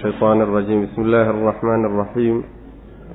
الشيطان 0.00 0.41
الرجيم 0.41 0.85
بسم 0.85 1.01
الله 1.01 1.29
الرحمن 1.29 1.85
الرحيم 1.85 2.43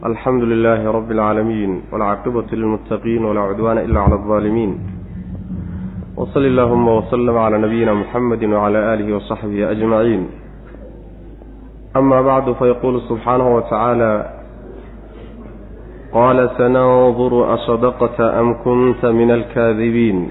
الحمد 0.06 0.42
لله 0.42 0.90
رب 0.90 1.10
العالمين 1.10 1.82
والعاقبة 1.92 2.44
للمتقين 2.52 3.24
ولا 3.24 3.40
عدوان 3.40 3.78
إلا 3.78 4.00
على 4.00 4.14
الظالمين 4.14 4.78
وصل 6.16 6.40
اللهم 6.40 6.88
وسلم 6.88 7.36
على 7.38 7.58
نبينا 7.58 7.94
محمد 7.94 8.44
وعلى 8.44 8.94
آله 8.94 9.16
وصحبه 9.16 9.70
أجمعين 9.70 10.28
أما 11.96 12.22
بعد 12.22 12.52
فيقول 12.52 13.00
سبحانه 13.08 13.56
وتعالى 13.56 14.12
قال 16.12 16.50
سننظر 16.58 17.54
أصدقت 17.54 18.20
أم 18.20 18.54
كنت 18.64 19.06
من 19.06 19.30
الكاذبين 19.30 20.30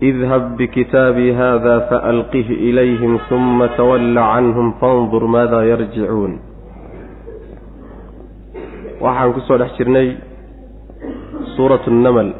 idhab 0.00 0.54
bikitaabii 0.58 1.32
hada 1.34 1.74
faalqih 1.90 2.46
ilayhim 2.70 3.18
huma 3.28 3.68
tawalla 3.76 4.22
canhum 4.34 4.68
fandur 4.80 5.22
maada 5.26 5.64
yarjicuun 5.66 6.38
waxaan 9.02 9.32
ku 9.34 9.40
soo 9.46 9.58
dhex 9.58 9.74
jirnay 9.78 10.08
suuratu 11.56 11.90
nnamal 11.90 12.30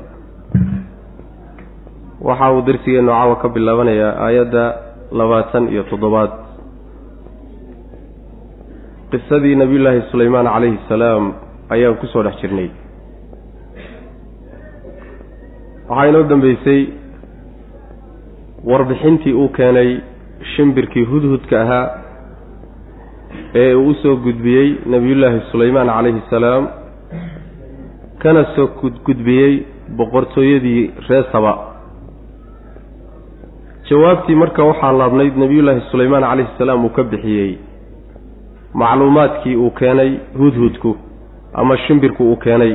waxa 2.29 2.47
uu 2.55 2.63
darsigeennu 2.69 3.11
caawa 3.11 3.35
ka 3.43 3.49
bilaabanayaa 3.55 4.13
aayadda 4.27 4.65
labaatan 5.19 5.65
iyo 5.75 5.83
toddobaad 5.91 6.31
qisadii 9.11 9.57
nabiyullaahi 9.63 10.07
sulaymaan 10.15 10.47
calayhi 10.55 10.79
salaam 10.89 11.35
ayaan 11.75 11.99
ku 11.99 12.07
soo 12.15 12.23
dhex 12.23 12.39
jirnay 12.43 12.71
waxaa 15.91 16.09
inoo 16.11 16.23
dambeysay 16.31 16.81
warbixintii 18.71 19.33
uu 19.43 19.49
keenay 19.59 19.91
shimbirkii 20.57 21.05
hudhudka 21.11 21.61
ahaa 21.63 21.87
ee 23.63 23.75
uu 23.75 23.89
u 23.91 23.95
soo 24.03 24.17
gudbiyey 24.27 24.69
nebiyullaahi 24.95 25.41
sulaymaan 25.53 25.89
calayhi 25.97 26.23
salaam 26.31 26.69
kana 28.23 28.45
soo 28.57 28.67
gudbiyey 29.07 29.53
boqortooyadii 29.99 30.83
ree 31.09 31.23
saba. 31.33 31.53
Jawaabtii 33.91 34.35
marka 34.43 34.65
waxaa 34.71 34.93
laabnayd 35.01 35.37
nebiyullaahi 35.43 35.81
sulaymaan 35.91 36.23
calayhi 36.31 36.51
salaam 36.59 36.85
uu 36.85 36.93
ka 36.97 37.03
bixiyey 37.13 37.51
macluumaadkii 38.75 39.57
uu 39.57 39.71
keenay 39.81 40.11
hudhudku 40.39 40.97
ama 41.55 41.77
shimbirku 41.87 42.23
uu 42.31 42.37
keenay. 42.37 42.75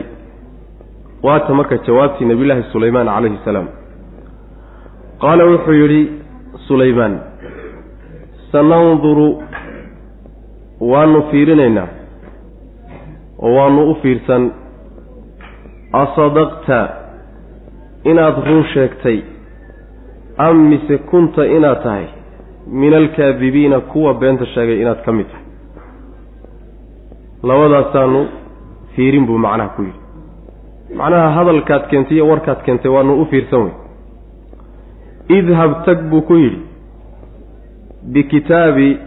Waata 1.23 1.53
marka 1.53 1.77
jawaabtii 1.87 2.25
nebiyullaahi 2.31 2.63
sulaymaan 2.71 3.07
calayhi 3.15 3.39
salaam 3.45 3.67
qaala 5.23 5.43
wuxuu 5.51 5.73
yidhi 5.81 6.01
sulaymaan 6.67 7.13
sananduru 8.51 9.27
waanu 10.91 11.19
fiirinaynaa 11.31 11.87
oo 13.45 13.53
waanu 13.57 13.81
u 13.91 13.95
fiirsan. 14.01 14.43
Asadaqta 16.03 16.77
inaad 18.11 18.37
run 18.47 18.63
sheegtay 18.73 19.17
am 20.45 20.57
mise 20.69 20.97
kunta 21.09 21.45
inaad 21.57 21.83
tahay? 21.83 22.05
Min 22.81 22.93
alkaadibiina 22.93 23.79
kuwa 23.79 24.13
beenta 24.13 24.45
sheegay 24.53 24.81
inaad 24.81 25.01
ka 25.05 25.11
mid 25.17 25.27
tahay. 25.31 25.45
Labadaasaanu 27.49 28.21
fiirin 28.95 29.25
buu 29.27 29.37
macnaha 29.45 29.69
ku 29.75 29.81
yidhi. 29.87 29.99
Macnaha 30.99 31.29
hadalkaad 31.37 31.83
keentay 31.91 32.17
iyo 32.17 32.27
warkaad 32.31 32.59
keentay 32.65 32.91
waanu 32.91 33.21
u 33.21 33.25
fiirsan 33.31 33.61
wey 33.65 33.73
idhab 35.29 35.85
tag 35.85 35.99
buu 36.09 36.21
ku 36.21 36.35
yidhi 36.35 36.61
bikitaabi 38.13 38.97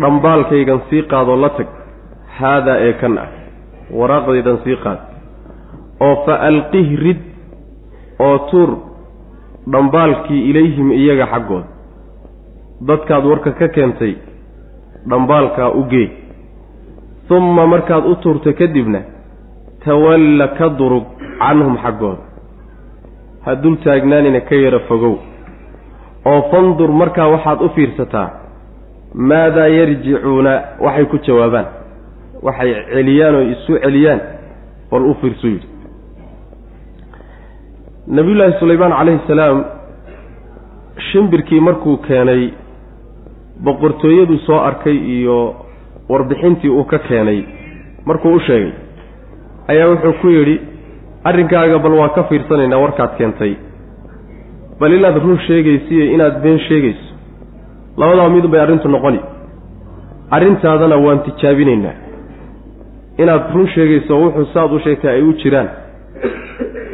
dhambaalkaygan 0.00 0.80
sii 0.90 1.02
qaadoo 1.02 1.36
la 1.36 1.50
tag 1.58 1.66
haadaa 2.38 2.78
ee 2.86 2.92
kan 3.00 3.18
ah 3.18 3.28
waraaqdaydan 3.98 4.58
sii 4.64 4.76
qaad 4.84 4.98
oo 6.06 6.14
fa 6.26 6.34
alqih 6.48 6.88
rid 7.04 7.20
oo 8.18 8.38
tuur 8.50 8.70
dhambaalkii 9.72 10.50
ilayhim 10.50 10.92
iyaga 10.92 11.26
xaggood 11.32 11.64
dadkaad 12.88 13.24
warka 13.24 13.50
ka 13.52 13.68
keentay 13.68 14.14
dhambaalkaa 15.10 15.70
u 15.70 15.84
gee. 15.90 16.08
Humma 17.30 17.66
markaad 17.66 18.04
u 18.10 18.14
tuurta 18.22 18.52
kadibna 18.52 19.00
tawalla 19.84 20.48
ka 20.58 20.68
durug 20.78 21.04
canhum 21.38 21.76
xaggooda 21.82 22.22
ha 23.44 23.54
dul 23.56 23.76
taagnaanina 23.84 24.40
ka 24.40 24.54
yara 24.54 24.78
fogow. 24.88 25.18
oo 26.24 26.40
fandur 26.50 26.90
markaa 26.92 27.28
waxaad 27.28 27.60
u 27.62 27.68
fiirsataa 27.74 28.28
maadaa 29.14 29.68
yarjicuuna? 29.68 30.52
waxay 30.80 31.04
ku 31.04 31.18
jawaabaan. 31.26 31.66
Waxay 32.42 32.74
celiyaan 32.92 33.34
oo 33.34 33.42
isu 33.54 33.78
celiyaan 33.84 34.20
bal 34.90 35.02
u 35.10 35.14
fiirsu 35.20 35.46
yidhi. 35.46 35.68
Nabiyullaahi 38.06 38.58
sulaymaan 38.60 38.92
calayhi 38.98 39.20
salaam 39.26 39.64
shimbirkii 41.12 41.60
markuu 41.60 41.96
keenay 41.96 42.52
boqortooyaduu 43.64 44.38
soo 44.46 44.58
arkay 44.60 44.96
iyo 44.96 45.54
warbixintii 46.08 46.70
uu 46.70 46.84
ka 46.84 46.98
keenay 46.98 47.44
markuu 48.04 48.34
u 48.34 48.40
sheegay 48.40 48.72
ayaa 49.68 49.88
wuxuu 49.88 50.12
ku 50.20 50.28
yidhi 50.28 50.56
arrinkaaga 51.24 51.78
bal 51.84 51.92
waa 52.00 52.08
ka 52.16 52.22
fiirsanaynaa 52.28 52.78
warkaad 52.84 53.16
keentay. 53.18 53.52
Bal 54.80 54.92
inaad 54.98 55.16
run 55.24 55.38
sheegaysiiyo 55.46 56.04
inaad 56.14 56.42
been 56.42 56.58
sheegayso 56.68 57.06
labadaa 57.96 58.28
midun 58.34 58.50
bay 58.50 58.60
arrintu 58.60 58.88
noqoni. 58.88 59.20
Arrintaadana 60.30 60.96
waan 61.04 61.18
tijaabinaynaa. 61.26 61.94
Inaad 63.22 63.42
run 63.54 63.66
sheegayso 63.74 64.12
wuxuu 64.22 64.46
saad 64.54 64.72
u 64.72 64.78
sheegtay 64.84 65.10
ay 65.14 65.22
u 65.22 65.32
jiraan. 65.42 65.68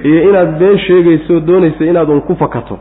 Iyo 0.08 0.20
inaad 0.30 0.50
been 0.58 0.78
sheegayso 0.86 1.40
doonayso 1.48 1.84
inaad 1.84 2.08
un 2.08 2.20
ku 2.20 2.34
fakato. 2.34 2.78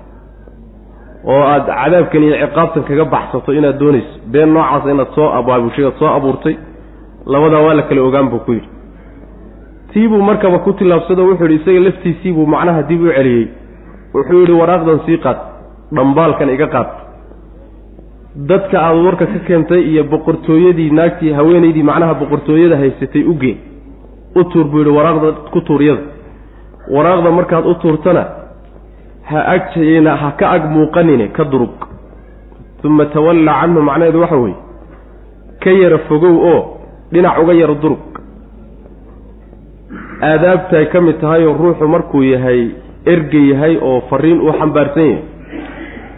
Oo 1.31 1.43
aad 1.53 1.65
cadaabkan 1.79 2.23
iyo 2.23 2.35
ciqaabtan 2.41 2.83
kaga 2.89 3.05
baxsato 3.05 3.53
inaad 3.53 3.77
doonayso. 3.79 4.13
Been 4.33 4.49
noocaasa 4.53 4.91
inaad 4.95 5.11
soo 5.15 5.29
abaabushay 5.39 5.85
oad 5.85 5.97
soo 5.99 6.07
abuurtay 6.17 6.55
labadaa 7.25 7.61
waa 7.65 7.73
la 7.73 7.83
kala 7.89 8.01
ogaan 8.01 8.29
buu 8.29 8.39
ku 8.45 8.51
yidhi 8.53 8.69
tii 9.95 10.07
buu 10.11 10.19
markaba 10.21 10.59
ku 10.59 10.73
tillaabsado 10.73 11.23
wuxuu 11.23 11.47
yidhi 11.47 11.61
isaga 11.63 11.79
laftiisii 11.79 12.31
buu 12.35 12.45
macnaha 12.45 12.83
dib 12.83 13.01
u 13.01 13.07
celiyey. 13.15 13.47
Wuxuu 14.13 14.39
yidhi 14.41 14.51
waraaqdan 14.61 14.99
sii 15.05 15.17
qaad 15.23 15.37
dhambaalkan 15.95 16.49
iga 16.55 16.67
qaad. 16.67 16.87
Dadka 18.49 18.77
aada 18.79 18.99
warka 19.07 19.25
ka 19.25 19.39
keentay 19.47 19.81
iyo 19.91 20.03
boqortooyadii 20.03 20.89
naagtii 20.91 21.31
haweenaydii 21.37 21.83
macnaha 21.89 22.13
boqortooyada 22.21 22.77
haysatay 22.77 23.23
u 23.23 23.33
gee. 23.39 23.55
U 24.35 24.43
tuur 24.51 24.65
buu 24.71 24.79
yidhi 24.83 24.91
waraaqda 24.97 25.31
ku 25.53 25.61
tuuryada 25.61 26.01
waraaqda 26.95 27.31
markaad 27.31 27.65
u 27.65 27.73
tuurtana 27.81 28.23
ha 29.29 29.39
agjayna 29.55 30.15
ha 30.21 30.31
ka 30.39 30.45
ag 30.55 30.63
muuqanine 30.75 31.27
ka 31.31 31.43
durug. 31.43 31.75
Uma 32.83 33.05
tawalla 33.05 33.53
canhu 33.61 33.81
macnaheedu 33.81 34.19
waxa 34.21 34.35
weeye 34.43 34.55
ka 35.63 35.71
yara 35.71 35.97
fogow 36.07 36.35
oo 36.51 36.61
dhinac 37.11 37.39
uga 37.43 37.53
yara 37.53 37.73
durug 37.73 38.24
aadaabtay 40.21 40.85
ka 40.93 41.01
mid 41.01 41.19
tahay 41.21 41.45
oo 41.45 41.53
ruuxu 41.57 41.87
markuu 41.87 42.23
yahay 42.23 42.69
erge 43.05 43.41
yahay 43.51 43.77
oo 43.81 44.01
fariin 44.09 44.41
uu 44.41 44.53
xambaarsan 44.59 45.03
yahay. 45.09 45.23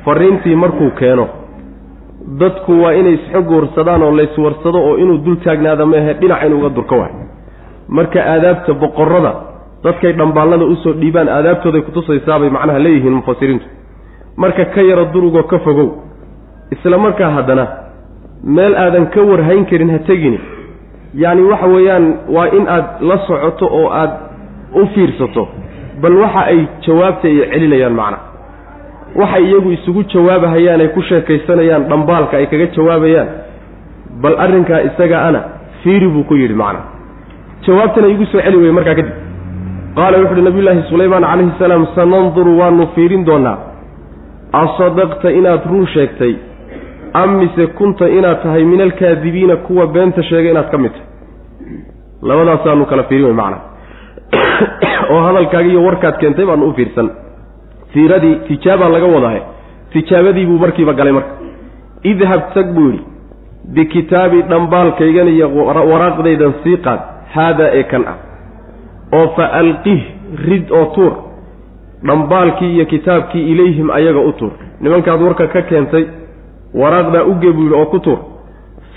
Fariintii 0.06 0.56
markuu 0.56 0.92
keeno 1.00 1.28
dadku 2.40 2.82
waa 2.84 2.94
inay 2.94 3.14
isxog 3.14 3.50
warsadaan 3.52 4.04
oo 4.04 4.12
layswarsado 4.18 4.80
oo 4.90 4.98
inuu 4.98 5.18
dul 5.26 5.36
taagnaada 5.46 5.86
maahe 5.86 6.14
dhinac 6.14 6.44
inuuga 6.46 6.70
durka 6.70 6.96
waay 6.96 7.14
marka 7.88 8.20
aadaabta 8.34 8.74
boqorada 8.74 9.32
dadkay 9.84 10.14
dhambaallada 10.14 10.66
u 10.66 10.76
soo 10.84 10.94
dhiibaan 10.94 11.30
aadaabtooday 11.30 11.82
kutusaysaabay 11.82 12.50
macnaha 12.50 12.80
leeyihiin 12.80 13.14
mufasiriintu. 13.14 13.66
Marka 14.38 14.66
ka 14.66 14.82
yaro 14.82 15.06
durugoo 15.14 15.44
ka 15.44 15.60
fogow 15.60 15.90
isla 16.72 16.98
markaa 16.98 17.32
haddana 17.38 17.66
meel 18.44 18.76
aadan 18.76 19.06
ka 19.14 19.22
warhayn 19.22 19.66
karin 19.66 19.90
ha 19.90 20.00
tegini 20.00 20.40
yacni 21.14 21.42
waxa 21.52 21.68
weeyaan 21.68 22.06
waa 22.36 22.48
in 22.58 22.68
aad 22.68 22.86
la 23.02 23.18
socoto 23.28 23.66
oo 23.80 23.90
aad 23.92 24.12
u 24.74 24.86
fiirsato 24.94 25.48
bal 26.02 26.16
waxa 26.24 26.42
ay 26.52 26.60
jawaabta 26.86 27.28
ay 27.28 27.38
celinayaan 27.52 27.94
macna. 27.94 28.18
Waxay 29.16 29.44
iyagu 29.50 29.72
isugu 29.72 30.04
jawaabahayaan 30.14 30.82
ay 30.82 30.88
ku 30.96 31.02
sheekaysanayaan 31.02 31.84
dhambaalka 31.90 32.38
ay 32.38 32.46
kaga 32.52 32.68
jawaabayaan 32.76 33.28
bal 34.22 34.36
arrinkaa 34.46 34.82
isaga 34.90 35.18
ana 35.28 35.42
fiiri 35.84 36.08
buu 36.08 36.24
ku 36.24 36.36
yidhi 36.36 36.54
macna. 36.54 36.80
Jawaabtana 37.66 38.08
igu 38.08 38.26
soo 38.26 38.42
celi 38.42 38.58
weye 38.58 38.72
markaa 38.72 38.96
kadib. 38.96 39.14
Qaala 39.96 40.18
wuxu 40.22 40.34
uhi 40.34 40.42
nabiyullaahi 40.42 40.84
sulaymaan 40.90 41.24
calayhi 41.24 41.52
salaam 41.60 41.88
sananduru 41.96 42.60
waanu 42.60 42.88
fiirin 42.96 43.26
doonaa. 43.26 43.58
Asadaqta 44.54 45.32
inaad 45.32 45.62
run 45.72 45.88
sheegtay 45.94 46.34
am 47.22 47.38
mise 47.40 47.68
kunta 47.78 48.10
inaad 48.10 48.42
tahay 48.44 48.64
min 48.64 48.82
alkaadibiina 48.82 49.56
kuwa 49.56 49.88
beenta 49.88 50.24
sheegay 50.24 50.52
inaad 50.52 50.70
ka 50.72 50.78
mid 50.78 50.92
tahay. 50.92 51.08
Labadaasaanu 52.22 52.86
kala 52.86 53.04
fiirin 53.04 53.26
wey 53.26 53.34
macna 53.34 53.58
oo 55.12 55.22
hadalkaagi 55.28 55.70
iyo 55.70 55.84
warkaad 55.84 56.18
keentay 56.18 56.46
baanu 56.46 56.70
u 56.70 56.74
fiirsan. 56.74 57.10
Fiiradii 57.94 58.36
tijaabaa 58.48 58.90
laga 58.90 59.06
wadahay. 59.06 59.42
Tijaabadii 59.94 60.46
buu 60.46 60.60
markiiba 60.60 60.94
galay 60.94 61.14
marka. 61.14 61.34
Idhab 62.04 62.54
tag 62.54 62.74
buu 62.76 62.90
yidhi. 62.90 63.06
Bikitaabi 63.74 64.42
dhambaalkaygan 64.42 65.28
iyo 65.28 65.48
waraaqdaydan 65.92 66.54
sii 66.64 66.78
qaad. 66.78 67.00
Haadaa 67.36 67.70
ee 67.80 67.84
kan 67.84 68.04
ah. 68.08 68.18
Oo 69.14 69.28
fa 69.36 69.46
alqih 69.62 70.02
rid 70.50 70.72
oo 70.72 70.86
tuur. 70.96 71.14
Dhambaalkii 72.08 72.74
iyo 72.76 72.86
kitaabkii 72.86 73.52
ilayhim 73.52 73.90
ayaga 73.90 74.20
u 74.20 74.32
tuur. 74.32 74.52
Nimankaad 74.82 75.22
warka 75.22 75.48
ka 75.48 75.62
keentay 75.62 76.06
waraaqdaa 76.82 77.24
u 77.32 77.34
gebuul 77.42 77.74
oo 77.74 77.86
ku 77.86 78.00
tuur. 78.00 78.20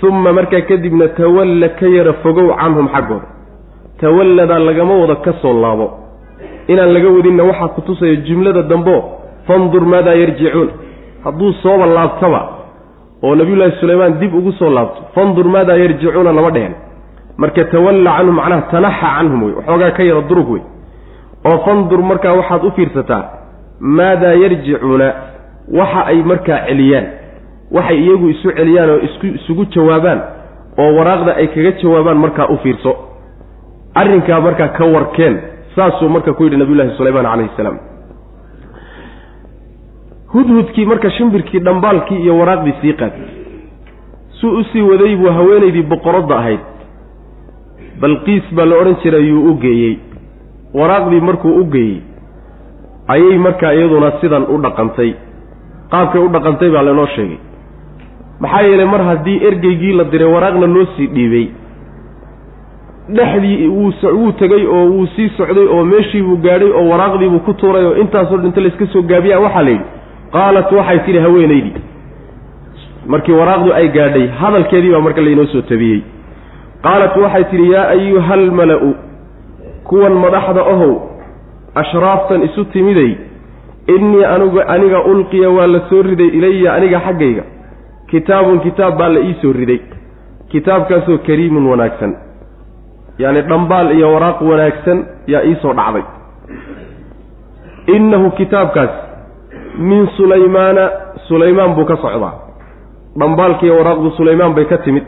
Uma 0.03 0.33
markaa 0.33 0.61
kadibna 0.69 1.07
tawalla 1.19 1.69
ka 1.79 1.87
yara 1.87 2.13
fogow 2.23 2.47
canhum 2.59 2.87
xaggooda. 2.93 3.27
Tawalladaa 4.01 4.59
lagama 4.59 4.93
wada 5.01 5.15
ka 5.25 5.33
soo 5.41 5.53
laabo. 5.61 5.87
Inaan 6.67 6.93
laga 6.93 7.09
wadinna 7.15 7.43
waxaa 7.43 7.67
ku 7.75 7.81
tusaya 7.81 8.15
jumlada 8.27 8.61
dambeo 8.71 8.99
fandur 9.47 9.81
maadaa 9.85 10.15
yarjicuun. 10.21 10.69
Hadduu 11.23 11.53
sooba 11.61 11.85
laabtaba 11.85 12.41
oo 13.23 13.35
nabiyullaahi 13.35 13.77
sulaymaan 13.79 14.19
dib 14.19 14.33
ugu 14.35 14.51
soo 14.59 14.69
laabto 14.69 15.01
fandur 15.15 15.45
maadaa 15.45 15.77
yarjicuuna 15.83 16.31
lama 16.33 16.49
dhehen. 16.51 16.73
Marka 17.37 17.63
tawalla 17.65 18.11
canhum 18.17 18.35
macnaha 18.35 18.61
tanaxa 18.71 19.07
canhum 19.17 19.43
wey 19.43 19.53
waxoogaa 19.59 19.91
ka 19.97 20.03
yara 20.03 20.21
durug 20.29 20.49
wey. 20.49 20.61
Oo 21.45 21.57
fandur 21.65 22.01
markaa 22.01 22.33
waxaad 22.39 22.63
u 22.65 22.71
fiirsataa 22.71 23.23
maadaa 23.79 24.33
yarjicuuna 24.43 25.07
waxa 25.79 26.01
ay 26.11 26.23
markaa 26.31 26.59
celiyaan 26.67 27.20
waxay 27.75 27.97
iyagu 28.03 28.29
isu 28.33 28.47
celiyaan 28.57 28.89
oo 28.95 28.99
isku 29.07 29.25
isugu 29.39 29.63
jawaabaan 29.75 30.19
oo 30.81 30.89
waraaqda 30.97 31.31
ay 31.41 31.47
kaga 31.55 31.71
jawaabaan 31.81 32.17
markaa 32.23 32.47
u 32.53 32.57
fiirso. 32.63 32.91
Arrinkaa 34.01 34.39
markaa 34.47 34.67
ka 34.77 34.85
warkeen 34.95 35.35
saasuu 35.75 36.09
marka 36.09 36.33
ku 36.33 36.43
yidhi 36.43 36.57
nabiyullahi 36.61 36.95
sulaymaan 36.97 37.25
calayhi 37.31 37.51
salaam. 37.57 37.77
Hudhudkii 40.33 40.85
marka 40.85 41.09
shimbirkii 41.11 41.59
dhambaalkii 41.59 42.19
iyo 42.23 42.37
waraaqdii 42.39 42.75
sii 42.81 42.93
qaatay 42.93 43.27
suu 44.39 44.51
u 44.59 44.63
sii 44.71 44.81
waday 44.81 45.15
buu 45.15 45.31
haweenaydii 45.37 45.83
boqoradda 45.91 46.35
ahayd. 46.37 46.59
Balqiis 48.01 48.45
baa 48.55 48.65
la 48.65 48.75
odhan 48.81 48.95
jiray 49.03 49.25
yuu 49.29 49.43
u 49.51 49.53
geeyey. 49.63 49.97
Waraaqdii 50.73 51.21
markuu 51.21 51.51
u 51.61 51.65
geeyey 51.73 52.01
ayay 53.07 53.37
markaa 53.37 53.73
iyaduna 53.73 54.11
sidan 54.21 54.43
u 54.53 54.57
dhaqantay. 54.65 55.11
Qaabkay 55.91 56.21
u 56.25 56.29
dhaqantay 56.35 56.69
baa 56.75 56.83
laynoo 56.87 57.07
sheegay 57.15 57.39
maxaa 58.41 58.61
yeelay 58.67 58.85
mar 58.93 59.01
haddii 59.09 59.37
ergeygii 59.49 59.93
la 59.99 60.03
diray 60.03 60.31
waraaqna 60.35 60.67
loo 60.75 60.85
sii 60.95 61.07
dhiibay 61.15 61.47
dhexdii 63.17 63.67
wuu 63.67 64.31
tegey 64.39 64.65
oo 64.67 64.85
wuu 64.93 65.07
sii 65.15 65.29
socday 65.37 65.67
oo 65.75 65.83
meeshii 65.85 66.21
buu 66.21 66.37
gaadhay 66.45 66.71
oo 66.71 66.85
waraaqdiibuu 66.89 67.39
ku 67.39 67.53
tuuray 67.53 67.85
oo 67.85 67.95
intaasoo 68.03 68.37
dhinta 68.37 68.61
layska 68.61 68.87
soo 68.93 69.01
gaabiyaa 69.01 69.39
waxaa 69.45 69.63
la 69.63 69.69
yidhi 69.69 69.85
qaalat 70.35 70.71
waxay 70.71 70.99
tidhi 71.05 71.19
haweenaydii 71.25 71.81
markii 73.07 73.33
waraaqdu 73.41 73.73
ay 73.73 73.87
gaadhay 73.97 74.27
hadalkeedii 74.41 74.91
baa 74.91 74.99
marka 75.07 75.21
laynoo 75.21 75.45
soo 75.45 75.61
tabiyey. 75.61 76.01
Qaalat 76.83 77.17
waxay 77.17 77.43
tidhi 77.51 77.71
yaa 77.71 77.87
ayuha 77.95 78.33
almala-u 78.33 78.93
kuwan 79.83 80.13
madaxda 80.13 80.61
ahow 80.73 80.93
ashraaftan 81.75 82.43
isu 82.43 82.65
timiday 82.65 83.11
innii 83.87 84.23
anugu 84.25 84.61
aniga 84.67 85.03
ulqiya 85.03 85.49
waa 85.49 85.67
la 85.67 85.81
soo 85.89 86.01
riday 86.01 86.27
ilaya 86.27 86.73
aniga 86.73 86.99
xaggayga 87.07 87.43
kitaabun 88.11 88.59
kitaab 88.59 88.97
baa 88.97 89.09
la 89.09 89.19
ii 89.19 89.35
soo 89.41 89.53
riday. 89.53 89.79
Kitaabkaasoo 90.51 91.17
kariimun 91.27 91.65
wanaagsan. 91.71 92.15
Yacni 93.17 93.41
dhambaal 93.41 93.91
iyo 93.97 94.13
waraaq 94.13 94.41
wanaagsan 94.41 95.05
yaa 95.27 95.41
iisoo 95.49 95.73
dhacday. 95.73 96.03
Innahu 97.95 98.31
kitaabkaas 98.31 98.89
min 99.77 100.07
sulaymaana 100.17 100.89
sulaymaan 101.27 101.75
buu 101.75 101.85
ka 101.85 101.95
socdaa. 102.03 102.33
Dhambaalkiiyo 103.19 103.77
waraaqdu 103.77 104.11
sulaymaan 104.17 104.53
bay 104.55 104.65
ka 104.65 104.77
timid. 104.77 105.03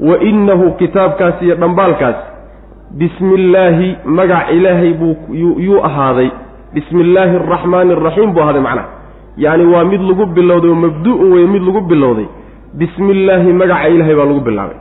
Wa 0.00 0.16
innahu 0.30 0.72
kitaabkaas 0.80 1.42
iyo 1.42 1.54
dhambaalkaas 1.54 2.16
bismi 2.98 3.34
illaahi 3.34 3.96
magac 4.04 4.50
ilaahay 4.50 4.92
buu 5.00 5.16
yuu 5.66 5.82
ahaaday. 5.88 6.30
Bismi 6.74 7.00
illaahi 7.00 7.36
araxmaani 7.36 7.92
araxiim 7.92 8.32
buu 8.34 8.42
ahaaday 8.42 8.62
macnaha 8.62 8.99
yacni 9.44 9.64
waa 9.72 9.84
mid 9.84 10.02
lagu 10.10 10.26
bilowday 10.36 10.70
oo 10.70 10.74
mabdu-un 10.84 11.32
weye 11.32 11.46
mid 11.54 11.62
lagu 11.68 11.80
bilowday. 11.80 12.28
Bismi 12.78 13.10
illaahi 13.16 13.52
magaca 13.52 13.88
ilaahay 13.88 14.14
baa 14.14 14.24
lagu 14.30 14.40
bilaabay. 14.48 14.78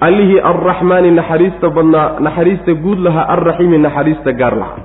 Allihii 0.00 0.40
arraxmaani 0.50 1.10
naxariista 1.10 1.70
badnaa 1.76 2.20
naxariista 2.20 2.74
guud 2.74 2.98
lahaa 3.06 3.26
arraxiimi 3.34 3.78
naxariista 3.78 4.32
gaar 4.32 4.54
lahaa. 4.62 4.84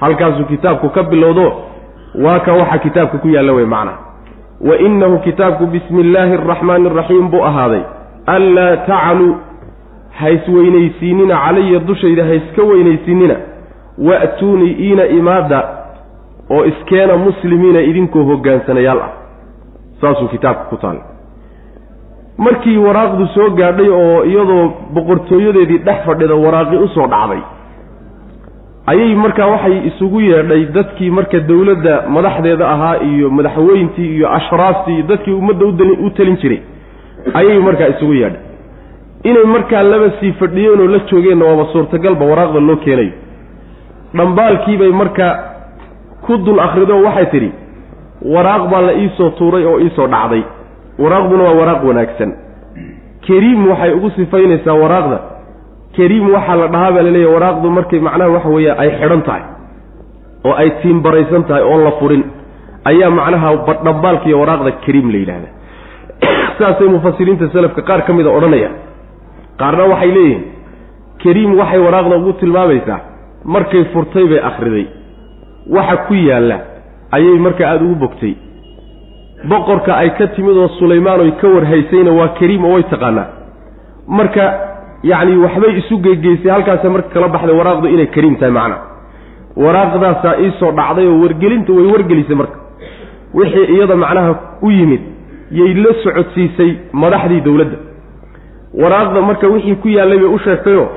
Halkaasuu 0.00 0.44
kitaabku 0.44 0.88
ka 0.88 1.02
bilowdo 1.02 1.46
waa 2.24 2.38
ka 2.40 2.52
waxa 2.52 2.78
kitaabka 2.78 3.18
ku 3.18 3.28
yaalla 3.28 3.52
wey 3.52 3.64
macnaha 3.64 3.98
wa 4.60 4.78
innahu 4.86 5.18
kitaabku 5.18 5.66
bismi 5.66 6.00
illaahi 6.00 6.34
araxmaani 6.40 6.86
araxiim 6.90 7.28
buu 7.30 7.44
ahaaday. 7.44 7.82
Anlaa 8.26 8.76
tacluu 8.76 9.34
haysweynaysiinina 10.20 11.36
calaya 11.44 11.78
dushayda 11.78 12.24
hayska 12.24 12.62
weynaysiinina. 12.62 13.36
Wa'tuunii 13.98 14.72
iina 14.86 15.06
imaada 15.06 15.75
oo 16.50 16.64
iskeena 16.64 17.16
muslimiina 17.16 17.80
idinkoo 17.80 18.24
hoggaansanayaal 18.30 19.00
ah. 19.00 19.12
Saasuu 20.00 20.28
kitaabka 20.28 20.64
ku 20.70 20.76
taalla 20.76 21.02
markii 22.38 22.76
waraaqdu 22.86 23.26
soo 23.34 23.50
gaadhay 23.50 23.88
oo 23.88 24.24
iyadoo 24.24 24.64
boqortooyadeedii 24.94 25.78
dhex 25.78 26.00
fadhida 26.06 26.34
waraaqi 26.34 26.76
u 26.76 26.88
soo 26.88 27.06
dhacday 27.06 27.42
ayay 28.92 29.14
markaa 29.14 29.46
waxay 29.46 29.78
isugu 29.90 30.20
yeedhay 30.20 30.64
dadkii 30.76 31.10
marka 31.10 31.40
dowladda 31.40 31.94
madaxdeeda 32.16 32.68
ahaa 32.74 32.96
iyo 33.10 33.30
madaxweyntii 33.30 34.10
iyo 34.16 34.32
ashraaftii 34.38 34.94
iyo 34.94 35.06
dadkii 35.12 35.32
ummadda 35.40 35.66
u 36.06 36.10
talin 36.10 36.36
jiray 36.42 36.60
ayay 37.34 37.58
markaa 37.58 37.88
isugu 37.94 38.14
yeedhay. 38.14 38.42
Inay 39.24 39.44
markaa 39.44 39.82
laba 39.82 40.10
sii 40.20 40.32
fadhiyeen 40.32 40.80
oo 40.80 40.86
la 40.86 40.98
joogeenna 41.10 41.44
waaba 41.44 41.64
suurtagalba 41.72 42.24
waraaqda 42.32 42.60
loo 42.60 42.76
keenayo 42.76 43.12
dhambaalkiibay 44.14 44.92
markaa 45.02 45.55
ku 46.26 46.36
dul 46.38 46.60
akhrido 46.60 47.02
waxay 47.02 47.26
tidhi 47.30 47.50
waraaq 48.22 48.70
baa 48.70 48.82
la 48.82 48.92
iisoo 48.92 49.30
tuuray 49.30 49.64
oo 49.64 49.78
iisoo 49.80 50.06
dhacday. 50.06 50.42
Waraaqduna 50.98 51.42
waa 51.44 51.54
waraaq 51.60 51.84
wanaagsan. 51.84 52.32
Kariim 53.26 53.68
waxay 53.68 53.92
ugu 53.92 54.10
sifaynaysaa 54.10 54.74
waraaqda. 54.74 55.18
Kariim 55.96 56.30
waxaa 56.30 56.56
la 56.56 56.68
dhahaa 56.68 56.92
baa 56.92 57.02
laleeyahy 57.02 57.34
waraaqdu 57.34 57.70
markay 57.70 58.00
macnaha 58.00 58.30
waxa 58.30 58.48
weeye 58.48 58.72
ay 58.72 58.90
xidhan 59.00 59.22
tahay 59.22 59.42
oo 60.44 60.54
ay 60.54 60.70
tiimbaraysan 60.82 61.44
tahay 61.44 61.62
oon 61.62 61.84
la 61.84 61.92
furin. 62.00 62.24
Ayaa 62.84 63.10
macnaha 63.10 63.56
dhambaalkiiyo 63.84 64.40
waraaqda 64.40 64.70
kariim 64.86 65.10
la 65.10 65.18
yidhahda 65.18 65.48
saasay 66.58 66.88
mufasiriinta 66.88 67.48
selafka 67.52 67.82
qaar 67.82 68.02
ka 68.06 68.12
mida 68.12 68.30
odhanayaan. 68.30 68.76
Qaarna 69.58 69.84
waxay 69.92 70.10
leeyihiin 70.14 70.44
kariim 71.22 71.58
waxay 71.58 71.80
waraaqda 71.86 72.16
ugu 72.16 72.32
tilmaamaysaa 72.32 73.00
markay 73.44 73.84
furtay 73.92 74.26
bay 74.26 74.40
akhriday 74.50 74.86
waxa 75.70 75.96
ku 76.08 76.14
yaalla 76.14 76.56
ayay 77.16 77.38
markaa 77.46 77.68
aada 77.70 77.84
ugu 77.84 77.94
bogtay. 77.94 78.34
Boqorka 79.50 79.92
ay 79.96 80.10
ka 80.18 80.26
timid 80.34 80.56
oo 80.56 80.68
sulaymaan 80.78 81.20
oy 81.20 81.32
ka 81.40 81.48
warhaysayna 81.48 82.10
waa 82.18 82.28
kariim 82.38 82.64
oo 82.64 82.72
way 82.74 82.82
taqaanaa. 82.92 83.26
Marka 84.08 84.42
yacni 85.02 85.36
waxbay 85.44 85.72
isu 85.80 85.98
geygeysay 86.04 86.50
halkaasa 86.50 86.90
marka 86.90 87.08
kala 87.14 87.28
baxday 87.28 87.56
waraaqdu 87.60 87.88
inay 87.94 88.06
kariim 88.14 88.36
tahay 88.40 88.52
macnaa 88.58 88.80
waraaqdaasaa 89.64 90.34
iisoo 90.44 90.72
dhacday 90.78 91.06
oo 91.06 91.18
wargelinta 91.22 91.72
way 91.72 91.86
wargelisay 91.94 92.36
marka. 92.36 92.56
Wixii 93.34 93.66
iyada 93.74 93.96
macnaha 93.96 94.32
u 94.62 94.70
yimid 94.70 95.00
yay 95.58 95.74
la 95.74 95.90
socodsiisay 96.04 96.70
madaxdii 96.92 97.40
dowladda. 97.46 97.76
Waraaqda 98.82 99.20
marka 99.28 99.46
wixii 99.54 99.76
ku 99.82 99.88
yaallay 99.88 100.18
bay 100.18 100.30
u 100.34 100.38
sheegtayoo 100.44 100.88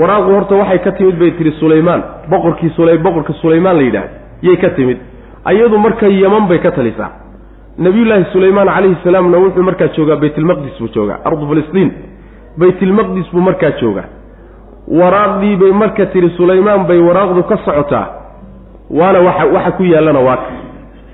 waraaqdu 0.00 0.30
horta 0.34 0.54
waxay 0.54 0.78
ka 0.78 0.92
timid 0.92 1.16
bay 1.18 1.30
tihi 1.38 1.52
sulaymaan. 1.60 2.02
Boqorkii 2.30 2.70
sula 2.76 2.96
boqorka 2.96 3.32
sulaymaan 3.42 3.76
la 3.76 3.82
yidhaahda 3.82 4.10
yay 4.42 4.56
ka 4.56 4.70
timid. 4.76 4.98
Ayadu 5.44 5.78
marka 5.78 6.08
yaman 6.08 6.48
bay 6.48 6.58
ka 6.58 6.70
talisaa. 6.70 7.10
Nabiyullaahi 7.78 8.24
sulaymaan 8.32 8.68
calayhi 8.68 8.96
salaamna 9.04 9.38
wuxuu 9.38 9.62
markaa 9.62 9.88
joogaa 9.96 10.16
baytilmaqdis 10.16 10.78
buu 10.80 10.88
joogaa. 10.94 11.18
Ardu 11.24 11.46
filistiin. 11.48 11.90
Baytilmaqdis 12.58 13.26
buu 13.32 13.40
markaa 13.40 13.70
joogaa. 13.80 14.08
Waraaqdii 15.00 15.56
bay 15.56 15.72
marka 15.72 16.06
tihi 16.06 16.30
sulaymaan 16.36 16.86
bay 16.88 16.98
waraaqdu 17.08 17.42
ka 17.42 17.56
socotaa. 17.64 18.06
Waana 18.90 19.20
waxa 19.20 19.44
waxa 19.54 19.70
ku 19.76 19.82
yaallana 19.84 20.20
waaka 20.20 20.48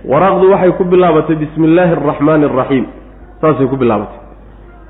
waraaqdu 0.04 0.50
waxay 0.52 0.72
ku 0.78 0.84
bilaabatay 0.84 1.37
bismi 1.37 1.66
illaahi 1.68 1.92
araxmaani 1.92 2.44
araxiim 2.44 2.87
saasay 3.40 3.66
ku 3.66 3.76
bilaabatay 3.76 4.19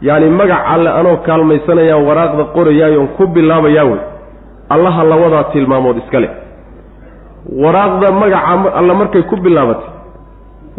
yacni 0.03 0.31
magac 0.31 0.63
alle 0.75 0.91
anoo 1.01 1.17
kaalmaysanayaan 1.27 2.05
waraaqda 2.09 2.45
qorayaayoon 2.57 3.09
ku 3.17 3.27
bilaabayaa 3.27 3.85
wey. 3.85 4.01
Allaha 4.75 5.05
labadaa 5.05 5.45
tilmaamood 5.53 5.97
iska 6.03 6.21
leh 6.21 6.31
waraaqda 7.63 8.13
magaca 8.13 8.73
alle 8.79 8.95
markay 8.95 9.23
ku 9.23 9.37
bilaabatay 9.37 9.91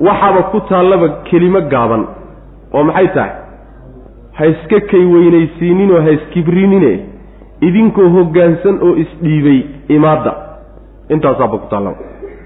waxaaba 0.07 0.41
ku 0.51 0.59
taallaba 0.69 1.07
kelimo 1.29 1.61
gaaban. 1.61 2.03
Oo 2.73 2.83
maxay 2.83 3.07
tahay? 3.15 3.31
Ha 4.37 4.45
iska 4.45 4.79
kay 4.91 5.03
weynaysiininoo 5.13 6.01
ha 6.05 6.11
iskibrinine. 6.17 6.93
Idinkoo 7.61 8.09
hoggaansan 8.15 8.79
oo 8.81 8.95
isdhiibay 9.03 9.59
imaadda. 9.95 10.31
Intaasaaba 11.09 11.57
ku 11.57 11.67
taallaba. 11.69 11.97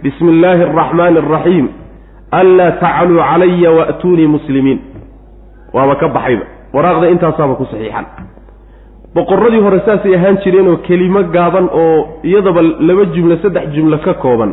Bismi 0.03 0.29
illaahi 0.31 0.63
araxmaani 0.63 1.17
araxiim 1.23 1.67
anlaa 2.31 2.71
tacluu 2.83 3.21
calaya 3.29 3.71
wa'tuunii 3.77 4.27
muslimiin. 4.35 4.79
Waaba 5.73 5.95
ka 5.95 6.07
baxayba 6.07 6.45
waraaqda 6.75 7.09
intaasaaba 7.15 7.55
ku 7.59 7.65
saxiixan. 7.71 8.05
Boqorradii 9.15 9.61
hore 9.65 9.79
saasay 9.85 10.15
ahaan 10.15 10.37
jireenoo 10.43 10.77
kelimo 10.87 11.21
gaaban 11.35 11.69
oo 11.81 12.19
iyadaba 12.23 12.61
laba 12.87 13.05
jumlo 13.15 13.35
saddex 13.43 13.65
jumlo 13.75 13.97
ka 14.05 14.13
kooban 14.23 14.51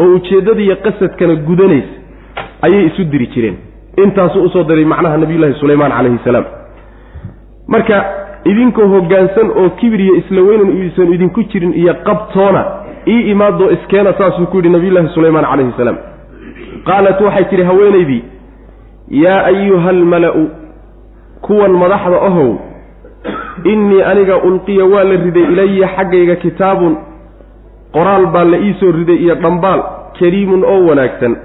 oo 0.00 0.08
ujeeddadiiyo 0.16 0.76
qasadkana 0.84 1.34
gudanaysa 1.48 1.94
ayay 2.62 2.86
isu 2.86 3.04
diri 3.12 3.26
jireen. 3.34 3.56
Intaasuu 4.04 4.42
u 4.46 4.48
soo 4.54 4.64
diray 4.68 4.84
macnaha 4.84 5.16
nabiyullaahi 5.16 5.54
sulaymaan 5.60 5.92
calayhi 5.96 6.18
salaam. 6.24 6.44
Marka 7.66 7.96
idinkoo 8.44 8.86
hoggaansan 8.94 9.50
oo 9.50 9.70
kibir 9.80 10.00
iyo 10.00 10.44
weynan 10.48 10.70
uusan 10.78 11.12
idinku 11.14 11.42
jirin 11.50 11.72
iyo 11.74 11.94
qabtoona 12.06 12.62
ii 13.08 13.30
imaadoo 13.32 13.70
iskeena 13.70 14.12
saasuu 14.18 14.46
ku 14.46 14.56
yidhi 14.56 14.70
nabiyullaahi 14.76 15.08
sulaymaan 15.14 15.46
calayhi 15.50 15.72
salaam. 15.76 15.98
Qaalat 16.88 17.20
waxay 17.20 17.44
tidhi 17.50 17.62
haweenaydii 17.70 18.22
yaa 19.24 19.44
ayuha 19.50 19.88
almala-u 19.90 20.42
kuwan 21.46 21.72
madaxda 21.72 22.18
ahow 22.28 22.50
innii 23.64 24.02
aniga 24.02 24.36
ulqiya 24.48 24.84
waa 24.84 25.04
la 25.04 25.16
riday 25.24 25.42
ilaya 25.52 25.88
xaggayga 25.96 26.36
kitaabun 26.36 26.96
qoraal 27.92 28.26
baa 28.26 28.44
la 28.44 28.58
ii 28.58 28.74
soo 28.80 28.92
riday 28.92 29.16
iyo 29.16 29.34
dhambaal 29.34 29.82
kariimun 30.18 30.64
oo 30.64 30.86
wanaagsan. 30.88 31.36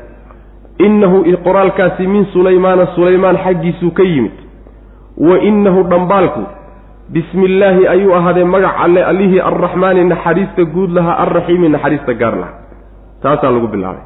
Innahu 0.80 1.24
qoraalkaasi 1.44 2.08
min 2.08 2.26
sulaymaana 2.34 2.86
sulaymaan 2.96 3.38
xaggiisuu 3.38 3.92
ka 3.92 4.04
yimid. 4.04 4.32
Wa 5.18 5.38
innahu 5.40 5.84
dhambaalku 5.84 6.44
bismi 7.14 7.46
illaahi 7.46 7.88
ayuu 7.88 8.14
ahaadee 8.16 8.44
magac 8.44 8.76
alle 8.84 9.04
allihii 9.04 9.40
arraxmaani 9.40 10.04
naxariista 10.04 10.66
guud 10.66 10.92
lahaa 10.98 11.18
alraxiimi 11.24 11.70
naxariista 11.70 12.14
gaar 12.14 12.36
lahaa 12.42 12.60
taasaa 13.22 13.52
lagu 13.52 13.68
bilaabay. 13.68 14.02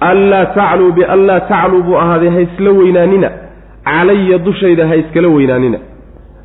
Anlaa 0.00 0.46
tacluu 0.46 0.92
bianlaa 0.92 1.40
tacluu 1.40 1.82
buu 1.82 1.96
ahaaday 1.96 2.30
ha 2.30 2.40
isla 2.40 2.70
weynaanina 2.70 3.30
calaya 3.84 4.38
dushayda 4.38 4.86
ha 4.88 4.96
iskala 4.96 5.28
weynaanina. 5.28 5.78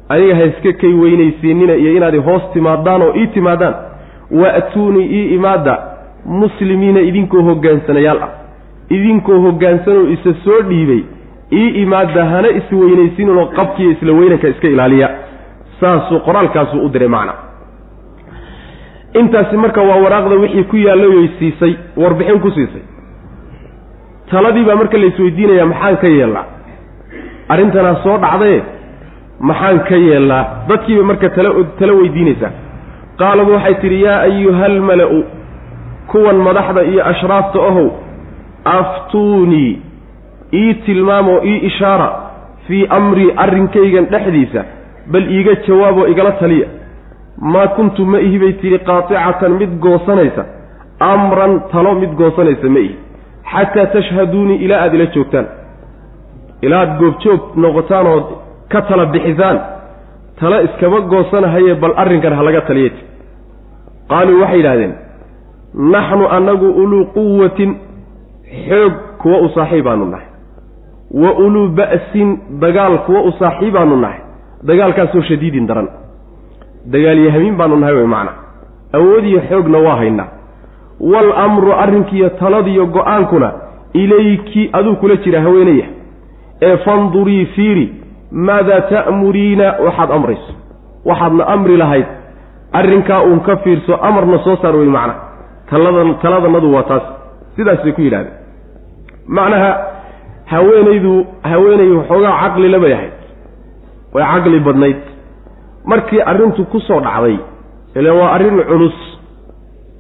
Aniga 0.10 0.36
ha 0.36 0.44
iska 0.44 0.74
kay 0.74 0.94
weynaysiinina 0.94 1.74
iyo 1.76 1.92
inaad 1.98 2.16
hoos 2.26 2.42
timaadaan 2.54 3.02
oo 3.02 3.14
ii 3.16 3.28
timaadaan 3.28 3.76
wa'tuunii 4.32 5.08
ii 5.20 5.36
imaada 5.36 5.74
muslimiina 6.26 7.00
idinkoo 7.00 7.42
hoggaansanayaal 7.42 8.22
ah. 8.24 8.30
Idinkoo 8.90 9.40
hoggaansanoo 9.46 10.08
isa 10.16 10.34
soo 10.44 10.62
dhiibay 10.70 11.02
ii 11.54 11.70
imaada 11.84 12.26
hana 12.26 12.50
isweynaysiinunoo 12.50 13.46
qabkiiyo 13.46 13.92
isla 13.92 14.14
weynanka 14.14 14.48
iska 14.48 14.68
ilaaliya. 14.68 15.10
Saasuu 15.80 16.20
qoraalkaasuu 16.20 16.86
u 16.86 16.90
diray 16.90 17.08
macna. 17.08 17.34
Intaasi 19.14 19.58
marka 19.58 19.82
waa 19.82 19.96
waraaqda 20.04 20.36
wixii 20.36 20.64
ku 20.64 20.76
yaallayoy 20.78 21.28
siisay 21.40 21.74
warbixin 21.98 22.40
ku 22.40 22.52
siisay. 22.52 22.82
Taladii 24.32 24.64
baa 24.66 24.76
marka 24.76 24.98
la 24.98 25.06
isweydiinayaa 25.06 25.66
maxaan 25.66 25.98
ka 25.98 26.08
yeellaa 26.08 26.46
arrintanaa 27.50 27.96
soo 28.04 28.18
dhacdaye 28.24 28.60
maxaan 29.40 29.80
ka 29.90 29.96
yeellaa. 29.96 30.44
Dadkiiba 30.70 31.04
marka 31.10 31.30
tala 31.36 31.50
tala 31.80 31.94
weydiinaysaa. 32.00 32.52
Qaalad 33.20 33.50
waxay 33.56 33.76
tidhi 33.82 34.02
yaa 34.04 34.20
ayuhalmala-u 34.30 35.20
kuwan 36.12 36.38
madaxda 36.48 36.82
iyo 36.92 37.02
ashraafta 37.12 37.60
ahow 37.70 37.88
aftuunii 38.80 39.82
ii 40.54 40.74
tilmaamoo 40.74 41.40
ii 41.46 41.58
ishaara 41.70 42.10
fii 42.68 42.86
amrii 43.00 43.32
arrinkaygan 43.44 44.06
dhexdiisa 44.14 44.64
bal 45.12 45.32
iiga 45.32 45.54
jawaaboo 45.68 46.08
igala 46.08 46.32
taliya. 46.32 46.68
Maa 47.54 47.68
kuntu 47.68 48.06
ma 48.06 48.20
ihi 48.20 48.40
bay 48.40 48.54
tidhi 48.62 48.80
qaaticatan 48.80 49.52
mid 49.62 49.72
goosanaysa 49.86 50.46
amran 51.00 51.62
talo 51.72 51.94
mid 52.02 52.12
goosanaysa 52.22 52.70
ma 52.76 52.80
ihi. 52.80 52.96
Xataa 53.52 53.86
tashhaduunii 53.96 54.56
ilaa 54.66 54.82
aada 54.84 54.96
ila 54.98 55.06
joogtaan 55.16 55.46
ilaa 56.62 56.80
aada 56.80 56.96
goobjoog 57.00 57.42
noqotaan 57.56 58.08
ood 58.08 58.28
ka 58.70 58.82
tala 58.82 59.06
bixisaan 59.06 59.60
tala 60.40 60.62
iskama 60.62 61.00
goosanahaye 61.02 61.76
bal 61.76 61.94
arrinkan 61.96 62.34
ha 62.34 62.44
laga 62.44 62.62
taliyati 62.62 63.02
qaaluu 64.10 64.42
waxay 64.42 64.58
yidhahdeen 64.58 64.94
naxnu 65.94 66.26
annagu 66.38 66.68
uluu 66.84 67.06
quwatin 67.06 67.76
xoog 68.70 68.94
kuwa 69.22 69.38
u 69.42 69.50
saaxiibaanu 69.50 70.06
nahay. 70.06 70.26
Wa 71.12 71.32
uluu 71.46 71.68
ba'sin 71.70 72.38
dagaal 72.60 72.98
kuwa 73.06 73.22
u 73.22 73.32
saaxiibaanu 73.40 73.96
nahay. 73.98 74.20
Dagaalkaasoo 74.64 75.22
shadiidin 75.22 75.68
daran. 75.68 75.88
Dagaalyahamiin 76.86 77.56
baanu 77.58 77.76
nahay 77.76 77.96
way 77.96 78.06
macna. 78.06 78.32
Awoodiyo 78.94 79.42
xoogna 79.50 79.78
waa 79.78 79.96
haynaa 79.96 80.28
wal 81.00 81.32
amru 81.46 81.74
arrinkiiyo 81.74 82.30
taladiyo 82.30 82.86
go'aankuna 82.86 83.52
ilayki 83.94 84.70
aduu 84.74 84.96
kula 84.96 85.16
jira 85.16 85.42
haweenaya 85.42 85.88
ee 86.62 86.78
fandurii 86.86 87.46
fiiri 87.56 87.86
maadaa 88.32 88.82
ta'muriina 88.82 89.68
waxaad 89.86 90.12
amrayso. 90.12 90.54
Waxaadna 91.06 91.44
amri 91.48 91.78
lahayd. 91.78 92.06
Arrinkaa 92.74 93.22
uun 93.24 93.40
ka 93.40 93.58
fiirso 93.58 93.96
amarna 94.02 94.38
soo 94.44 94.56
saar 94.62 94.76
wey 94.76 94.88
macna. 94.88 95.16
Talada 95.70 96.14
taladanadu 96.22 96.74
waa 96.74 96.84
taas. 96.84 97.04
Sidaasay 97.56 97.92
ku 97.92 98.02
yidhahdeen. 98.02 98.34
Macnaha 99.28 99.72
haweenaydu 100.46 101.14
haweenay 101.44 101.92
waxoogaa 102.00 102.34
caqli 102.42 102.70
labay 102.70 102.94
ahayd 102.94 103.14
way 104.14 104.24
caqli 104.34 104.60
badnayd. 104.60 105.00
Markii 105.86 106.22
arrintu 106.22 106.66
ku 106.72 106.80
soo 106.80 107.00
dhacday 107.00 107.38
ile 107.96 108.10
waa 108.12 108.32
arrin 108.36 108.60
culus 108.70 108.98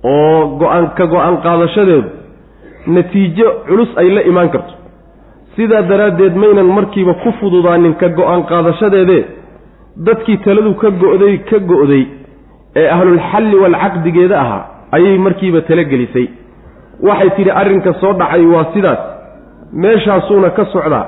oo 0.03 0.57
go'aan 0.59 0.85
ka 0.97 1.05
go'aan 1.13 1.37
qaadashadeedu 1.45 2.09
natiijo 2.87 3.47
culus 3.67 3.89
ay 3.97 4.09
la 4.15 4.21
imaan 4.29 4.49
karto 4.49 4.73
sidaa 5.57 5.81
daraaddeed 5.91 6.35
maynan 6.43 6.69
markiiba 6.77 7.13
ku 7.23 7.31
fududaanin 7.39 7.93
ka 8.01 8.07
go'aan 8.19 8.43
qaadashadeedee 8.51 9.23
dadkii 10.07 10.37
taladu 10.45 10.73
ka 10.81 10.89
go'day 11.03 11.35
ka 11.49 11.57
go'day 11.71 12.03
ee 12.81 12.87
ahlulxalli 12.95 13.55
walcaqdigeeda 13.63 14.35
ahaa 14.43 14.63
ayay 14.97 15.17
markiiba 15.17 15.61
talagelisay. 15.69 16.27
Waxay 17.07 17.29
tidhi 17.37 17.51
arrinka 17.61 17.93
soo 18.01 18.13
dhacay 18.19 18.45
waa 18.53 18.65
sidaas. 18.73 18.99
Meeshaasuuna 19.83 20.49
ka 20.57 20.65
socdaa 20.73 21.05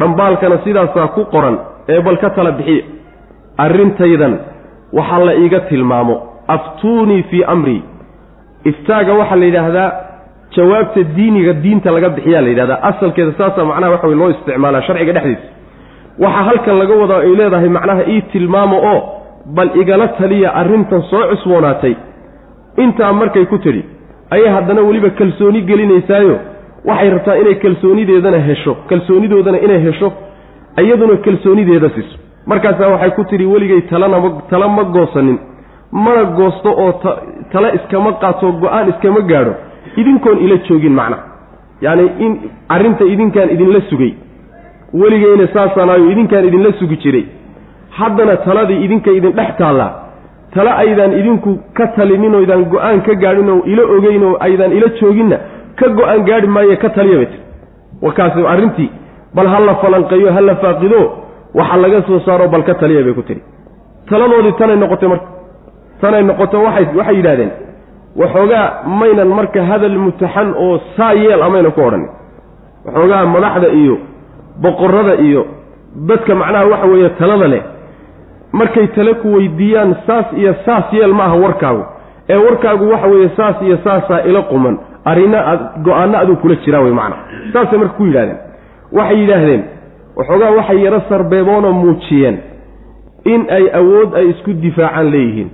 dhambaalkana 0.00 0.58
sidaasaa 0.64 1.08
ku 1.16 1.24
qoran 1.32 1.56
ee 1.92 2.00
bal 2.06 2.16
ka 2.22 2.30
tala 2.36 2.52
bixiya 2.58 2.84
arrintaydan 3.64 4.34
waxaa 4.92 5.24
la 5.28 5.34
iiga 5.42 5.60
tilmaamo. 5.70 6.14
Aftuunii 6.56 7.22
fii 7.30 7.44
amrii. 7.54 7.82
Iftaaga 8.70 9.12
waxaa 9.20 9.36
la 9.36 9.44
yidhaahdaa 9.44 9.90
jawaabta 10.56 11.02
diiniga 11.16 11.52
diinta 11.52 11.90
laga 11.90 12.08
bixiyaa 12.16 12.40
la 12.44 12.48
yidhahdaa. 12.52 12.78
Asalkeeda 12.90 13.32
saasaa 13.38 13.64
macnaha 13.70 13.92
waxa 13.92 14.06
wey 14.10 14.16
loo 14.20 14.30
isticmaalaa 14.34 14.82
sharciga 14.86 15.12
dhexdiisa. 15.12 15.46
Waxaa 16.22 16.42
halkan 16.48 16.78
laga 16.78 16.94
wadaa 17.02 17.20
ay 17.26 17.34
leedahay 17.40 17.68
macnaha 17.68 18.02
ii 18.12 18.20
tilmaamo 18.32 18.76
oo 18.92 19.00
bal 19.56 19.70
igala 19.80 20.08
taliya 20.08 20.54
arrintan 20.60 21.02
soo 21.10 21.22
cusboonaatay. 21.30 21.94
Intaa 22.84 23.12
markay 23.12 23.44
ku 23.46 23.58
tidhi 23.58 23.82
ayay 24.30 24.50
haddana 24.56 24.80
weliba 24.88 25.10
kalsooni 25.10 25.60
gelinaysaayo? 25.62 26.36
Waxay 26.84 27.10
rabtaa 27.10 27.36
inay 27.42 27.54
kalsoonideedana 27.64 28.38
hesho? 28.48 28.72
Kalsoonidoodana 28.88 29.58
inay 29.66 29.80
hesho? 29.86 30.12
Iyaduna 30.82 31.16
kalsoonideeda 31.16 31.90
siiso. 31.94 32.16
Markaasaa 32.46 32.88
waxay 32.94 33.10
ku 33.10 33.24
tidhi 33.24 33.46
weligay 33.46 33.80
talana 33.90 34.18
tala 34.50 34.68
ma 34.68 34.84
goosanin. 34.84 35.38
Mana 35.92 36.24
goosto 36.24 36.70
oo 36.70 36.92
tale 37.52 37.68
iskama 37.78 38.12
qaato 38.22 38.52
go'aan 38.62 38.88
iskama 38.92 39.20
gaadho 39.30 39.54
idinkoon 39.96 40.38
ila 40.44 40.56
joogin 40.68 40.94
macna. 41.00 41.18
Yacni 41.82 42.04
in 42.24 42.32
arrinta 42.68 43.04
idinkaan 43.04 43.50
idinla 43.54 43.80
sugay. 43.90 44.12
Weligeyna 45.00 45.46
saasaanaayo 45.54 46.10
idinkaan 46.10 46.44
idinla 46.48 46.72
sugi 46.78 46.96
jiray. 46.96 47.24
Haddana 47.98 48.36
taladii 48.36 48.84
idinka 48.84 49.10
idin 49.10 49.32
dhex 49.32 49.56
taallaa 49.58 49.92
tale 50.54 50.70
aydaan 50.82 51.12
idinku 51.20 51.50
ka 51.76 51.86
talinin 51.96 52.34
oo 52.34 52.40
idaan 52.46 52.64
go'aan 52.72 53.00
ka 53.06 53.14
gaadhin 53.22 53.50
oo 53.50 53.62
ila 53.72 53.82
ogeyn 53.96 54.22
oo 54.24 54.36
aydaan 54.40 54.72
ila 54.72 54.88
jooginna 55.00 55.36
ka 55.78 55.88
go'aan 55.98 56.24
gaadhi 56.28 56.46
maayo 56.46 56.76
ka 56.82 56.88
taliya 56.96 57.16
bay 57.20 57.26
tiri 57.26 57.42
warkaasi 58.02 58.46
arrintii 58.52 58.90
bal 59.34 59.46
ha 59.52 59.58
la 59.60 59.74
falanqeeyo 59.82 60.32
ha 60.36 60.40
la 60.40 60.54
faaqido 60.62 61.00
waxa 61.54 61.76
laga 61.84 62.02
soo 62.08 62.20
saaro 62.26 62.48
bal 62.48 62.62
ka 62.68 62.74
taliya 62.74 63.02
bay 63.06 63.14
ku 63.18 63.22
tiri. 63.22 63.42
Taladoodii 64.10 64.52
tanay 64.58 64.76
noqotay 64.76 65.08
marka 65.08 65.26
tanay 66.00 66.22
noqoto 66.30 66.56
waxay 66.66 66.86
waxay 66.98 67.16
yidhahdeen 67.16 67.50
waxoogaa 68.20 68.66
maynan 69.00 69.28
marka 69.38 69.62
hadal 69.70 69.98
mutaxan 70.04 70.54
oo 70.64 70.78
saa 70.96 71.12
yeel 71.22 71.42
amaynan 71.42 71.72
ku 71.72 71.80
odhanin 71.86 72.08
waxoogaa 72.86 73.26
madaxda 73.34 73.68
iyo 73.80 73.96
boqorada 74.62 75.14
iyo 75.26 75.42
dadka 76.08 76.34
macnaha 76.34 76.66
waxa 76.72 76.86
weeye 76.92 77.08
talada 77.20 77.48
leh 77.48 77.62
markay 78.52 78.86
tale 78.96 79.14
ku 79.22 79.28
weydiiyaan 79.36 79.94
saas 80.06 80.26
iyo 80.40 80.54
saas 80.66 80.92
yeel 80.92 81.12
ma 81.18 81.24
aha 81.24 81.36
warkaagu. 81.44 81.84
Ee 82.28 82.36
warkaagu 82.36 82.84
waxa 82.92 83.06
weeye 83.12 83.30
saas 83.36 83.56
iyo 83.62 83.76
saasaa 83.84 84.20
ila 84.28 84.42
quman 84.42 84.78
arrina 85.04 85.38
aad 85.50 85.60
go'aanno 85.86 86.18
aduu 86.18 86.36
kula 86.42 86.54
jiraa 86.64 86.80
wey 86.80 86.92
macna 86.92 87.16
saasay 87.52 87.78
marka 87.78 87.94
ku 87.98 88.04
yidhahdeen 88.06 88.38
waxay 88.98 89.18
yidhaahdeen 89.22 89.62
waxoogaa 90.16 90.50
waxay 90.58 90.78
yaro 90.84 91.00
sarbeeboonoo 91.08 91.72
muujiyeen 91.72 92.36
in 93.32 93.40
ay 93.56 93.64
awood 93.80 94.10
ay 94.20 94.26
isku 94.32 94.52
difaacaan 94.64 95.10
leeyihiin. 95.14 95.50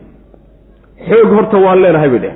Xoog 1.08 1.28
horta 1.36 1.56
waan 1.66 1.78
leenahay 1.82 2.08
bay 2.14 2.18
dheh 2.24 2.34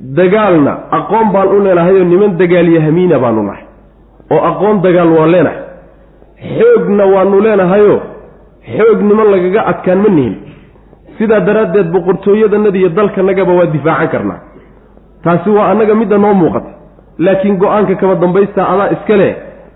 dagaalna 0.00 0.72
aqoon 0.98 1.32
baan 1.32 1.48
u 1.48 1.60
leenahayoo 1.64 2.04
niman 2.04 2.36
dagaalyahamiina 2.38 3.18
baanu 3.18 3.42
nahay 3.42 3.64
oo 4.30 4.40
aqoon 4.50 4.82
dagaal 4.82 5.10
waan 5.18 5.30
leenahay. 5.32 5.58
Xoogna 6.58 7.04
waanu 7.14 7.40
leenahayoo 7.46 8.00
xoognimo 8.76 9.24
lagaga 9.24 9.60
adkaan 9.70 9.98
ma 10.04 10.08
nihin. 10.08 10.36
Sidaa 11.18 11.40
daraaddeed 11.40 11.88
boqortooyadanada 11.92 12.78
iyo 12.78 12.88
dalkanagaba 12.88 13.52
waa 13.58 13.66
difaacan 13.74 14.08
karnaa. 14.12 14.40
Taasi 15.24 15.50
waa 15.50 15.68
annaga 15.70 15.94
midda 15.94 16.18
noo 16.18 16.34
muuqata. 16.34 16.70
Laakiin 17.18 17.56
go'aanka 17.62 17.94
kama 18.00 18.14
dambaysta 18.14 18.60
adaa 18.72 18.88
iska 18.96 19.16
leh 19.20 19.32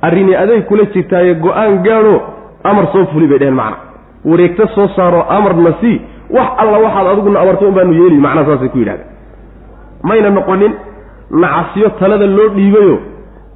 arrini 0.06 0.34
aday 0.42 0.60
kula 0.68 0.84
jirtaaye 0.94 1.34
go'aan 1.34 1.82
gaadho 1.86 2.16
amar 2.64 2.86
soo 2.92 3.04
fuli 3.12 3.26
bay 3.28 3.38
dheheen 3.38 3.54
macna. 3.60 3.76
Wareegta 4.24 4.66
soo 4.74 4.88
saaro 4.96 5.20
amarna 5.36 5.72
sii 5.80 6.00
wax 6.36 6.48
alla 6.62 6.78
waxaad 6.84 7.06
adiguna 7.12 7.40
amarto 7.40 7.68
un 7.68 7.74
baanu 7.74 7.92
yeeli 8.00 8.16
macnaa 8.26 8.44
saasay 8.48 8.68
ku 8.72 8.78
yidhahdeen 8.78 9.08
mayna 10.08 10.30
noqonin 10.38 10.72
nacasyo 11.42 11.88
talada 12.00 12.26
loo 12.36 12.48
dhiibayo 12.56 12.96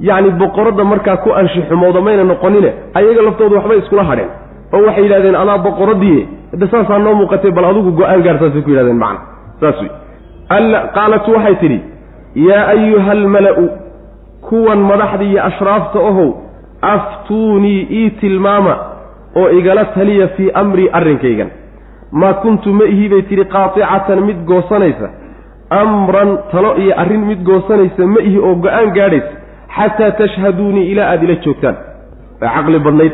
yacni 0.08 0.30
boqoradda 0.40 0.84
markaa 0.92 1.16
ku 1.24 1.28
anshixumowda 1.40 2.00
mayna 2.06 2.24
noqonine 2.32 2.70
ayaga 2.98 3.22
laftooda 3.26 3.56
waxbay 3.58 3.78
iskula 3.82 4.04
hadheen 4.10 4.30
oo 4.74 4.80
waxay 4.86 5.04
yidhahdeen 5.04 5.36
adaa 5.42 5.58
boqoradii 5.66 6.20
hadde 6.52 6.66
saasaa 6.72 6.98
noo 7.04 7.14
muuqatay 7.20 7.50
bal 7.56 7.64
adigu 7.70 7.90
go'aan 8.00 8.20
gaar 8.26 8.36
saasay 8.42 8.62
ku 8.66 8.70
yidhahdeen 8.70 8.98
macna. 9.04 9.20
Saas 9.60 9.78
wey 9.82 9.90
qaalat 10.96 11.28
waxay 11.34 11.54
tidhi 11.62 11.78
yaa 12.48 12.64
ayuha 12.74 13.10
almala-u 13.18 13.64
kuwan 14.48 14.80
madaxda 14.90 15.24
iyo 15.30 15.40
ashraafta 15.50 15.98
ohow 16.10 16.28
aftuunii 16.94 17.80
ii 18.00 18.10
tilmaama 18.20 18.74
oo 19.36 19.48
igala 19.58 19.84
taliya 19.84 20.28
fii 20.36 20.50
amrii 20.62 20.88
arrinkaygan. 20.92 21.50
Maa 22.12 22.32
kuntu 22.42 22.72
ma 22.72 22.84
ihi 22.84 23.08
bay 23.08 23.22
tidhi 23.22 23.44
qaaticatan 23.54 24.20
mid 24.28 24.38
goosanaysa 24.50 25.08
amran 25.70 26.30
talo 26.52 26.70
iyo 26.82 26.92
arrin 27.02 27.24
mid 27.30 27.40
goosanaysa 27.48 28.06
ma 28.14 28.20
ihi 28.28 28.38
oo 28.48 28.54
go'aan 28.64 28.88
gaadhaysa 28.98 29.32
xataa 29.76 30.10
tashhaduunii 30.20 30.86
ilaa 30.92 31.08
aada 31.12 31.24
ila 31.26 31.34
joogtaan 31.44 31.76
waa 32.42 32.50
caqli 32.56 32.78
badnayd 32.86 33.12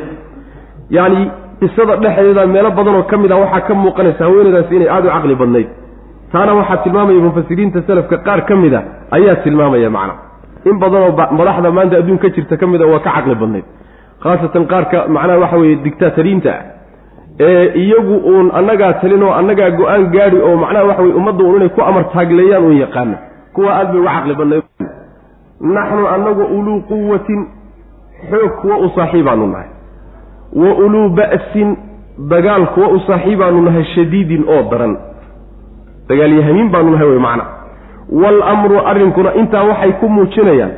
yacni 0.97 1.23
qisada 1.61 1.95
dhexdeeda 2.03 2.47
meelo 2.55 2.71
badanoo 2.79 3.03
ka 3.11 3.17
mid 3.23 3.33
ah 3.33 3.39
waxaa 3.45 3.61
ka 3.69 3.73
muuqanaysa 3.83 4.23
haweeneydaasi 4.27 4.73
inay 4.79 4.89
aada 4.97 5.07
u 5.09 5.13
caqli 5.17 5.35
badnayd 5.43 5.69
taana 6.33 6.53
waxaa 6.61 6.77
tilmaamaya 6.85 7.21
mufasiriinta 7.29 7.79
salafka 7.89 8.17
qaar 8.27 8.41
ka 8.49 8.55
mid 8.63 8.75
a 8.75 8.81
ayaa 9.17 9.37
tilmaamaya 9.45 9.91
macna 9.97 10.15
in 10.71 10.77
badanoo 10.83 11.11
madaxda 11.39 11.71
maanta 11.79 11.95
adduun 12.01 12.19
ka 12.25 12.29
jirta 12.37 12.55
ka 12.61 12.67
mid 12.73 12.83
a 12.83 12.87
waa 12.93 13.01
ka 13.07 13.11
caqli 13.17 13.35
badnayd 13.43 13.65
khaasatan 14.25 14.65
qaarka 14.73 14.99
macnaha 15.17 15.39
waxa 15.45 15.57
weeye 15.63 15.77
dictaatariinta 15.87 16.51
ah 16.59 16.63
ee 17.41 17.73
iyagu 17.83 18.17
uun 18.31 18.51
annagaa 18.55 18.93
talin 18.93 19.23
oo 19.23 19.33
annagaa 19.33 19.71
go'aan 19.71 20.11
gaadi 20.15 20.37
oo 20.37 20.57
macnaha 20.57 20.85
waxa 20.85 21.03
weye 21.03 21.15
ummadda 21.15 21.45
uun 21.45 21.57
inay 21.57 21.69
ku 21.69 21.81
amar 21.83 22.05
taagleeyaan 22.13 22.65
uun 22.65 22.77
yaqaano. 22.77 23.17
Kuwa 23.55 23.71
aad 23.79 23.89
bay 23.93 24.01
uga 24.01 24.11
caqli 24.15 24.35
badnayd. 24.35 24.63
Naxnu 25.61 26.07
annagu 26.15 26.43
uluu 26.59 26.81
quwatin 26.89 27.41
xoog 28.31 28.51
kuwa 28.61 28.77
u 28.79 28.89
saaxiibaanu 28.97 29.47
nahay. 29.47 29.69
Wa 30.63 30.75
uluu 30.85 31.09
ba'sin 31.09 31.77
dagaal 32.31 32.67
kuwa 32.67 32.89
u 32.89 33.01
saaxiibaanu 33.07 33.63
nahay 33.63 33.85
shadiidin 33.95 34.45
oo 34.49 34.63
daran. 34.71 34.97
Dagaalyahamiin 36.09 36.69
baanu 36.71 36.91
nahay 36.91 37.09
wey 37.09 37.19
macna. 37.19 37.45
Waalamru 38.23 38.79
arrinkuna 38.87 39.35
intaa 39.35 39.63
waxay 39.71 39.93
ku 40.01 40.09
muujinayaan 40.09 40.73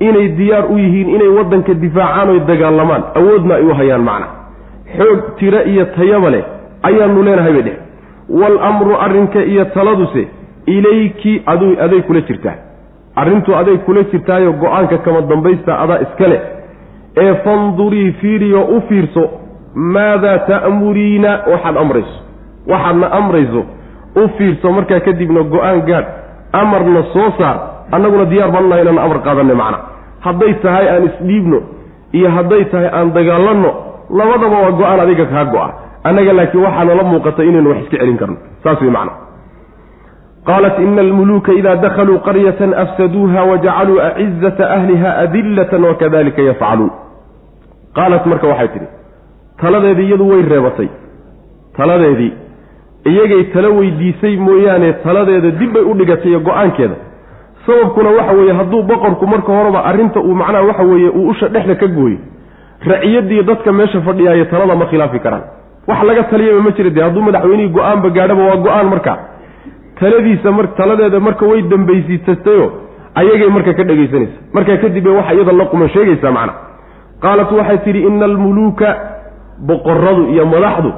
inay 0.00 0.28
diyaar 0.38 0.64
u 0.72 0.78
yihiin 0.78 1.08
inay 1.16 1.28
waddanka 1.28 1.74
difaacaan 1.74 2.28
oy 2.30 2.40
dagaalamaan 2.40 3.02
awoodna 3.18 3.54
ay 3.54 3.62
u 3.62 3.74
hayaan 3.74 4.02
macna 4.08 4.26
xoog 4.96 5.20
tiro 5.38 5.60
iyo 5.72 5.84
tayaba 5.96 6.30
leh 6.30 6.44
ayaanu 6.88 7.22
leenahay 7.22 7.52
bay 7.52 7.62
dheh 7.68 7.76
waalamru 8.40 8.94
arrinka 9.04 9.40
iyo 9.52 9.64
taladuse 9.64 10.28
ilayki 10.66 11.42
adu 11.46 11.76
aday 11.84 12.00
kula 12.02 12.20
jirtaa. 12.20 12.56
Arrintu 13.16 13.56
aday 13.56 13.76
kula 13.86 14.02
jirtaayo 14.12 14.52
go'aanka 14.52 14.98
kama 14.98 15.20
dambaysta 15.20 15.78
adaa 15.82 15.98
iska 16.04 16.28
leh. 16.28 16.40
Ee 17.16 17.34
fandurii 17.44 18.12
fiiriyo 18.20 18.60
u 18.76 18.80
fiirso 18.88 19.22
maadaa 19.74 20.38
ta'muriina? 20.38 21.30
Waxaad 21.52 21.76
amrayso. 21.76 22.18
Waxaadna 22.70 23.06
amrayso 23.18 23.62
u 24.16 24.28
fiirso 24.36 24.72
markaa 24.72 25.00
kadibna 25.00 25.42
go'aan 25.42 25.80
gaadh 25.88 26.06
amarna 26.52 27.02
soo 27.12 27.30
saar 27.38 27.56
annaguna 27.92 28.24
diyaar 28.24 28.50
baan 28.54 28.64
u 28.64 28.68
nahay 28.68 28.82
inaan 28.84 28.98
amar 29.06 29.18
qaadanay 29.26 29.56
macna. 29.62 29.78
Hadday 30.26 30.52
tahay 30.62 30.86
aan 30.88 31.04
isdhiibno 31.08 31.58
iyo 32.12 32.28
hadday 32.36 32.64
tahay 32.72 32.88
aan 32.98 33.08
dagaalanno 33.16 33.70
labadaba 34.10 34.56
waa 34.64 34.70
go'aan 34.80 35.00
adiga 35.04 35.26
kaa 35.26 35.44
go-a 35.44 35.68
annaga 36.04 36.32
laakiin 36.32 36.64
waxaa 36.64 36.84
nala 36.84 37.02
muuqata 37.02 37.44
inaynu 37.44 37.70
wax 37.70 37.78
iska 37.84 37.96
celin 37.98 38.16
karno. 38.20 38.36
Saas 38.64 38.80
wey 38.82 38.90
macna 38.90 39.12
qaalat 40.48 40.78
ina 40.78 41.00
almuluuka 41.02 41.52
ida 41.52 41.76
dakhaluu 41.76 42.18
qaryatan 42.26 42.74
afsaduuha 42.74 43.40
wajacaluu 43.50 44.00
acizata 44.00 44.70
ahliha 44.76 45.10
adillatan 45.24 45.84
wakadalika 45.84 46.42
yafcaluun. 46.42 46.90
Qaalat 47.96 48.26
marka 48.26 48.46
waxay 48.52 48.68
tidhi 48.68 48.86
taladeedii 49.60 50.06
iyadu 50.08 50.28
way 50.30 50.42
reebatay. 50.42 50.88
Taladeedii 51.76 52.32
iyagay 53.10 53.42
tala 53.52 53.68
weydiisay 53.68 54.36
mooyaane 54.36 54.92
taladeeda 54.92 55.50
dib 55.50 55.72
bay 55.72 55.82
u 55.82 55.94
dhigatay 55.94 56.30
iyo 56.30 56.40
go'aankeeda. 56.40 56.94
Sababkuna 57.66 58.10
waxa 58.10 58.32
weeye 58.32 58.52
hadduu 58.52 58.82
boqorku 58.82 59.26
marka 59.26 59.52
horeba 59.52 59.84
arrinta 59.84 60.20
uu 60.20 60.34
macnaha 60.34 60.64
waxa 60.64 60.82
weeye 60.82 61.08
uu 61.08 61.28
usha 61.28 61.48
dhexda 61.48 61.74
ka 61.74 61.86
gooyo 61.86 62.18
raciyadii 62.86 63.42
dadka 63.42 63.72
meesha 63.72 64.00
fadhiyaayo 64.00 64.44
talada 64.44 64.74
ma 64.74 64.86
khilaafi 64.86 65.18
karaan. 65.20 65.42
Wax 65.88 66.02
laga 66.08 66.22
taliyaba 66.30 66.60
ma 66.66 66.70
jira 66.76 66.90
dee 66.90 67.02
hadduu 67.06 67.22
madaxweynihii 67.22 67.72
go'aanba 67.76 68.08
gaadhaba 68.10 68.42
waa 68.48 68.56
go'aan 68.66 68.86
marka. 68.92 69.14
Taladiisa 70.00 70.50
mar 70.52 70.66
taladeeda 70.78 71.20
marka 71.20 71.44
way 71.50 71.62
dambaysiisatayo 71.62 72.66
ayagay 73.20 73.48
marka 73.56 73.72
ka 73.78 73.84
dhegaysanaysa 73.84 74.36
markaa 74.54 74.76
kadib 74.82 75.04
bay 75.04 75.12
waxa 75.18 75.34
iyada 75.34 75.52
la 75.52 75.64
quman 75.72 75.88
sheegaysaa 75.94 76.30
macna. 76.38 76.52
Qaalat 77.22 77.50
waxay 77.58 77.78
tidhi 77.84 78.00
ina 78.08 78.24
almuluuka 78.24 78.88
boqoradu 79.68 80.22
iyo 80.32 80.46
madaxdu 80.46 80.90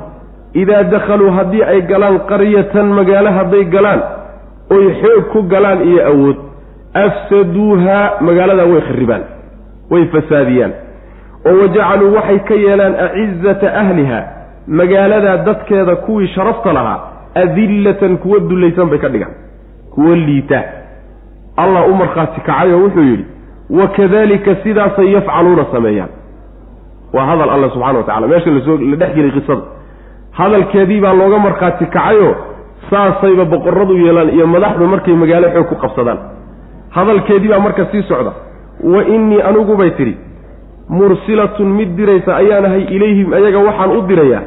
idaa 0.62 0.82
dakhaluu 0.92 1.30
haddii 1.36 1.62
ay 1.72 1.80
galaan 1.90 2.18
qaryatan 2.30 2.86
magaalo 2.98 3.30
hadday 3.38 3.64
galaan 3.74 4.00
oy 4.74 4.84
xoog 5.00 5.24
ku 5.32 5.42
galaan 5.52 5.80
iyo 5.90 6.00
awood 6.10 6.36
afsaduuhaa 7.04 8.20
magaaladaa 8.26 8.66
way 8.72 8.80
kharibaan 8.88 9.22
way 9.92 10.04
fasaadiyaan 10.14 10.72
oo 11.46 11.60
wajacaluu 11.62 12.14
waxay 12.16 12.38
ka 12.48 12.54
yeelaan 12.54 12.94
acizata 13.06 13.74
ahliha 13.82 14.20
magaaladaa 14.68 15.36
dadkeeda 15.36 15.96
kuwii 15.96 16.28
sharafta 16.28 16.72
lahaa 16.72 17.00
adillatan 17.34 18.16
kuwa 18.18 18.38
dullaysan 18.40 18.88
bay 18.90 18.98
ka 18.98 19.08
dhigaan 19.08 19.34
kuwa 19.94 20.16
liita. 20.16 20.62
Allah 21.56 21.88
u 21.88 21.94
markhaati 21.94 22.40
kacay 22.40 22.72
oo 22.72 22.80
wuxuu 22.84 23.02
yidhi 23.02 23.24
wakadalika 23.70 24.56
sidaasay 24.62 25.12
yafcaluuna 25.12 25.64
sameeyaan. 25.72 26.08
Waa 27.12 27.26
hadal 27.26 27.50
alla 27.50 27.70
subxana 27.70 27.98
wa 27.98 28.04
tacala 28.04 28.26
meesha 28.28 28.50
la 28.50 28.60
soo 28.64 28.76
la 28.76 28.96
dhex 28.96 29.14
gelay 29.14 29.30
qisada. 29.30 29.62
Hadalkeedii 30.32 31.00
baa 31.00 31.12
looga 31.12 31.38
markhaati 31.38 31.86
kacayoo 31.86 32.34
saasayba 32.90 33.44
boqorradu 33.44 33.96
yeelaan 34.04 34.30
iyo 34.36 34.46
madaxdu 34.46 34.86
markay 34.86 35.14
magaalo 35.14 35.48
xoog 35.54 35.66
ku 35.68 35.74
qabsadaan. 35.74 36.18
Hadalkeedii 36.90 37.48
baa 37.48 37.58
marka 37.66 37.86
sii 37.92 38.02
socda 38.02 38.32
wa 38.84 39.04
innii 39.04 39.40
anigu 39.48 39.76
bay 39.76 39.90
tidhi 39.90 40.14
mursilatun 40.98 41.68
mid 41.78 41.90
diraysa 41.96 42.36
ayaanahay 42.36 42.82
ilayhim 42.96 43.32
ayaga 43.38 43.58
waxaan 43.68 43.90
u 43.98 44.00
dirayaa 44.10 44.42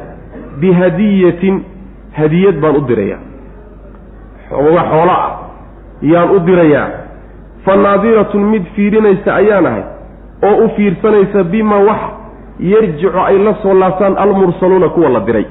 bihadiyatin 0.60 1.54
hadiyad 2.18 2.56
baan 2.62 2.76
u 2.76 2.82
dirayaa 2.90 3.20
xooga 4.48 4.82
xoolo 4.90 5.14
ah 5.24 5.30
yaan 6.12 6.30
u 6.36 6.38
dirayaa 6.48 6.88
fa 7.64 7.76
naadiratun 7.84 8.42
mid 8.52 8.64
fiirinaysa 8.76 9.34
ayaan 9.40 9.66
ahay 9.70 9.84
oo 10.48 10.56
u 10.64 10.68
fiirsanaysa 10.76 11.44
bima 11.52 11.78
wax 11.88 12.00
yarjicu 12.72 13.08
ay 13.26 13.38
la 13.38 13.54
soo 13.62 13.74
laabtaan 13.74 14.14
almursaluuna 14.24 14.88
kuwa 14.88 15.08
la 15.10 15.20
diray. 15.20 15.46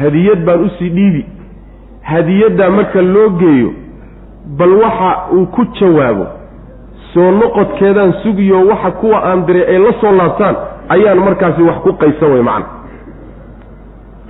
Hadiyad 0.00 0.44
baan 0.46 0.60
u 0.64 0.68
sii 0.78 0.88
dhiibi. 0.90 1.26
Hadiyaddaa 2.02 2.70
marka 2.70 3.02
loo 3.02 3.28
geeyo 3.40 3.70
bal 4.58 4.72
waxa 4.82 5.10
uu 5.36 5.46
ku 5.46 5.64
jawaabo 5.80 6.26
soo 7.14 7.30
noqodkeedaan 7.30 8.12
sugiyo 8.22 8.66
waxa 8.70 8.90
kuwa 8.90 9.18
aan 9.30 9.46
diray 9.46 9.64
ay 9.74 9.78
la 9.78 9.92
soo 10.00 10.12
laabtaan 10.12 10.56
ayaan 10.88 11.18
markaasi 11.18 11.62
wax 11.62 11.76
ku 11.84 11.92
qaysan 11.92 12.32
wey 12.32 12.42
macna. 12.42 12.66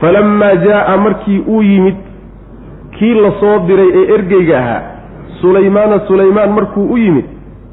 Falammaa 0.00 0.54
jaa'a 0.64 0.96
markii 0.96 1.38
uu 1.48 1.62
yimid 1.62 1.96
kii 2.98 3.14
la 3.14 3.30
soo 3.40 3.58
diray 3.66 3.88
ee 3.94 4.14
ergeyga 4.14 4.58
ahaa 4.58 4.82
sulaymaana 5.40 6.00
sulaymaan 6.08 6.50
markuu 6.52 6.86
u 6.92 6.96
yimid 6.98 7.24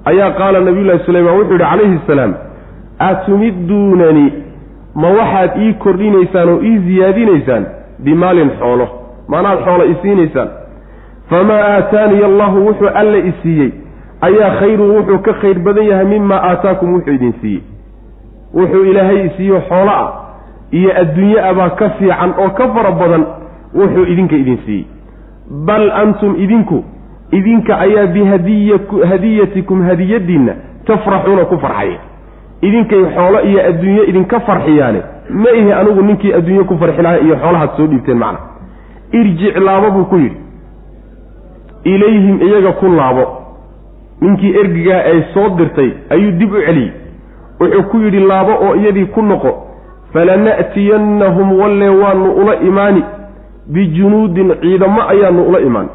ayaa 0.05 0.31
qaala 0.31 0.59
nabiyullaahi 0.59 1.05
sulaymaan 1.05 1.37
wuxuu 1.37 1.53
yidhi 1.53 1.65
calayhi 1.69 1.99
asalaam 2.03 2.33
atumidduunani 2.99 4.33
ma 4.95 5.09
waxaad 5.19 5.51
ii 5.61 5.73
kordhinaysaan 5.73 6.49
oo 6.49 6.59
ii 6.63 6.79
siyaadinaysaan 6.87 7.65
bimaalin 8.03 8.51
xoolo? 8.59 8.87
Maanaad 9.27 9.59
xoolo 9.65 9.83
isiinaysaan 9.93 10.49
famaa 11.29 11.61
aataaniya 11.75 12.25
allahu 12.25 12.65
wuxuu 12.67 12.89
alla 13.01 13.17
i 13.17 13.33
siiyey 13.43 13.71
ayaa 14.27 14.51
khayrun 14.59 14.91
wuxuu 14.97 15.19
ka 15.25 15.33
khayr 15.41 15.59
badan 15.65 15.85
yahay 15.91 16.05
mimaa 16.05 16.41
aataakum 16.49 16.93
wuxuu 16.93 17.13
idin 17.17 17.33
siiyey. 17.41 17.61
Wuxuu 18.53 18.83
ilaahay 18.91 19.25
isiiyo 19.27 19.61
xoolo 19.69 19.91
ah 19.91 20.09
iyo 20.71 20.91
adduunye 21.01 21.39
abaa 21.49 21.69
ka 21.69 21.89
fiican 21.89 22.31
oo 22.43 22.49
ka 22.57 22.67
fara 22.75 22.91
badan 22.91 23.23
wuxuu 23.75 24.05
idinka 24.13 24.35
idin 24.35 24.57
siiyey. 24.65 24.85
Bal 25.67 25.91
antum 25.91 26.35
idinku 26.43 26.83
idinka 27.31 27.79
ayaa 27.79 28.07
bihadiyatikum 28.15 29.81
hadiyadiinna 29.89 30.53
tafraxuuna 30.85 31.45
ku 31.45 31.57
farxaya 31.57 31.99
idinkay 32.61 33.03
xoolo 33.15 33.39
iyo 33.49 33.59
adduunye 33.69 34.03
idinka 34.09 34.39
farxiyaane 34.39 35.01
ma 35.29 35.49
ihi 35.59 35.71
anigu 35.71 36.01
ninkii 36.01 36.33
adduunye 36.33 36.63
ku 36.63 36.77
farxi 36.77 37.01
lahaa 37.01 37.19
iyo 37.25 37.35
xoolahaad 37.43 37.69
soo 37.77 37.87
dhiibteen 37.87 38.17
macna. 38.17 38.39
Irjic 39.11 39.57
laabo 39.57 39.91
buu 39.91 40.05
ku 40.05 40.17
yidhi. 40.17 40.37
Ilayhim 41.83 42.41
iyaga 42.41 42.71
ku 42.81 42.87
laabo 42.89 43.23
ninkii 44.21 44.55
ergigaa 44.59 45.01
ay 45.11 45.21
soo 45.33 45.49
dirtay 45.49 45.89
ayuu 46.09 46.31
dib 46.31 46.53
u 46.53 46.61
celiyey. 46.65 46.91
Wuxuu 47.59 47.83
ku 47.83 47.97
yidhi 47.97 48.19
laabo 48.19 48.51
oo 48.67 48.75
iyadii 48.75 49.05
ku 49.05 49.21
noqo 49.21 49.51
falana'tiyannahum 50.13 51.59
walle 51.59 51.89
waanu 51.89 52.31
ula 52.31 52.55
imaani. 52.59 53.03
Bijunuudin 53.67 54.55
ciidamo 54.61 55.01
ayaanu 55.09 55.43
ula 55.49 55.59
imaan. 55.59 55.89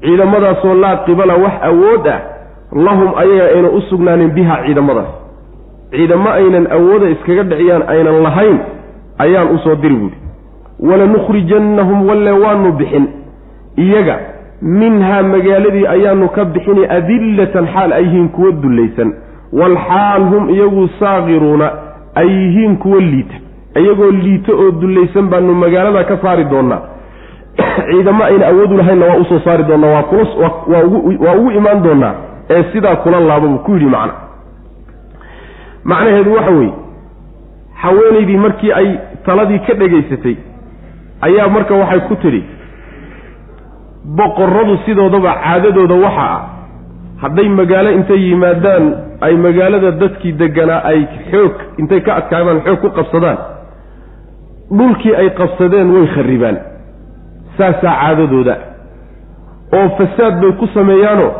Ciidamadaasoo 0.00 0.74
laa 0.74 0.96
qibala 0.96 1.34
wax 1.34 1.52
awood 1.62 2.06
ah 2.08 2.20
lahum 2.72 3.10
ayaga 3.18 3.44
ayna 3.54 3.68
u 3.70 3.80
sugnaanin 3.80 4.30
biha 4.30 4.62
ciidamadaas. 4.66 5.06
Ciidamo 5.90 6.30
aynan 6.30 6.66
awooda 6.72 7.08
iskaga 7.08 7.42
dhiciyaan 7.42 7.82
aynan 7.88 8.22
lahayn 8.22 8.58
ayaan 9.18 9.48
u 9.54 9.58
soo 9.58 9.74
diri 9.74 9.94
buuhi 9.94 10.16
walanukhrijannahum 10.80 12.08
walle 12.08 12.30
waanu 12.30 12.72
bixin. 12.72 13.06
Iyaga 13.76 14.16
minhaa 14.62 15.22
magaaladii 15.22 15.86
ayaanu 15.86 16.28
ka 16.28 16.44
bixini 16.44 16.86
adillatan 16.86 17.66
xaal 17.74 17.92
ay 17.92 18.04
yihiin 18.04 18.28
kuwa 18.28 18.52
dullaysan. 18.52 19.12
Walxaal 19.52 20.22
hum 20.30 20.50
iyagu 20.50 20.88
saaqiruuna 21.00 21.70
ay 22.14 22.28
yihiin 22.28 22.76
kuwa 22.76 23.00
liita. 23.00 23.34
Iyagoo 23.80 24.10
liito 24.10 24.52
oo 24.58 24.70
dullaysan 24.70 25.28
baanu 25.28 25.54
magaalada 25.54 26.04
ka 26.04 26.16
saari 26.22 26.44
doonaa. 26.44 26.80
Ciidamo 27.90 28.24
ayna 28.24 28.46
awoodu 28.46 28.76
lahaynna 28.76 29.06
waa 29.06 29.16
u 29.16 29.24
soo 29.24 29.38
saari 29.44 29.64
doonaa 29.64 29.90
waa 29.94 30.02
kula 30.02 30.26
waa 31.26 31.34
ugu 31.36 31.50
imaan 31.50 31.82
doonaa 31.82 32.14
ee 32.50 32.64
sidaa 32.72 32.96
kula 32.96 33.20
laabo 33.20 33.48
buu 33.48 33.58
ku 33.58 33.72
yidhi 33.72 33.86
macna. 33.86 34.12
Macnaheedu 35.84 36.32
waxa 36.34 36.50
weeye 36.50 36.72
haweenaydii 37.74 38.36
markii 38.36 38.72
ay 38.72 38.98
taladii 39.26 39.58
ka 39.58 39.74
dhegaysatay 39.74 40.36
ayaa 41.20 41.48
marka 41.48 41.74
waxay 41.74 42.00
ku 42.00 42.16
tidhi 42.16 42.44
boqorradu 44.04 44.76
sidoodaba 44.86 45.34
caadadooda 45.44 45.94
waxa 45.94 46.26
ah. 46.36 46.42
Hadday 47.22 47.48
magaalo 47.48 47.90
intay 47.90 48.20
yimaadaan 48.28 48.84
ay 49.20 49.34
magaalada 49.36 49.90
dadkii 49.90 50.32
deganaa 50.32 50.82
ay 50.90 51.06
xoog 51.30 51.54
intay 51.78 52.00
ka 52.00 52.14
adkaadaan 52.20 52.60
xoog 52.66 52.80
ku 52.80 52.88
qabsadaan. 52.90 53.38
Dhulkii 54.78 55.14
ay 55.14 55.30
qabsadeen 55.38 55.90
way 55.94 56.06
kharribaan. 56.14 56.56
Saasaa 57.58 57.94
caadadooda. 58.02 58.56
Oo 59.76 59.88
fasaad 59.98 60.40
bay 60.42 60.52
ku 60.60 60.66
sameeyaanoo 60.74 61.30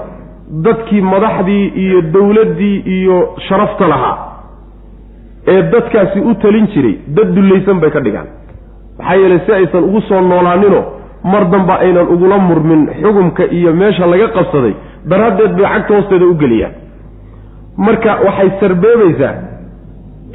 dadkii 0.65 1.01
madaxdii 1.03 1.67
iyo 1.85 2.03
dowladdii 2.15 2.77
iyo 2.97 3.35
sharafta 3.49 3.89
lahaa 3.89 4.17
ee 5.47 5.63
dadkaasi 5.63 6.21
u 6.21 6.35
talin 6.35 6.67
jiray 6.75 6.97
dad 7.17 7.35
dullaysan 7.35 7.81
bay 7.81 7.91
ka 7.91 8.01
dhigaan. 8.01 8.27
Maxaa 8.99 9.15
yeelay 9.17 9.41
si 9.47 9.53
aysan 9.53 9.85
ugu 9.85 10.01
soo 10.01 10.21
noolaaninoo 10.21 10.85
mar 11.25 11.45
damba 11.53 11.75
aynan 11.85 12.07
ugula 12.15 12.39
murmin 12.39 12.87
xugumka 13.03 13.45
iyo 13.59 13.73
meesha 13.81 14.07
laga 14.07 14.29
qabsaday 14.37 14.75
daraaddeed 15.11 15.53
bay 15.59 15.67
cagta 15.73 15.95
hoosteeda 15.95 16.27
u 16.27 16.35
geliyaan. 16.43 16.73
Marka 17.77 18.11
waxay 18.27 18.51
sarbeebaysaa 18.61 19.35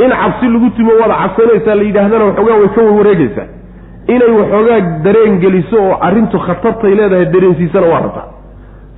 in 0.04 0.10
cabsi 0.21 0.45
lagu 0.54 0.69
timo 0.78 0.91
waada 1.02 1.15
cabsanaysaa 1.23 1.76
la 1.76 1.84
yidhaahdana 1.84 2.26
waxoogaa 2.26 2.58
way 2.62 2.69
ka 2.76 2.82
warwareegaysaa 2.88 3.47
inay 4.13 4.32
waxoogaa 4.41 4.80
dareen 5.06 5.39
geliso 5.43 5.78
oo 5.88 5.97
arrintu 6.08 6.38
khatartay 6.45 6.93
leedahay 7.00 7.26
dareensiisana 7.34 7.88
waa 7.93 8.00
rabtaa. 8.06 8.28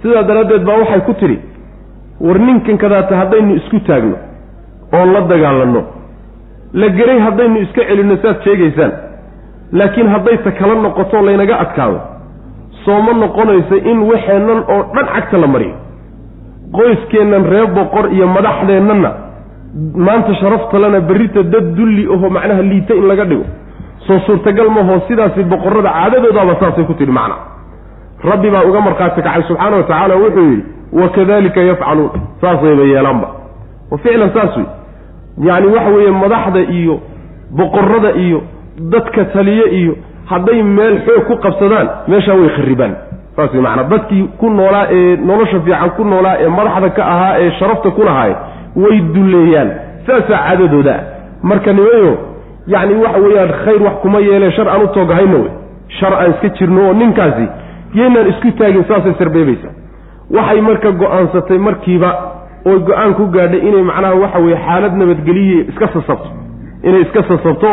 Sidaa 0.02 0.24
daraaddeed 0.30 0.64
baa 0.70 0.78
waxay 0.82 1.02
ku 1.08 1.14
tidhi 1.22 1.38
war 2.28 2.40
ninkan 2.48 2.78
kadaata 2.78 3.18
haddaynu 3.22 3.56
isku 3.60 3.80
taagno 3.88 4.18
oon 4.98 5.14
la 5.14 5.22
dagaalanno 5.32 5.82
la 6.82 6.88
geray 6.98 7.20
haddaynu 7.26 7.58
iska 7.66 7.82
celinno 7.90 8.16
saad 8.24 8.38
sheegaysaan 8.46 8.92
laakiin 9.72 10.08
hadday 10.08 10.38
kala 10.60 10.76
noqoto 10.76 11.22
laynaga 11.22 11.60
adkaado 11.60 12.00
sooma 12.86 13.14
noqonaysa 13.14 13.76
in 13.92 14.00
waxeennan 14.12 14.60
oo 14.74 14.82
dhan 14.96 15.08
cagta 15.16 15.38
la 15.38 15.48
mariyo. 15.48 15.76
Qoyskeennan 16.74 17.44
reer 17.52 17.68
boqor 17.78 18.06
iyo 18.14 18.28
madaxdeennanna 18.28 19.12
maanta 19.96 20.34
sharaftalena 20.42 21.00
berrita 21.00 21.44
dad 21.44 21.76
dulli 21.76 22.06
aho 22.14 22.30
macnaha 22.30 22.62
liita 22.62 22.94
in 22.94 23.08
laga 23.08 23.26
dhigo. 23.26 23.46
Soo 24.08 24.20
suurtagal 24.26 24.70
mahoo 24.70 25.00
sidaasi 25.08 25.44
boqorrada 25.44 25.90
caadadoodaaba 25.90 26.56
saasay 26.60 26.86
ku 26.86 26.94
tidhi 26.94 27.12
macna. 27.12 27.36
Rabbi 28.24 28.50
baa 28.50 28.64
uga 28.70 28.82
markhaati 28.82 29.22
kacay 29.22 29.44
subxaana 29.48 29.78
wa 29.78 29.84
tacaala 29.84 30.16
wuxuu 30.16 30.46
yidhi 30.52 30.64
wakadalika 31.02 31.62
yafcaluun. 31.62 32.12
Saasayba 32.42 32.84
yeelaanba 32.84 33.28
wa 33.92 33.98
ficlan 33.98 34.32
saas 34.34 34.58
wey 34.58 34.68
yacni 35.48 35.68
waxa 35.76 35.90
weeye 35.96 36.12
madaxda 36.12 36.60
iyo 36.60 37.00
boqorrada 37.52 38.12
iyo 38.26 38.42
dadka 38.80 39.26
taliye 39.26 39.66
iyo 39.80 39.96
hadday 40.26 40.64
meel 40.64 41.00
xoog 41.06 41.24
ku 41.28 41.36
qabsadaan 41.46 41.88
meeshaa 42.08 42.36
way 42.42 42.50
kharibaan 42.58 42.94
saas 43.36 43.54
macnaa 43.54 43.84
dadkii 43.94 44.24
ku 44.40 44.50
noolaa 44.50 44.86
ee 44.98 45.16
nolosha 45.30 45.60
fiican 45.66 45.90
ku 45.98 46.04
noolaa 46.04 46.36
ee 46.44 46.48
madaxda 46.58 46.90
ka 46.98 47.04
ahaa 47.14 47.34
ee 47.44 47.52
sharafta 47.60 47.90
ku 47.92 48.04
lahaay 48.10 48.34
way 48.84 49.00
dulleeyaan 49.16 49.70
saasaa 50.08 50.38
caadadooda 50.46 50.96
marka 51.44 51.74
nimayo 51.74 52.12
yacni 52.74 52.96
waxa 53.04 53.20
weeyaan 53.26 53.52
khayr 53.64 53.82
wax 53.88 53.94
kuma 54.02 54.20
yeelee 54.20 54.52
shar 54.58 54.68
aan 54.70 54.82
u 54.84 54.88
toogahayno 54.98 55.38
wey 55.44 55.52
shar 56.00 56.14
aan 56.14 56.32
iska 56.34 56.50
jirno 56.58 56.88
oo 56.88 56.94
ninkaasi 56.94 57.46
yaynaan 58.00 58.28
isku 58.32 58.52
taagin 58.60 58.84
saasay 58.90 59.14
sarbeebaysaa. 59.20 59.74
Waxay 60.36 60.62
marka 60.62 60.92
go'aansatay 61.02 61.58
markiiba 61.68 62.10
oy 62.70 62.78
go'aan 62.90 63.14
ku 63.20 63.26
gaadhay 63.36 63.60
inay 63.70 63.84
macnaha 63.90 64.16
waxa 64.24 64.40
weeye 64.46 64.58
xaalad 64.66 64.94
nabadgeliye 65.02 65.58
iska 65.72 65.88
sasabto. 65.94 66.30
Inay 66.84 67.02
iska 67.02 67.24
sasabto 67.30 67.72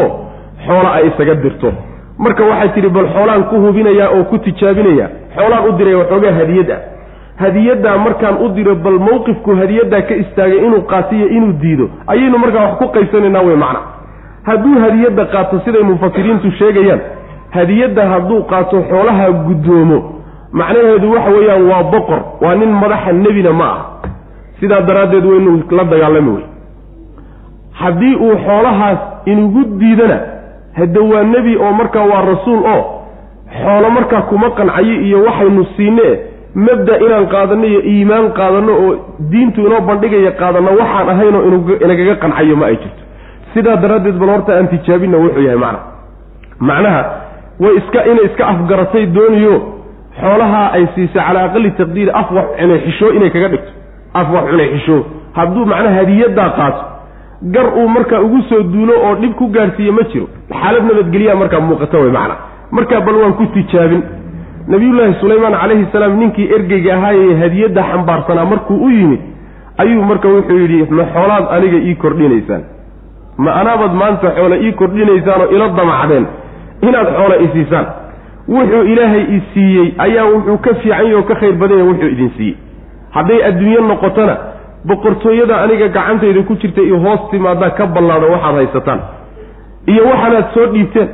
xoola 0.66 0.90
ay 0.98 1.06
isaga 1.08 1.34
dirto. 1.34 1.72
Marka 2.18 2.44
waxay 2.44 2.68
tidhi 2.74 2.88
bal 2.88 3.08
xoolaan 3.14 3.42
ku 3.50 3.56
hubinayaa 3.64 4.08
oo 4.16 4.24
ku 4.24 4.38
tijaabinayaa 4.38 5.08
xoolaan 5.36 5.68
u 5.68 5.72
diray 5.78 5.94
waxoogaa 5.94 6.32
hadiyad 6.40 6.70
ah 6.70 6.80
hadiyaddaa 7.42 7.98
markaan 7.98 8.36
u 8.44 8.48
diro 8.56 8.74
bal 8.74 8.98
mawqifku 9.08 9.56
hadiyaddaa 9.60 10.00
ka 10.08 10.14
istaagay 10.22 10.58
inuu 10.66 10.82
qaatiyo 10.92 11.28
inuu 11.28 11.52
diido. 11.62 11.90
Ayaynu 12.06 12.38
markaa 12.38 12.62
wax 12.66 12.78
ku 12.78 12.88
qaybsanaynaa 12.94 13.42
wey 13.48 13.56
macna. 13.56 13.80
Hadduu 14.48 14.80
hadiyadda 14.84 15.24
qaato 15.24 15.60
siday 15.64 15.82
mufasiriintu 15.82 16.50
sheegayaan 16.58 17.00
hadiyadda 17.50 18.08
hadduu 18.12 18.42
qaato 18.42 18.82
xoolaha 18.90 19.30
guddoomo 19.46 19.98
macnaheedu 20.52 21.12
waxa 21.12 21.30
weeyaan 21.30 21.62
waa 21.70 21.82
boqor 21.82 22.20
waa 22.40 22.54
nin 22.54 22.70
madaxa 22.82 23.12
nebina 23.12 23.52
ma 23.52 23.66
ah. 23.76 23.80
Sidaa 24.60 24.80
daraaddeed 24.80 25.24
waynu 25.24 25.62
la 25.70 25.84
dagaalami 25.84 26.30
wey 26.36 26.44
haddii 27.72 28.14
uu 28.16 28.36
xoolahaas 28.46 28.98
inugu 29.26 29.64
diidana 29.80 30.18
hadde 30.78 31.00
waa 31.12 31.22
nebi 31.34 31.56
oo 31.56 31.72
markaa 31.80 32.04
waa 32.12 32.22
rasuul 32.32 32.60
oo 32.74 32.82
xoolo 33.62 33.90
markaa 33.96 34.22
kuma 34.30 34.50
qancayo 34.58 34.94
iyo 35.06 35.18
waxaynu 35.26 35.64
siinee 35.76 36.14
mabda 36.54 36.94
inaan 37.04 37.26
qaadanno 37.34 37.66
iyo 37.72 37.80
iimaan 37.92 38.26
qaadanno 38.38 38.72
oo 38.84 38.92
diintu 39.32 39.60
inoo 39.66 39.80
bandhigaya 39.88 40.32
qaadanno 40.40 40.70
waxaan 40.80 41.08
ahaynoo 41.12 41.42
inagaga 41.84 42.14
qancayo 42.22 42.56
ma 42.60 42.66
ay 42.70 42.76
jirto. 42.82 43.02
Sidaa 43.54 43.76
daraaddeed 43.82 44.16
bal 44.20 44.28
horta 44.34 44.52
aan 44.56 44.68
tijaabinna 44.72 45.18
wuxuu 45.22 45.42
yahay 45.46 45.58
macna. 45.64 45.80
Macnaha 46.68 47.02
way 47.60 47.72
iska 47.80 48.00
inay 48.10 48.24
iska 48.28 48.44
afgaratay 48.52 49.04
dooniyo 49.16 49.54
xoolahaa 50.20 50.68
ay 50.76 50.84
siisay 50.94 51.22
calaa 51.26 51.44
aqali 51.48 51.70
taqdiiri 51.78 52.10
af 52.20 52.28
wax 52.36 52.46
cunay 52.58 52.78
xishoo 52.86 53.10
inay 53.16 53.30
kaga 53.34 53.48
dhigto. 53.52 53.70
Af 54.20 54.28
wax 54.34 54.44
cunay 54.50 54.68
xishoo 54.74 55.00
hadduu 55.36 55.64
macnaha 55.72 55.94
hadiyaddaa 56.00 56.50
qaato 56.58 56.82
gar 57.42 57.66
uu 57.78 57.88
markaa 57.88 58.20
ugu 58.20 58.42
soo 58.48 58.62
duulo 58.62 58.92
oo 59.06 59.14
dhib 59.20 59.32
ku 59.34 59.46
gaadhsiiye 59.48 59.92
ma 59.92 60.02
jiro. 60.12 60.26
Xaalad 60.50 60.84
nabadgelyaa 60.88 61.34
markaa 61.34 61.60
muuqata 61.60 61.98
wey 61.98 62.10
macna. 62.10 62.36
Markaa 62.70 63.00
bal 63.00 63.14
waan 63.22 63.34
ku 63.34 63.46
tijaabin. 63.54 64.02
Nabiyullaahi 64.68 65.14
sulaymaan 65.20 65.54
calayhi 65.60 65.86
salaam 65.92 66.16
ninkii 66.18 66.48
ergeyga 66.56 66.94
ahaayee 66.96 67.36
hadiyadda 67.42 67.82
xambaarsanaa 67.90 68.44
markuu 68.44 68.78
u 68.86 68.88
yimid 68.90 69.20
ayuu 69.78 70.02
marka 70.04 70.28
wuxuu 70.28 70.58
yidhi 70.58 70.86
ma 70.90 71.04
xoolaad 71.14 71.44
aniga 71.56 71.78
ii 71.88 71.94
kordhinaysaan. 71.94 72.62
Ma 73.38 73.54
anaabaad 73.60 73.94
maanta 73.94 74.30
xoole 74.36 74.56
ii 74.66 74.72
kordhinaysaan 74.72 75.40
oo 75.40 75.50
ila 75.56 75.68
damacdeen 75.68 76.26
inaad 76.82 77.08
xoole 77.16 77.36
i 77.44 77.48
siisaan. 77.52 77.86
Wuxuu 78.48 78.82
ilaahay 78.92 79.22
i 79.36 79.42
siiyey 79.54 79.94
ayaa 79.98 80.24
wuxuu 80.34 80.58
ka 80.58 80.74
fiican 80.82 81.14
oo 81.14 81.22
ka 81.22 81.34
khayr 81.34 81.54
badan 81.62 81.82
wuxuu 81.88 82.08
idin 82.14 82.30
siiyey. 82.36 82.56
Hadday 83.10 83.44
adduunyo 83.48 83.80
noqotona 83.80 84.36
boqortooyada 84.88 85.56
aniga 85.64 85.88
gacantayda 85.88 86.42
ku 86.48 86.54
jirta 86.62 86.80
iyo 86.82 86.98
hoos 87.04 87.20
timaadaa 87.30 87.70
ka 87.78 87.86
ballaado 87.86 88.26
waxaad 88.34 88.54
haysataan. 88.60 89.00
Iyo 89.86 90.02
waxaanaad 90.10 90.46
soo 90.54 90.66
dhiibteen. 90.72 91.08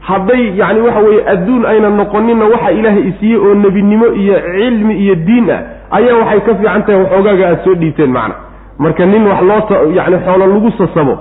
Hadday 0.00 0.42
yacni 0.60 0.80
waxa 0.80 1.00
weeye 1.06 1.22
adduun 1.32 1.64
ayna 1.66 1.88
noqoninna 1.90 2.44
waxa 2.52 2.70
ilaahay 2.78 3.08
isiiyey 3.10 3.38
oo 3.46 3.54
nebinimo 3.54 4.06
iyo 4.22 4.36
cilmi 4.56 4.94
iyo 5.04 5.14
diin 5.14 5.50
ah 5.50 5.60
ayaa 5.96 6.16
waxay 6.20 6.40
ka 6.46 6.54
fiican 6.54 6.82
tahay 6.86 7.00
waxoogaaga 7.02 7.46
aada 7.48 7.64
soo 7.64 7.74
dhiibteen 7.74 8.10
macna. 8.12 8.34
Marka 8.78 9.06
nin 9.06 9.26
wax 9.26 9.40
loo 9.42 9.92
yacni 9.98 10.16
xoolo 10.26 10.46
lagu 10.46 10.70
sasabo 10.78 11.14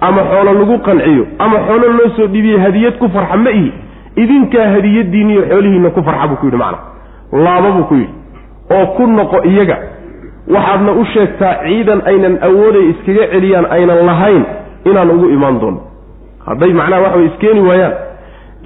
ama 0.00 0.20
xoolo 0.30 0.52
lagu 0.60 0.78
qanciyo 0.86 1.24
ama 1.38 1.56
xoolo 1.66 1.86
loo 1.98 2.08
soo 2.16 2.26
dhiibiyey 2.26 2.58
hadiyad 2.64 2.98
ku 2.98 3.08
farxa 3.08 3.36
ma 3.36 3.50
ihi. 3.50 3.72
Idinkaa 4.16 4.66
hadiyadiiniyo 4.74 5.42
xoolihiinna 5.50 5.90
ku 5.90 6.02
farxa 6.02 6.26
buu 6.28 6.36
ku 6.36 6.46
yidhi 6.46 6.56
macna. 6.58 6.78
Laaba 7.32 7.70
buu 7.76 7.84
ku 7.90 7.94
yidhi. 7.94 8.12
Oo 8.74 8.86
ku 8.96 9.06
noqo 9.06 9.38
iyaga 9.44 9.76
waxaadna 10.54 10.92
u 10.92 11.04
sheegtaa 11.14 11.54
ciidan 11.64 12.00
aynan 12.10 12.34
awooday 12.48 12.84
iskaga 12.92 13.24
celiyaan 13.32 13.66
aynan 13.76 14.00
lahayn 14.06 14.44
inaan 14.90 15.10
ugu 15.10 15.26
imaan 15.36 15.60
doono. 15.60 15.80
Hadday 16.46 16.72
macnaha 16.72 17.02
waxa 17.02 17.16
way 17.18 17.26
iskeeni 17.30 17.60
waayaan. 17.68 17.94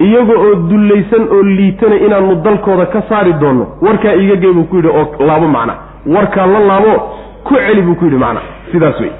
Iyaga 0.05 0.33
oo 0.45 0.55
dullaysan 0.69 1.23
oo 1.35 1.41
liitana 1.57 1.95
inaanu 2.05 2.35
dalkooda 2.45 2.85
ka 2.93 3.01
saari 3.09 3.33
doonno 3.41 3.65
warkaa 3.81 4.13
iiga 4.21 4.35
gey 4.35 4.53
buu 4.53 4.63
ku 4.63 4.75
yidhi 4.75 4.87
oo 4.89 5.05
laabo 5.27 5.47
macna. 5.47 5.73
Warkaa 6.15 6.45
la 6.53 6.59
laabo 6.59 6.93
ku 7.43 7.53
celi 7.55 7.81
buu 7.81 7.95
ku 7.95 8.05
yidhi 8.05 8.17
macna. 8.17 8.41
Sidaas 8.71 8.99
wey 8.99 9.11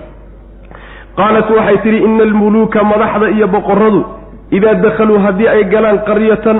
qaalat 1.18 1.50
waxay 1.58 1.78
tidhi 1.84 1.98
ina 2.08 2.24
almuluuka 2.24 2.84
madaxda 2.84 3.30
iyo 3.30 3.48
boqorradu 3.48 4.02
idaa 4.52 4.74
dakhaluu 4.86 5.20
haddii 5.26 5.48
ay 5.48 5.64
galaan 5.74 6.00
qaryatan 6.08 6.58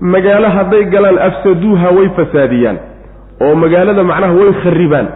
magaalo 0.00 0.48
hadday 0.56 0.84
galaan 0.94 1.18
afsaduuha 1.28 1.88
way 1.96 2.08
fasaadiyaan. 2.18 2.78
Oo 3.42 3.54
magaalada 3.54 4.02
macnaha 4.10 4.32
way 4.40 4.52
kharibaan 4.62 5.06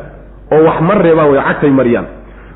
oo 0.54 0.64
wax 0.66 0.80
ma 0.88 0.94
reebaan 1.04 1.30
way 1.32 1.40
cagtay 1.48 1.70
mariyaan 1.70 2.06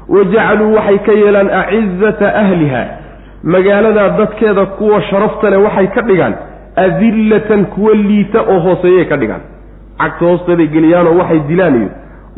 wa 0.09 0.25
jacaluu 0.25 0.75
waxay 0.77 0.99
ka 1.07 1.13
yeelaan 1.13 1.51
acizata 1.61 2.29
ahliha. 2.43 2.85
Magaaladaa 3.43 4.09
dadkeeda 4.19 4.67
kuwa 4.67 5.03
sharafta 5.03 5.51
leh 5.51 5.63
waxay 5.65 5.87
ka 5.95 6.03
dhigaan 6.03 6.35
adillatan 6.77 7.65
kuwa 7.67 7.95
liita 7.95 8.41
oo 8.43 8.59
hooseeyay 8.67 9.05
ka 9.05 9.17
dhigaan. 9.17 9.41
Cagta 9.99 10.25
hoosteeday 10.27 10.67
geliyaanoo 10.67 11.19
waxay 11.21 11.41
dilaan 11.49 11.77
iyo 11.81 11.91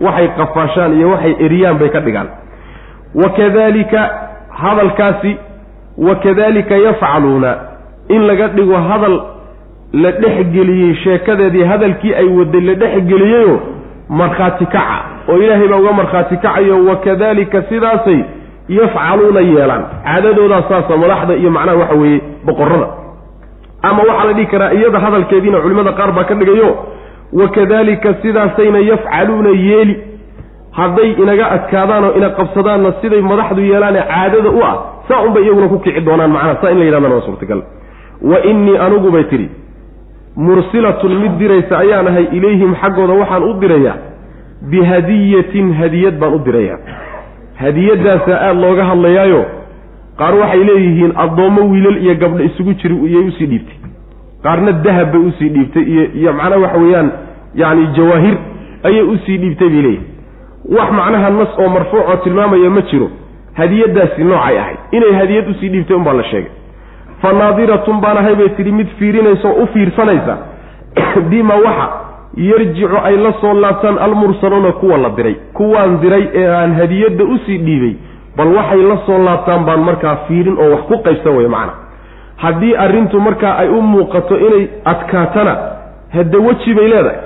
waxay 0.07 0.29
qafaashaan 0.39 0.93
iyo 0.99 1.09
waxay 1.11 1.35
eriyaan 1.45 1.79
bay 1.79 1.89
ka 1.89 2.01
dhigaan. 2.01 2.29
Wa 3.15 3.29
kadalika 3.31 4.03
hadalkaasi 4.51 5.37
wa 5.99 6.15
kadalika 6.15 6.75
yafcaluuna. 6.77 7.57
In 8.09 8.23
laga 8.27 8.49
dhigo 8.49 8.77
hadal 8.89 9.17
la 9.93 10.11
dhexgeliyey 10.13 10.95
sheekadeedii 11.05 11.65
hadalkii 11.65 12.15
ay 12.15 12.25
waday 12.39 12.61
la 12.61 12.75
dhexgeliyeyo 12.75 13.61
markhaati 14.09 14.67
kaca 14.67 14.99
oo 15.31 15.37
ilaahay 15.45 15.69
baa 15.73 15.77
uga 15.83 15.93
markhaati 16.01 16.37
kacayo 16.45 16.77
wa 16.89 16.97
kadalika 17.07 17.63
sidaasay 17.71 18.21
yafcaluuna 18.69 19.41
yeelaan. 19.41 19.83
Caadadoodaa 20.05 20.63
saasa 20.69 20.97
madaxda 21.03 21.35
iyo 21.41 21.51
macnaha 21.57 21.79
waxa 21.83 21.95
weeye 22.03 22.21
boqorada 22.47 22.89
ama 23.89 24.03
waxaa 24.09 24.25
la 24.29 24.33
dhihi 24.33 24.47
karaa 24.53 24.73
iyada 24.79 24.99
hadalkeediina 25.05 25.61
culimmada 25.65 25.93
qaar 25.99 26.11
baa 26.17 26.25
ka 26.31 26.35
dhigayo 26.41 26.71
wa 27.39 27.47
kadalika 27.57 28.15
sidaasayna 28.23 28.79
yafcaluuna 28.91 29.51
yeeli. 29.69 29.95
Hadday 30.79 31.11
inaga 31.23 31.45
adkaadaan 31.57 32.05
oo 32.05 32.13
ina 32.19 32.29
qabsadaanna 32.39 32.91
siday 33.03 33.21
madaxdu 33.31 33.61
yeelaane 33.71 34.01
caadada 34.11 34.51
u 34.51 34.61
ah 34.71 34.75
saa 35.09 35.21
unbay 35.27 35.43
iyaguna 35.47 35.69
ku 35.73 35.79
kici 35.85 36.01
doonaan 36.09 36.31
macnaha 36.37 36.57
saa 36.63 36.71
in 36.75 36.79
la 36.79 36.85
yidhahdana 36.89 37.15
waa 37.15 37.27
suurtagal. 37.29 37.61
Wa 38.31 38.39
innii 38.51 38.77
anugu 38.87 39.11
bay 39.15 39.25
tidhi 39.33 39.49
mursilatun 40.37 41.13
mid 41.23 41.33
diraysa 41.41 41.75
ayaan 41.83 42.07
ahay 42.11 42.27
ilayhim 42.39 42.73
xaggooda 42.83 43.15
waxaan 43.21 43.43
u 43.43 43.53
dirayaa 43.63 43.97
bihadiyatin 44.63 45.73
hadiyad 45.75 46.19
baan 46.19 46.35
u 46.35 46.45
dirayaa 46.45 46.79
hadiyadaasaa 47.55 48.39
aada 48.47 48.61
looga 48.61 48.85
hadlayaayo 48.85 49.45
qaar 50.19 50.35
waxay 50.35 50.65
leeyihiin 50.65 51.13
addoommo 51.25 51.63
wiilal 51.73 51.99
iyo 52.03 52.15
gabdho 52.15 52.45
isugu 52.45 52.75
jiri 52.75 52.95
iyay 53.09 53.29
u 53.29 53.33
sii 53.39 53.47
dhiibtay. 53.47 53.79
Qaarna 54.43 54.73
dahab 54.73 55.13
bay 55.13 55.21
u 55.21 55.33
sii 55.39 55.49
dhiibtay 55.49 55.83
iyo 55.83 56.05
iyo 56.21 56.33
macnaha 56.33 56.61
waxa 56.63 56.79
weeyaan 56.79 57.11
yacni 57.55 57.87
jawaahir 57.97 58.37
ayay 58.89 59.03
u 59.03 59.19
sii 59.27 59.39
dhiibtay 59.39 59.69
bay 59.69 59.83
leeyihiin 59.83 60.07
wax 60.77 60.91
macnaha 61.01 61.31
nas 61.31 61.59
oo 61.59 61.69
marfuuc 61.69 62.09
oo 62.09 62.17
tilmaamaya 62.25 62.71
ma 62.71 62.83
jiro. 62.91 63.11
Hadiyadaasi 63.55 64.25
noocay 64.25 64.59
ahayd. 64.59 64.79
Inay 64.93 65.13
hadiyad 65.21 65.51
u 65.51 65.55
sii 65.61 65.69
dhiibtay 65.69 65.97
unbaa 65.97 66.13
la 66.13 66.25
sheegay. 66.25 66.51
Fa 67.23 67.33
naadiratun 67.33 68.01
baan 68.01 68.19
ahay 68.19 68.35
bay 68.35 68.49
tidhi 68.49 68.73
mid 68.73 68.89
fiirinaysa 68.99 69.49
oo 69.49 69.63
u 69.63 69.67
fiirsanaysa. 69.67 70.39
Bima 71.31 71.55
waxa 71.55 72.08
yarjicu 72.37 72.97
ay 73.05 73.17
la 73.17 73.33
soo 73.41 73.55
laabtaan 73.55 73.99
almursaluuna 73.99 74.73
kuwa 74.73 74.99
la 74.99 75.09
diray 75.11 75.35
kuwaan 75.55 76.01
diray 76.01 76.29
ee 76.35 76.47
aan 76.57 76.75
hadiyadda 76.75 77.25
u 77.25 77.39
sii 77.47 77.59
dhiibay 77.59 77.95
bal 78.37 78.49
waxay 78.57 78.83
la 78.83 78.97
soo 79.07 79.19
laabtaan 79.25 79.65
baan 79.65 79.81
markaa 79.81 80.17
fiirin 80.29 80.59
oo 80.59 80.71
wax 80.71 80.81
ku 80.89 80.99
qaybsan 81.03 81.37
waya 81.37 81.49
macna 81.49 81.73
haddii 82.37 82.75
arrintu 82.77 83.21
markaa 83.21 83.57
ay 83.59 83.69
u 83.69 83.83
muuqato 83.83 84.39
inay 84.39 84.69
adkaatana 84.85 85.57
hadda 86.15 86.39
weji 86.39 86.75
bay 86.75 86.89
leedahay. 86.89 87.17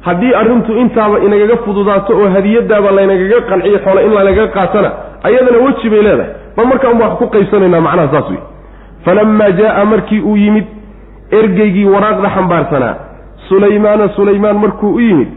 Haddii 0.00 0.34
arrintu 0.34 0.72
intaaba 0.76 1.18
inagaga 1.18 1.56
fududaato 1.56 2.12
oo 2.18 2.28
hadiyadaaba 2.28 2.90
laynagaga 2.90 3.40
qanciyo 3.40 3.78
xoole 3.84 4.04
in 4.06 4.12
laynaga 4.14 4.46
qaatana 4.46 4.90
ayadana 5.22 5.58
weji 5.66 5.90
bay 5.90 6.02
leedahay. 6.02 6.32
Bal 6.56 6.66
markaa 6.66 6.88
unba 6.90 7.04
wax 7.08 7.18
ku 7.18 7.26
qaybsanaynaa 7.34 7.80
macnaha 7.80 8.08
saas 8.12 8.30
wey 8.30 8.40
falamaa 9.04 9.50
jaa'a 9.50 9.84
markii 9.84 10.20
uu 10.20 10.36
yimid 10.36 10.64
ergeygii 11.30 11.84
waraaqda 11.84 12.28
xambaarsanaa 12.36 12.94
sulaymaana 13.48 14.08
sulaymaan 14.16 14.58
markuu 14.58 14.94
u 14.94 15.00
yimid 15.00 15.28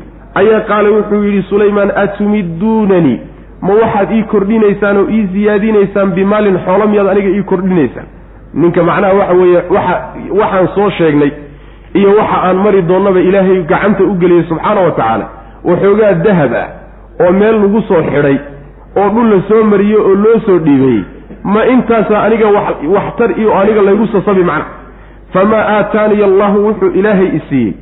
ayaa 0.42 0.60
qaala 0.70 0.90
wuxuu 0.90 1.24
yidhi 1.24 1.42
sulaymaan 1.50 1.92
atumidduunanii 2.04 3.20
ma 3.62 3.74
waxaad 3.74 4.12
ii 4.12 4.24
kordhinaysaan 4.24 4.98
oo 4.98 5.08
ii 5.10 5.28
siyaadinaysaan 5.34 6.12
bimaalin 6.12 6.58
xoolo 6.66 6.88
miyaad 6.88 7.08
aniga 7.08 7.30
ii 7.38 7.44
kordhinaysaan? 7.44 8.06
Ninka 8.54 8.84
macnaha 8.84 9.14
waxa 9.14 9.34
weeye 9.34 9.62
waxa 9.70 9.96
waxaan 10.40 10.68
soo 10.76 10.90
sheegnay 10.98 11.32
iyo 11.94 12.10
waxa 12.20 12.38
aan 12.48 12.58
mari 12.58 12.82
doonnaba 12.82 13.20
ilaahay 13.20 13.64
gacanta 13.64 14.04
u 14.04 14.14
geliyey 14.22 14.44
subxaana 14.50 14.82
wa 14.82 14.92
tacaala. 14.92 15.26
Waxoogaa 15.64 16.14
dahab 16.14 16.54
ah 16.54 16.68
oo 17.26 17.32
meel 17.32 17.56
lagu 17.62 17.82
soo 17.88 18.02
xidhay 18.04 18.38
oo 18.98 19.10
dhul 19.10 19.30
la 19.34 19.42
soo 19.50 19.64
mariyey 19.64 19.98
oo 20.02 20.16
loo 20.24 20.40
soo 20.46 20.58
dhiibayey 20.60 21.04
ma 21.44 21.66
intaasaa 21.66 22.22
aniga 22.24 22.48
waxtar 22.96 23.40
iyo 23.40 23.58
aniga 23.60 23.82
laygu 23.82 24.08
sasabi 24.08 24.44
macna. 24.44 24.66
Famaa 25.34 25.66
aataaniya 25.78 26.26
allahu 26.26 26.66
wuxuu 26.68 26.92
ilaahay 27.00 27.28
i 27.38 27.42
siiyey 27.50 27.74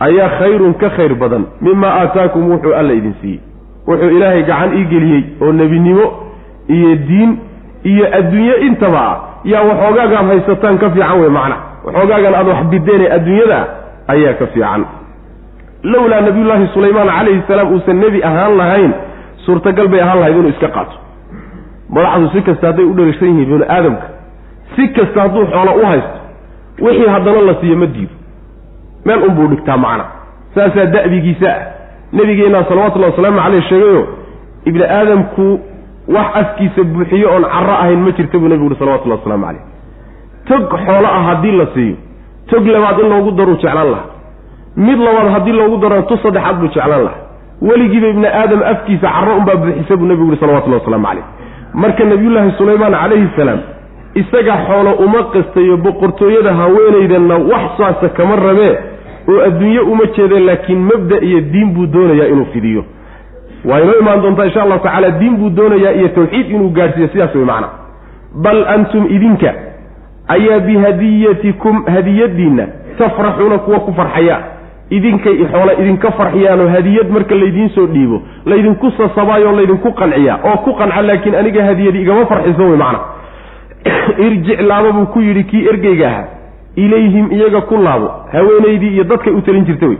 ayaa 0.00 0.28
khayrun 0.38 0.74
ka 0.74 0.88
khayr 0.96 1.14
badan. 1.14 1.44
Mimaa 1.60 1.92
aataakum 2.00 2.50
wuxuu 2.50 2.74
alla 2.74 2.92
idin 2.92 3.14
siiyey. 3.20 3.40
Wuxuu 3.88 4.10
ilaahay 4.16 4.42
gacan 4.42 4.76
ii 4.78 4.84
geliyey 4.92 5.22
oo 5.40 5.52
nebinimo 5.52 6.06
iyo 6.68 6.94
diin 7.08 7.30
iyo 7.84 8.06
adduunye 8.18 8.54
intaba 8.66 9.00
ah. 9.10 9.16
Yaa 9.44 9.62
waxoogaagaan 9.62 10.26
haysataan 10.26 10.78
ka 10.78 10.90
fiican 10.90 11.20
wey 11.20 11.28
macna. 11.38 11.56
Waxoogaagan 11.84 12.34
aad 12.34 12.48
wax 12.48 12.64
bideenee 12.70 13.10
adduunyada 13.16 13.58
ayaa 14.08 14.32
ka 14.40 14.46
fiican. 14.46 14.84
Lowlaa 15.82 16.20
nabiyullaahi 16.20 16.66
sulaymaan 16.74 17.08
calayhi 17.08 17.42
salaam 17.48 17.72
uusan 17.72 17.96
nebi 18.00 18.22
ahaan 18.22 18.56
lahayn 18.56 18.92
suurtagal 19.46 19.88
bay 19.88 20.00
ahaan 20.00 20.18
lahayd 20.20 20.36
inuu 20.36 20.50
iska 20.54 20.68
qaato. 20.68 20.96
Madaxdu 21.94 22.28
si 22.34 22.40
kasta 22.42 22.66
hadday 22.66 22.84
u 22.84 22.94
dharigsan 22.98 23.28
yihiin 23.28 23.48
binu 23.50 23.64
aadamka 23.76 24.06
si 24.76 24.88
kasta 24.96 25.20
hadduu 25.24 25.44
xoolo 25.52 25.72
u 25.82 25.86
haysto 25.86 26.18
wixii 26.84 27.08
haddana 27.14 27.40
la 27.48 27.54
siiyo 27.60 27.76
ma 27.82 27.86
diido 27.86 28.14
meel 29.04 29.22
unbuu 29.28 29.48
dhigtaa 29.48 29.76
macna. 29.76 30.04
Saasaa 30.54 30.86
da'bigiisa 30.86 31.48
ah. 31.48 31.62
Nebigeennaa 32.12 32.64
salawatullahi 32.68 33.10
wasalaamu 33.12 33.40
caleyh 33.40 33.62
sheegayo 33.68 34.08
ibni 34.64 34.82
aadamku 34.82 35.60
wax 36.08 36.26
afkiisa 36.34 36.84
buuxiyo 36.84 37.32
oon 37.32 37.44
carro 37.44 37.72
ahayn 37.72 38.00
ma 38.00 38.10
jirta 38.10 38.38
buu 38.38 38.48
nebigu 38.48 38.66
uhi 38.66 38.78
salawatullahi 38.78 39.20
waslamu 39.20 39.46
caleyh 39.46 39.64
tog 40.48 40.62
xoolo 40.86 41.08
ah 41.16 41.22
haddii 41.28 41.56
la 41.60 41.66
siiyo. 41.74 41.96
Tog 42.50 42.66
labaad 42.66 42.98
in 42.98 43.08
loogu 43.08 43.30
daruu 43.30 43.56
jeclaan 43.56 43.90
lahaa. 43.90 44.08
Mid 44.76 44.98
labaad 44.98 45.28
haddii 45.34 45.52
loogu 45.52 45.76
daro 45.76 46.02
tu 46.02 46.16
saddexaad 46.22 46.56
buu 46.60 46.68
jeclaan 46.68 47.04
lahaa. 47.04 47.24
Weligiiba 47.62 48.08
ibni 48.08 48.26
aadam 48.26 48.62
afkiisa 48.62 49.08
carro 49.08 49.36
unbaa 49.36 49.56
buuxisa 49.56 49.96
buu 49.96 50.06
nebigu 50.06 50.28
uhi 50.28 50.40
salawatullahi 50.40 50.80
waslamu 50.82 51.06
caleyh 51.06 51.24
marka 51.74 52.04
nebiyullaahi 52.04 52.52
sulaymaan 52.58 52.92
calayhi 52.92 53.28
salaam 53.36 53.60
isaga 54.20 54.54
xoolo 54.66 54.92
uma 55.04 55.22
qastayo 55.34 55.76
boqortooyada 55.76 56.52
haweenaydanna 56.60 57.36
wax 57.50 57.64
saasa 57.78 58.08
kama 58.08 58.36
rabee 58.36 58.74
oo 59.32 59.40
adduunye 59.46 59.80
uma 59.80 60.04
jeedeen 60.16 60.46
laakiin 60.46 60.78
mabda 60.90 61.16
iyo 61.28 61.40
diin 61.40 61.72
buu 61.74 61.86
doonayaa 61.86 62.26
inuu 62.32 62.46
fidiyo. 62.52 62.84
Waa 63.64 63.80
inoo 63.80 63.98
imaan 64.00 64.22
doontaa 64.22 64.44
insha 64.44 64.62
allahu 64.62 64.80
tacaala 64.84 65.10
diin 65.10 65.36
buu 65.36 65.50
doonayaa 65.50 65.92
iyo 65.92 66.08
tawxiid 66.08 66.50
inuu 66.50 66.68
gaadhsiiyo 66.70 67.08
sidaas 67.08 67.34
way 67.34 67.44
macna. 67.44 67.68
Bal 68.44 68.64
antum 68.74 69.06
idinka 69.16 69.54
ayaa 70.28 70.58
bihadiyatikum 70.60 71.84
hadiyadiinna 71.94 72.66
tafraxuuna 72.98 73.58
kuwa 73.58 73.80
ku 73.80 73.92
farxaya. 73.94 74.38
Idinkay 74.90 75.36
xoola 75.52 75.72
idinka 75.80 76.10
farxiyaanoo 76.10 76.68
hadiyad 76.68 77.10
marka 77.10 77.34
laydiin 77.34 77.68
soo 77.68 77.86
dhiibo 77.86 78.22
laydinku 78.46 78.90
sasabaayoo 78.98 79.52
laydinku 79.56 79.92
qanciyaa 79.92 80.38
oo 80.44 80.56
ku 80.64 80.72
qanca 80.78 81.02
laakiin 81.02 81.34
aniga 81.34 81.64
hadiyadi 81.64 82.00
igama 82.02 82.26
farxiso 82.26 82.62
wey 82.68 82.76
macna 82.82 82.98
irjic 84.26 84.60
laaba 84.60 84.92
buu 84.92 85.06
ku 85.06 85.20
yidhi 85.20 85.44
kii 85.44 85.66
ergeyga 85.68 86.06
ahaa. 86.08 86.24
ilayhim 86.76 87.32
iyaga 87.32 87.60
ku 87.60 87.76
laabo. 87.76 88.10
haweenaydii 88.32 88.88
iyo 88.94 89.04
dadkay 89.04 89.32
u 89.32 89.40
talin 89.42 89.64
jirta 89.64 89.86
wey. 89.86 89.98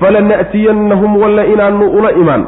falana'tiyannahum 0.00 1.16
walla 1.16 1.46
inaanu 1.46 1.90
ula 1.90 2.12
imaan. 2.12 2.46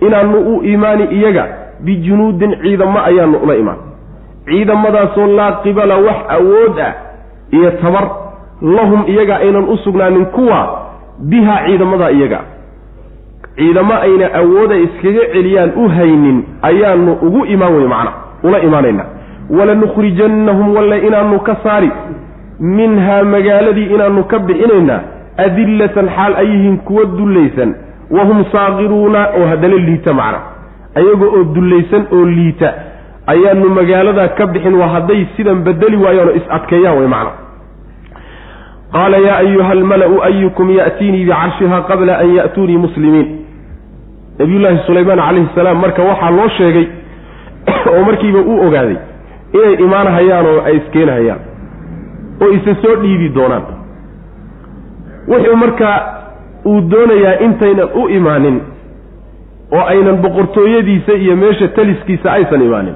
inaanu 0.00 0.38
u 0.56 0.62
imaani 0.64 1.04
iyaga 1.04 1.46
bijunuudin 1.80 2.56
ciidamo 2.62 2.98
ayaanu 3.04 3.38
ula 3.38 3.54
imaan. 3.56 3.78
ciidamadaasoo 4.44 5.26
laa 5.26 5.52
qibala 5.52 5.96
wax 5.96 6.16
awood 6.28 6.78
ah 6.78 6.92
iyo 7.50 7.70
tabar. 7.70 8.10
lahum 8.62 9.04
iyaga 9.06 9.36
aynan 9.36 9.64
u 9.68 9.76
sugnaanin 9.76 10.26
kuwa 10.26 10.80
bihaa 11.18 11.66
ciidamadaa 11.66 12.10
iyaga. 12.10 12.40
ciidamo 13.56 13.94
ayna 13.94 14.34
awooda 14.34 14.76
iskaga 14.76 15.20
celiyaan 15.32 15.72
u 15.76 15.88
haynin 15.88 16.44
ayaanu 16.62 17.12
ugu 17.12 17.44
imaan 17.46 17.74
wey 17.74 17.86
macna. 17.86 18.12
ula 18.42 18.58
imaanaynaa 18.60 19.19
walanukhrijannahum 19.58 20.74
walla 20.76 20.96
inaanu 21.08 21.40
ka 21.48 21.56
saari 21.64 21.90
minhaa 22.60 23.22
magaaladii 23.34 23.86
inaanu 23.94 24.24
ka 24.24 24.38
bixinaynaa 24.38 25.00
adillatan 25.46 26.08
xaal 26.16 26.34
ay 26.42 26.46
yihiin 26.52 26.78
kuwa 26.78 27.04
dullaysan 27.18 27.74
wahum 28.16 28.44
saaqiruuna 28.52 29.20
oo 29.38 29.46
haddana 29.52 29.76
liita 29.88 30.14
macna 30.20 30.40
ayaga 31.00 31.26
oo 31.36 31.44
dullaysan 31.56 32.02
oo 32.12 32.24
liita 32.36 32.68
ayaanu 33.32 33.68
magaaladaa 33.78 34.28
ka 34.38 34.46
bixin 34.46 34.74
waa 34.80 34.88
hadday 34.96 35.26
sidan 35.36 35.58
bedeli 35.68 35.96
waayaan 36.04 36.28
oo 36.28 36.36
is 36.40 36.46
adkeeyaan 36.58 36.98
way 36.98 37.08
macna 37.16 37.32
qaala 38.92 39.18
yaa 39.26 39.36
ayuha 39.44 39.70
almala-u 39.78 40.22
ayukum 40.30 40.70
ya'tiinii 40.78 41.24
bicarshiha 41.24 41.78
qabla 41.90 42.18
an 42.22 42.34
ya'tuunii 42.38 42.78
muslimiin 42.86 43.28
nabiyullaahi 44.38 44.78
sulaymaan 44.86 45.20
calayhi 45.26 45.48
salaam 45.54 45.78
marka 45.84 46.02
waxaa 46.10 46.30
loo 46.38 46.48
sheegay 46.58 46.86
oo 47.92 48.02
markiiba 48.08 48.40
uu 48.50 48.58
ogaaday 48.66 48.96
inay 49.52 49.74
imaanahayaan 49.84 50.46
oo 50.46 50.60
ay 50.68 50.76
iskeenahayaan 50.76 51.40
oo 52.42 52.48
isa 52.58 52.74
soo 52.82 52.96
dhiibi 53.02 53.28
doonaan. 53.34 53.62
Wuxuu 55.28 55.56
markaa 55.56 55.96
uu 56.64 56.80
doonayaa 56.90 57.38
intaynan 57.46 57.88
u 57.94 58.08
imaanin 58.08 58.60
oo 59.72 59.84
aynan 59.86 60.16
boqortooyadiisa 60.22 61.12
iyo 61.12 61.36
meesha 61.36 61.68
taliskiisa 61.68 62.32
aysan 62.32 62.62
imaanin. 62.62 62.94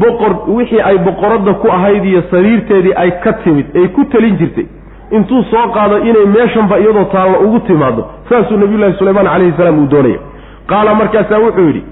Boqor 0.00 0.32
wixii 0.56 0.80
ay 0.80 0.98
boqoradda 0.98 1.54
ku 1.54 1.68
ahayd 1.72 2.04
iyo 2.04 2.22
sariirteedii 2.30 2.92
ay 2.96 3.10
ka 3.24 3.32
timid 3.32 3.66
ay 3.76 3.88
ku 3.88 4.04
talin 4.04 4.36
jirtay 4.38 4.66
intuu 5.10 5.42
soo 5.50 5.68
qaado 5.74 5.98
inay 5.98 6.26
meeshanba 6.26 6.78
iyadoo 6.78 7.04
taallo 7.04 7.38
ugu 7.46 7.60
timaado 7.60 8.02
saasuu 8.28 8.56
nabiyullaahi 8.56 8.94
sulaymaan 8.98 9.26
calayhi 9.26 9.52
salaam 9.56 9.78
uu 9.78 9.86
doonaya. 9.90 10.18
Qaala 10.66 10.94
markaasaa 10.94 11.38
wuxuu 11.38 11.66
yidhi 11.66 11.82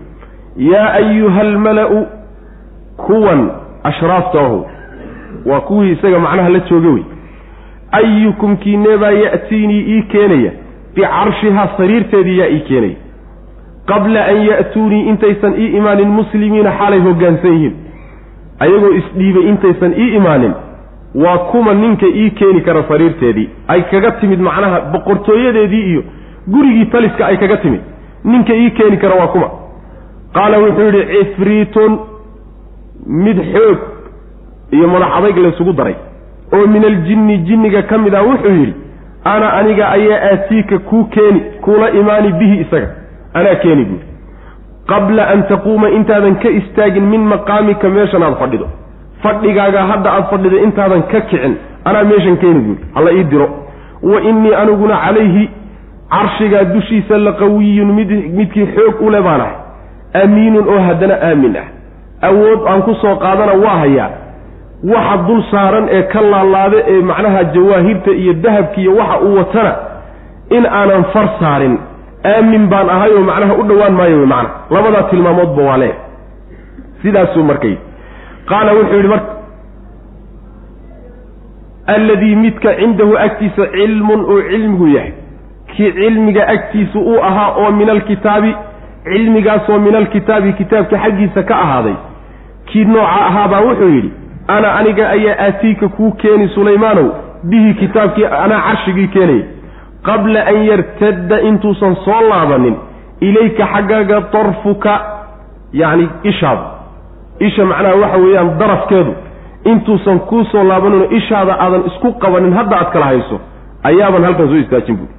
yaa 0.72 0.92
ayuha 0.92 1.40
almala-u 1.40 2.06
kuwan 3.06 3.50
ashraafta 3.84 4.40
ahu 4.40 4.66
waa 5.46 5.60
kuwii 5.60 5.92
isaga 5.92 6.18
macnaha 6.18 6.48
la 6.48 6.58
jooga 6.58 6.88
wey. 6.88 7.02
Ayukum 7.92 8.56
kiineebaa 8.56 9.10
ya'tiinii 9.10 9.84
ii 9.96 10.02
keenaya? 10.02 10.52
Bicarshihaa 10.94 11.68
sariirteedii 11.76 12.38
yaa 12.38 12.48
ii 12.48 12.60
keenaya. 12.60 12.96
Qabla 13.86 14.24
an 14.24 14.36
ya'tuunii 14.46 15.08
intaysan 15.08 15.54
ii 15.60 15.66
imaanin 15.76 16.08
muslimiina 16.08 16.72
xaalay 16.78 17.00
hoggaansan 17.00 17.52
yihiin. 17.52 17.76
Ayagoo 18.58 18.92
isdhiibay 19.00 19.48
intaysan 19.48 19.92
ii 19.98 20.14
imaanin 20.16 20.52
waa 21.14 21.38
kuma 21.38 21.74
ninka 21.74 22.06
ii 22.06 22.30
keeni 22.30 22.60
kara 22.60 22.82
sariirteedii. 22.88 23.48
Ay 23.68 23.82
kaga 23.82 24.10
timid 24.10 24.40
macnaha 24.40 24.80
boqortooyadeedii 24.80 25.82
iyo 25.90 26.02
gurigii 26.48 26.84
taliska 26.86 27.26
ay 27.26 27.36
kaga 27.36 27.56
timid. 27.56 27.80
Ninka 28.24 28.54
ii 28.54 28.70
keeni 28.70 28.96
kara 28.96 29.14
waa 29.14 29.26
kuma. 29.26 29.50
Qaala 30.32 30.58
wuxuu 30.58 30.82
yidhi 30.84 31.24
cifriitun 31.24 31.98
mid 33.06 33.38
xoog 33.52 33.78
iyo 34.70 34.88
madax 34.88 35.08
adayg 35.18 35.36
laysugu 35.36 35.72
daray 35.72 35.94
oo 36.52 36.66
min 36.66 36.84
aljinni 36.84 37.38
jinniga 37.38 37.82
ka 37.82 37.98
mid 37.98 38.14
ah 38.14 38.22
wuxuu 38.22 38.50
yidhi 38.60 38.74
ana 39.24 39.52
aniga 39.52 39.88
ayaa 39.88 40.20
aatiika 40.32 40.78
kuu 40.78 41.04
keeni 41.04 41.40
kuula 41.60 41.90
imaani 41.90 42.32
bihi 42.32 42.60
isaga. 42.60 42.88
Anaa 43.34 43.54
keeni 43.54 43.84
buuri 43.84 44.04
qabla 44.86 45.28
an 45.28 45.42
taquuma 45.48 45.90
intaadan 45.90 46.36
ka 46.42 46.48
istaagin 46.48 47.04
min 47.12 47.20
maqaamika 47.20 47.88
meeshan 47.88 48.22
aad 48.22 48.38
fadhido. 48.38 48.68
Fadhigaaga 49.22 49.82
hadda 49.90 50.12
aad 50.12 50.24
fadhido 50.30 50.58
intaadan 50.58 51.02
ka 51.02 51.20
kicin 51.20 51.56
anaa 51.84 52.04
meeshan 52.04 52.36
keeni 52.36 52.60
buuri 52.60 52.80
hala 52.94 53.12
ii 53.12 53.24
diro. 53.24 53.48
Wa 54.02 54.20
innii 54.20 54.54
aniguna 54.54 54.96
calayhi 54.96 55.50
carshigaa 56.10 56.64
dushiisa 56.64 57.18
la 57.18 57.32
qawiyun 57.32 57.92
mid 57.92 58.10
midkii 58.10 58.66
xoog 58.66 59.00
u 59.00 59.10
le 59.10 59.20
baan 59.22 59.40
ahay. 59.40 59.56
Amiinun 60.24 60.68
oo 60.68 60.80
haddana 60.80 61.14
aamin 61.22 61.56
ah 61.56 61.66
awood 62.22 62.60
aan 62.70 62.82
ku 62.82 62.94
soo 63.02 63.16
qaadana 63.24 63.52
waa 63.64 63.78
hayaa 63.82 64.10
waxa 64.94 65.16
dul 65.26 65.42
saaran 65.50 65.88
ee 65.96 66.02
ka 66.12 66.20
laalaada 66.20 66.78
ee 66.92 67.00
macnaha 67.10 67.44
jawaahirta 67.54 68.10
iyo 68.22 68.32
dahabka 68.32 68.80
iyo 68.80 68.92
waxa 68.96 69.20
uu 69.26 69.36
watana 69.38 69.72
in 70.56 70.66
aanan 70.66 71.04
far 71.12 71.28
saarin. 71.40 71.78
Aamin 72.24 72.66
baan 72.72 72.88
ahay 72.90 73.10
oo 73.16 73.22
macnaha 73.30 73.54
u 73.54 73.62
dhowaan 73.68 73.92
maayo 73.98 74.26
macna. 74.26 74.50
Labadaa 74.70 75.02
tilmaamoodba 75.10 75.62
waa 75.68 75.76
lee. 75.82 75.94
Sidaasuu 77.02 77.42
markay. 77.50 77.74
Qaala 78.48 78.72
wuxuu 78.78 78.96
yidhi 78.96 79.08
marka 79.08 79.32
alladii 81.86 82.36
midka 82.36 82.74
cindahu 82.80 83.16
agtiisa 83.26 83.66
cilmun 83.76 84.20
uu 84.32 84.40
cilmigu 84.50 84.88
yahay. 84.88 85.12
Kii 85.76 85.92
cilmiga 85.92 86.48
agtiisa 86.54 86.98
uu 86.98 87.20
ahaa 87.22 87.50
oo 87.62 87.70
min 87.72 87.90
alkitaabi 87.90 88.54
cilmigaasoo 89.04 89.78
min 89.78 89.94
alkitaabi 90.00 90.52
kitaabka 90.52 90.96
xaggiisa 91.04 91.42
ka 91.42 91.54
ahaaday 91.64 91.94
kii 92.70 92.84
nooca 92.84 93.20
ahaabaa 93.28 93.60
wuxuu 93.68 93.90
yidhi 93.96 94.10
ana 94.56 94.68
aniga 94.78 95.10
ayaa 95.16 95.36
aatiika 95.46 95.88
kuu 95.88 96.10
keeni 96.22 96.48
sulaymaanow 96.56 97.08
bihi 97.50 97.74
kitaabkii 97.74 98.24
anaa 98.44 98.60
carshigii 98.66 99.08
keenaya 99.14 99.44
qabla 100.08 100.40
an 100.52 100.58
yartadda 100.70 101.40
intuusan 101.50 101.96
soo 102.04 102.20
laabanin 102.30 102.76
ilayka 103.28 103.66
xaggaaga 103.74 104.20
darfuka 104.32 104.92
yacni 105.72 106.08
ishaada 106.22 106.66
isha 107.46 107.64
macnaha 107.70 107.94
waxa 108.02 108.18
weeyaan 108.24 108.58
darafkeedu 108.58 109.12
intuusan 109.64 110.18
kuu 110.30 110.44
soo 110.52 110.64
laabaninoo 110.70 111.10
ishaada 111.20 111.52
aadan 111.64 111.82
isku 111.90 112.12
qabanin 112.22 112.52
hadda 112.58 112.76
aad 112.80 112.90
kala 112.92 113.06
hayso 113.10 113.36
ayaaban 113.90 114.24
halkan 114.28 114.48
soo 114.52 114.60
istaajin 114.64 114.96
buuri 114.96 115.14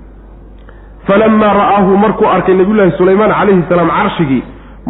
falamaa 1.07 1.53
ra'aahu 1.61 1.97
markuu 2.03 2.27
arkay 2.35 2.55
nabiyullaahi 2.61 2.97
sulaymaan 2.97 3.31
calayhi 3.39 3.63
salaam 3.69 3.89
carshigii 3.99 4.43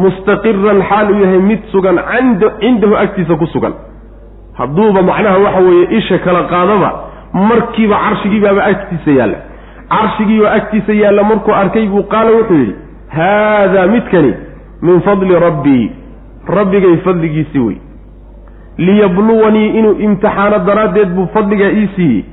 mustaqiran 0.04 0.82
xaal 0.90 1.12
uu 1.12 1.20
yahay 1.24 1.42
mid 1.50 1.62
sugan 1.72 1.98
cindahu 2.62 2.96
agtiisa 3.04 3.36
ku 3.36 3.46
sugan. 3.54 3.74
Hadduuba 4.60 5.02
macnaha 5.02 5.38
waxa 5.46 5.62
weeye 5.68 5.86
isha 5.98 6.18
kala 6.26 6.44
qaadaba 6.52 6.90
markiiba 7.34 7.96
carshigiibaaba 8.06 8.64
agtiisa 8.72 9.12
yaalla. 9.20 9.38
Carshigiioo 9.90 10.48
agtiisa 10.58 10.94
yaalla 10.94 11.24
markuu 11.24 11.54
arkay 11.62 11.86
buu 11.88 12.04
qaala 12.14 12.32
wuxuu 12.38 12.56
yidhi 12.62 12.76
haadaa 13.18 13.88
midkani 13.88 14.34
min 14.82 15.02
fadli 15.02 15.40
rabbii 15.46 15.92
rabbigay 16.58 16.98
fadligiisii 17.06 17.60
wey 17.68 17.78
liyabluwanii 18.78 19.68
inuu 19.80 19.96
imtixaano 20.08 20.60
daraaddeed 20.66 21.10
buu 21.16 21.28
fadligaa 21.34 21.72
ii 21.72 21.90
siiyey. 21.96 22.24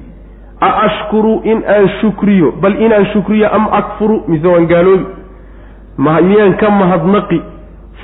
A 0.60 0.68
ashkuru 0.86 1.40
in 1.44 1.62
aan 1.68 1.88
shukriyo 2.00 2.52
bal 2.62 2.80
inaan 2.82 3.06
shukriyo 3.12 3.48
am 3.54 3.66
akfuru 3.72 4.22
mise 4.28 4.46
waan 4.48 4.66
gaaloobi. 4.66 5.06
Miyaan 5.98 6.54
ka 6.56 6.70
mahadnaqi 6.70 7.42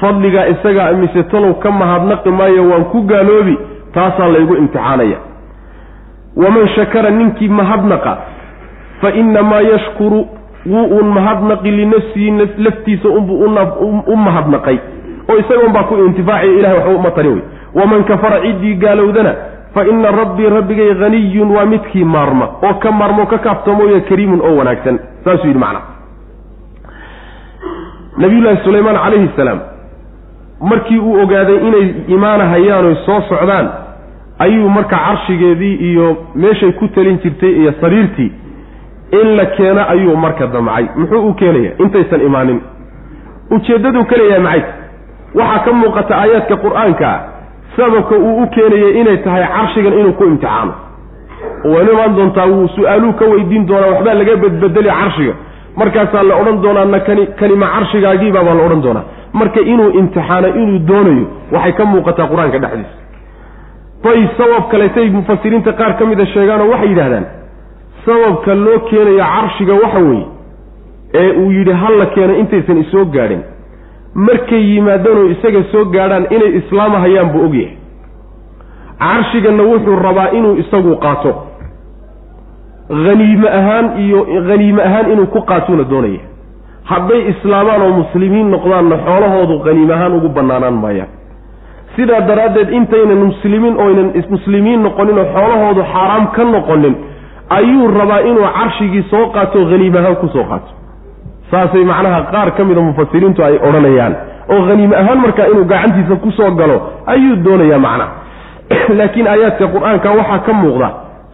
fadligaa 0.02 0.46
isagaa 0.54 0.92
mise 0.98 1.22
talow 1.32 1.54
ka 1.62 1.70
mahadnaqi 1.70 2.30
maayo 2.30 2.62
waan 2.70 2.84
ku 2.92 3.02
gaaloobi 3.12 3.54
taasaa 3.94 4.28
laygu 4.34 4.54
imtixaanaya. 4.62 5.18
Waman 6.36 6.68
shakara 6.74 7.10
ninkii 7.10 7.48
mahadnaqa 7.48 8.12
fa 9.00 9.10
inamaa 9.22 9.60
yashkuru 9.60 10.20
wuu 10.66 10.86
uun 10.96 11.08
mahadnaqi 11.18 11.70
linafsihi 11.70 12.30
laftiisa 12.66 13.08
unbuu 13.08 13.38
u 14.06 14.16
mahadnaqay 14.16 14.78
oo 15.30 15.38
isaga 15.38 15.66
unbaa 15.66 15.82
ku 15.90 15.94
intifaaciya 16.06 16.58
ilahay 16.58 16.76
waxba 16.78 16.98
uma 17.00 17.10
tari 17.10 17.28
wey. 17.28 17.42
Waman 17.74 18.04
kafara 18.04 18.40
ciddii 18.42 18.74
gaalowdana 18.74 19.34
fa 19.74 19.84
ina 19.92 20.10
rabbii 20.10 20.48
rabbigay 20.56 20.94
haniyun 21.00 21.50
waa 21.56 21.64
midkii 21.66 22.04
maarma. 22.04 22.48
Oo 22.62 22.74
ka 22.74 22.90
maarmo 22.92 23.26
ka 23.26 23.38
kaaftoomoya 23.38 24.00
kariimun 24.00 24.40
oo 24.40 24.56
wanaagsan. 24.56 24.98
Saasuu 25.24 25.46
yidhi 25.46 25.58
macnaa 25.58 25.82
nabiyullaahi 28.18 28.64
sulaymaan 28.64 28.96
calayhi 29.04 29.30
salaam 29.36 29.60
markii 30.70 30.98
uu 30.98 31.14
ogaaday 31.22 31.56
inay 31.68 31.86
imaanahayaan 32.16 32.84
oy 32.90 32.96
soo 33.06 33.20
socdaan 33.28 33.68
ayuu 34.38 34.68
marka 34.76 34.96
carshigeedii 35.06 35.74
iyo 35.90 36.06
meeshay 36.34 36.72
ku 36.72 36.88
talin 36.88 37.18
jirtay 37.22 37.52
iyo 37.60 37.72
sariirtii 37.80 38.30
in 39.20 39.36
la 39.36 39.46
keeno 39.56 39.82
ayuu 39.88 40.16
marka 40.16 40.46
damcay. 40.46 40.84
Muxuu 40.96 41.28
u 41.28 41.34
keenaya? 41.34 41.70
Intaysan 41.78 42.20
imaanin. 42.20 42.60
Ujeeddaduu 43.50 44.04
ka 44.04 44.16
leeyahay 44.16 44.42
maxay? 44.42 44.62
Waxaa 45.34 45.58
ka 45.64 45.72
muuqata 45.72 46.14
aayaadka 46.20 46.56
qur'aanka 46.64 47.10
sababka 47.76 48.14
uu 48.16 48.42
u 48.42 48.46
keenayay 48.54 49.00
inay 49.00 49.16
tahay 49.24 49.44
carshigan 49.54 49.92
inuu 50.00 50.12
ku 50.18 50.24
imtixaano 50.24 50.72
waynu 51.72 51.92
imaan 51.92 52.16
doontaa 52.16 52.46
wuu 52.52 52.68
su'aaluu 52.76 53.12
ka 53.20 53.24
weydiin 53.32 53.66
doonaa 53.68 53.90
waxbaa 53.92 54.14
laga 54.20 54.36
bedbedeli 54.42 54.90
carshiga. 55.00 55.34
Markaasaa 55.76 56.22
la 56.28 56.34
odhan 56.40 56.62
doonaa 56.62 56.84
na 56.84 57.00
kani 57.06 57.26
kanima 57.40 57.66
carshigaagiibaa 57.74 58.44
baa 58.46 58.54
la 58.58 58.62
odhan 58.68 58.82
doonaa 58.86 59.04
marka 59.32 59.60
inuu 59.60 59.90
imtixaano 60.00 60.48
inuu 60.48 60.78
doonayo 60.88 61.26
waxay 61.52 61.72
ka 61.72 61.84
muuqataa 61.84 62.26
qur'aanka 62.32 62.58
dhexdiisa. 62.58 62.96
Bay 64.04 64.20
sabab 64.38 64.64
kaleetay 64.70 65.10
mufasiriinta 65.10 65.72
qaar 65.80 65.92
ka 65.98 66.06
mida 66.06 66.26
sheegaanoo 66.34 66.70
waxay 66.72 66.88
yidhahdaan 66.92 67.26
sababka 68.06 68.54
loo 68.64 68.78
keenayo 68.90 69.24
carshiga 69.34 69.74
waxa 69.82 70.00
weeye 70.08 70.26
ee 71.20 71.30
uu 71.42 71.50
yidhi 71.52 71.72
ha 71.82 71.90
la 72.00 72.06
keeno 72.14 72.34
intaysan 72.42 72.78
isoo 72.84 73.04
gaadhin. 73.04 73.42
Markay 74.14 74.62
yimaadaanoo 74.74 75.26
isaga 75.34 75.62
soo 75.72 75.84
gaadhaan 75.94 76.26
inay 76.36 76.50
islaamahayaan 76.60 77.30
buu 77.32 77.44
ogyahay 77.46 77.76
carshiganna 79.02 79.62
wuxuu 79.70 79.96
rabaa 80.06 80.28
inuu 80.38 80.56
isagu 80.62 80.96
qaato. 81.04 81.32
Haniime 83.06 83.48
ahaan 83.48 83.86
iyo 84.04 84.18
haniime 84.48 84.82
ahaan 84.82 85.10
inuu 85.12 85.26
ku 85.26 85.40
qaatuuna 85.50 85.84
doonaya 85.84 86.20
hadday 86.84 87.28
islaamaan 87.28 87.82
oo 87.82 87.90
muslimiin 87.90 88.50
noqdaanna 88.50 88.96
xoolahoodu 89.06 89.58
haniime 89.58 89.94
ahaan 89.94 90.14
ugu 90.14 90.28
bannaanaan 90.28 90.74
maayaan. 90.74 91.08
Sidaa 91.96 92.28
daraaddeed 92.28 92.68
intaynan 92.68 93.18
muslimiin 93.18 93.76
oynan 93.76 94.12
muslimiin 94.30 94.82
noqonin 94.82 95.18
oo 95.18 95.24
xoolahoodu 95.34 95.82
xaaraam 95.92 96.26
ka 96.26 96.44
noqonin 96.44 96.96
ayuu 97.50 97.90
rabaa 97.98 98.18
inuu 98.18 98.46
carshigii 98.58 99.04
soo 99.10 99.26
qaato 99.34 99.66
haniim 99.70 99.96
ahaan 99.96 100.16
ku 100.16 100.28
soo 100.28 100.44
qaato. 100.44 100.70
Saasay 101.50 101.84
macnaha 101.84 102.22
qaar 102.32 102.50
ka 102.56 102.64
mida 102.64 102.80
mufasiriintu 102.80 103.44
ay 103.44 103.58
odhanayaan. 103.68 104.16
Oo 104.48 104.62
haniime 104.66 104.96
ahaan 104.96 105.20
markaa 105.20 105.46
inuu 105.46 105.64
gacantiisa 105.64 106.16
ku 106.16 106.30
soo 106.30 106.50
galo 106.50 106.76
ayuu 107.06 107.36
doonayaa 107.44 107.78
macna. 107.78 108.06
Laakiin 108.98 109.26
aayaadka 109.28 109.66
qur'aanka 109.74 110.10
waxaa 110.18 110.38
ka 110.38 110.52
muuqda 110.52 110.88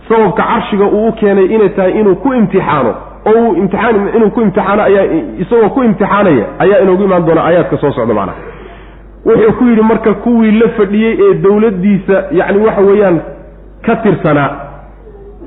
sababka 0.08 0.42
carshiga 0.42 0.84
uu 0.84 1.08
u 1.08 1.12
keenay 1.12 1.44
inay 1.44 1.68
tahay 1.68 1.92
inuu 2.00 2.14
ku 2.14 2.34
imtixaano 2.34 3.07
oo 3.28 3.40
uu 3.48 3.54
imtixaan 3.62 3.96
inuu 4.16 4.30
ku 4.30 4.40
imtixaano 4.46 4.82
ayaa 4.82 5.04
isagoo 5.44 5.68
ku 5.76 5.82
imtixaanaya 5.88 6.44
ayaa 6.64 6.78
inoogu 6.84 7.04
imaan 7.08 7.26
doona 7.26 7.42
aayaadka 7.48 7.76
soo 7.82 7.92
socda 7.92 8.14
macnaha. 8.14 8.38
Wuxuu 9.26 9.52
ku 9.58 9.64
yidhi 9.70 9.82
marka 9.82 10.14
kuwii 10.14 10.52
la 10.60 10.68
fadhiyey 10.68 11.14
ee 11.24 11.34
dowladdiisa 11.44 12.16
yacni 12.40 12.64
waxa 12.66 12.80
weeyaan 12.88 13.20
ka 13.86 13.96
tirsanaa 13.96 14.50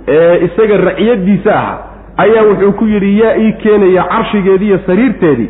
ee 0.07 0.35
isaga 0.45 0.77
raciyadiisa 0.77 1.53
ahaa 1.59 1.77
ayaa 2.23 2.43
wuxuu 2.49 2.71
ku 2.71 2.85
yidhi 2.93 3.19
yaa 3.19 3.35
ii 3.37 3.51
keenaya 3.63 4.03
carshigeedii 4.03 4.67
iyo 4.67 4.79
sariirteedii 4.87 5.49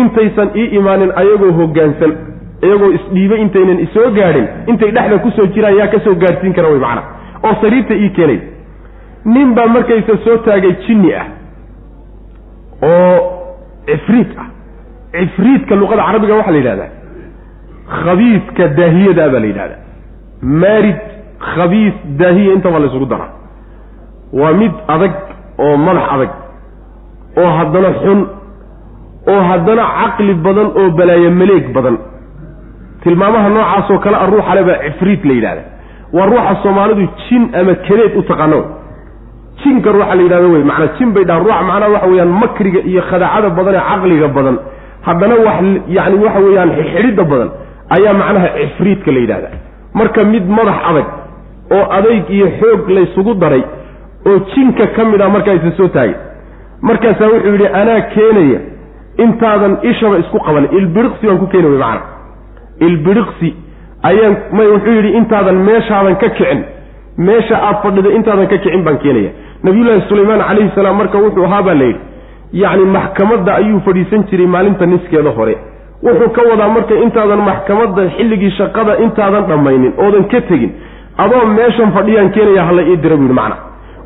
intaysan 0.00 0.48
ii 0.56 0.64
imaanin 0.78 1.12
ayagoo 1.22 1.52
hoggaansan 1.60 2.12
iyagoo 2.66 2.90
isdhiibay 2.98 3.40
intaynan 3.40 3.80
isoo 3.86 4.10
gaadhin 4.18 4.46
intay 4.66 4.90
dhexda 4.96 5.18
ku 5.18 5.30
soo 5.36 5.46
jiraan 5.54 5.76
yaa 5.80 5.86
ka 5.94 6.00
soo 6.04 6.14
gaadhsiin 6.22 6.52
kara 6.58 6.68
wey 6.68 6.80
macana 6.84 7.02
oo 7.44 7.54
sariirta 7.62 7.94
ii 7.94 8.08
keenay. 8.18 8.38
Nin 9.24 9.54
baa 9.54 9.66
markaysa 9.66 10.16
soo 10.24 10.36
taagay 10.36 10.72
jinni 10.86 11.14
ah 11.14 11.26
oo 12.82 13.16
cifriid 13.86 14.30
ah. 14.42 14.46
Cifriidka 15.12 15.74
luqada 15.80 16.02
carabiga 16.08 16.34
waxaa 16.38 16.52
la 16.52 16.58
yidhahdaa 16.62 16.90
khabiidka 18.04 18.64
daahiyada 18.78 19.24
baa 19.32 19.40
la 19.40 19.46
yidhahdaa. 19.50 19.80
Maarid 20.62 20.98
khabiis 21.54 21.94
daahiya 22.20 22.52
intaba 22.56 22.78
la 22.82 22.86
ysugu 22.90 23.06
daraa 23.12 23.30
waa 24.40 24.52
mid 24.60 24.72
adag 24.94 25.12
oo 25.64 25.76
madax 25.86 26.06
adag 26.14 26.30
oo 27.40 27.50
haddana 27.58 27.90
xun 28.02 28.20
oo 29.32 29.40
haddana 29.50 29.84
caqli 29.98 30.34
badan 30.46 30.68
oo 30.80 30.86
balaayo 30.98 31.30
maleeg 31.40 31.66
badan. 31.76 31.96
Tilmaamaha 33.02 33.48
noocaasoo 33.54 33.98
kale 34.04 34.16
a 34.16 34.26
ruuxa 34.32 34.54
le 34.58 34.62
baa 34.68 34.78
cifriid 34.86 35.20
la 35.28 35.32
yidhahda 35.38 35.62
waa 36.16 36.26
ruuxa 36.32 36.54
soomaalidu 36.62 37.04
jin 37.28 37.42
ama 37.60 37.74
keleed 37.86 38.12
u 38.16 38.22
taqaano 38.30 38.58
jinka 39.70 39.92
ruuxa 39.94 40.14
la 40.18 40.22
yidhahdo 40.26 40.48
wey 40.54 40.62
macanaa 40.70 40.94
jin 40.98 41.10
bay 41.14 41.24
dhahaan. 41.24 41.44
Ruuxa 41.46 41.62
macnaha 41.70 41.90
waxa 41.94 42.06
weeyaan 42.10 42.32
makriga 42.42 42.80
iyo 42.90 43.02
khadaacada 43.10 43.48
badan 43.58 43.74
ee 43.78 43.84
caqliga 43.90 44.28
badan. 44.36 44.56
Haddana 45.06 45.34
wax 45.46 45.58
yacni 45.96 46.16
waxa 46.24 46.40
weeyaan 46.46 46.70
xidhidda 46.92 47.24
badan 47.32 47.48
ayaa 47.96 48.14
macnaha 48.20 48.48
cifriidka 48.58 49.10
la 49.14 49.20
yidhahda 49.24 49.48
marka 49.98 50.24
mid 50.32 50.44
madax 50.58 50.78
adag 50.90 51.06
oo 51.76 51.84
adayg 51.98 52.24
iyo 52.36 52.46
xoog 52.60 52.82
laysugu 52.96 53.34
daray 53.42 53.62
oo 54.28 54.38
jinka 54.54 54.86
ka 54.96 55.04
mid 55.10 55.20
ah 55.20 55.28
markaasa 55.36 55.70
soo 55.78 55.88
taagay. 55.96 56.14
Markaasaa 56.88 57.28
wuxuu 57.32 57.52
yidhi 57.54 57.66
anaa 57.80 58.00
keenaya 58.14 58.60
intaadan 59.24 59.72
ishaba 59.90 60.16
isku 60.22 60.38
qaban 60.46 60.64
ilbiriqsi 60.78 61.24
baan 61.26 61.38
ku 61.42 61.46
keeni 61.52 61.68
wey 61.72 61.78
macana 61.78 62.02
ilbiriqsi 62.86 63.48
ayaan 64.10 64.34
may 64.58 64.66
wuxuu 64.74 64.94
yidhi 64.98 65.10
intaadan 65.20 65.56
meeshaadan 65.68 66.16
ka 66.22 66.28
kicin. 66.36 66.60
Meesha 67.28 67.56
aad 67.68 67.76
fadhida 67.84 68.10
intaadan 68.18 68.46
ka 68.52 68.56
kicin 68.64 68.82
baan 68.86 68.98
keenaya 69.04 69.30
nabiyullaahi 69.62 70.02
sulaymaan 70.08 70.40
calayhi 70.48 70.70
salaam 70.74 70.96
marka 71.00 71.18
wuxuu 71.24 71.44
ahaa 71.48 71.62
baa 71.68 71.74
la 71.80 71.84
yidhi 71.84 72.00
yacni 72.62 72.84
maxkamadda 72.96 73.52
ayuu 73.60 73.80
fadhiisan 73.86 74.24
jiray 74.30 74.46
maalinta 74.54 74.86
niskeeda 74.86 75.30
hore. 75.38 75.56
Wuxuu 76.06 76.30
ka 76.36 76.42
wadaa 76.50 76.68
marka 76.76 76.94
intaadan 77.04 77.42
maxkamadda 77.50 78.02
xilligii 78.16 78.50
shaqada 78.58 78.92
intaadan 79.04 79.44
dhammaynin 79.50 79.92
oodan 80.04 80.24
ka 80.32 80.40
tegin 80.50 80.72
adoo 81.24 81.44
meeshan 81.56 81.90
fadhiyaan 81.96 82.30
keenaya 82.36 82.64
hala 82.68 82.82
ii 82.90 82.96
dira 83.02 83.16
buu 83.16 83.26
yidhi 83.28 83.34
macna. 83.40 83.56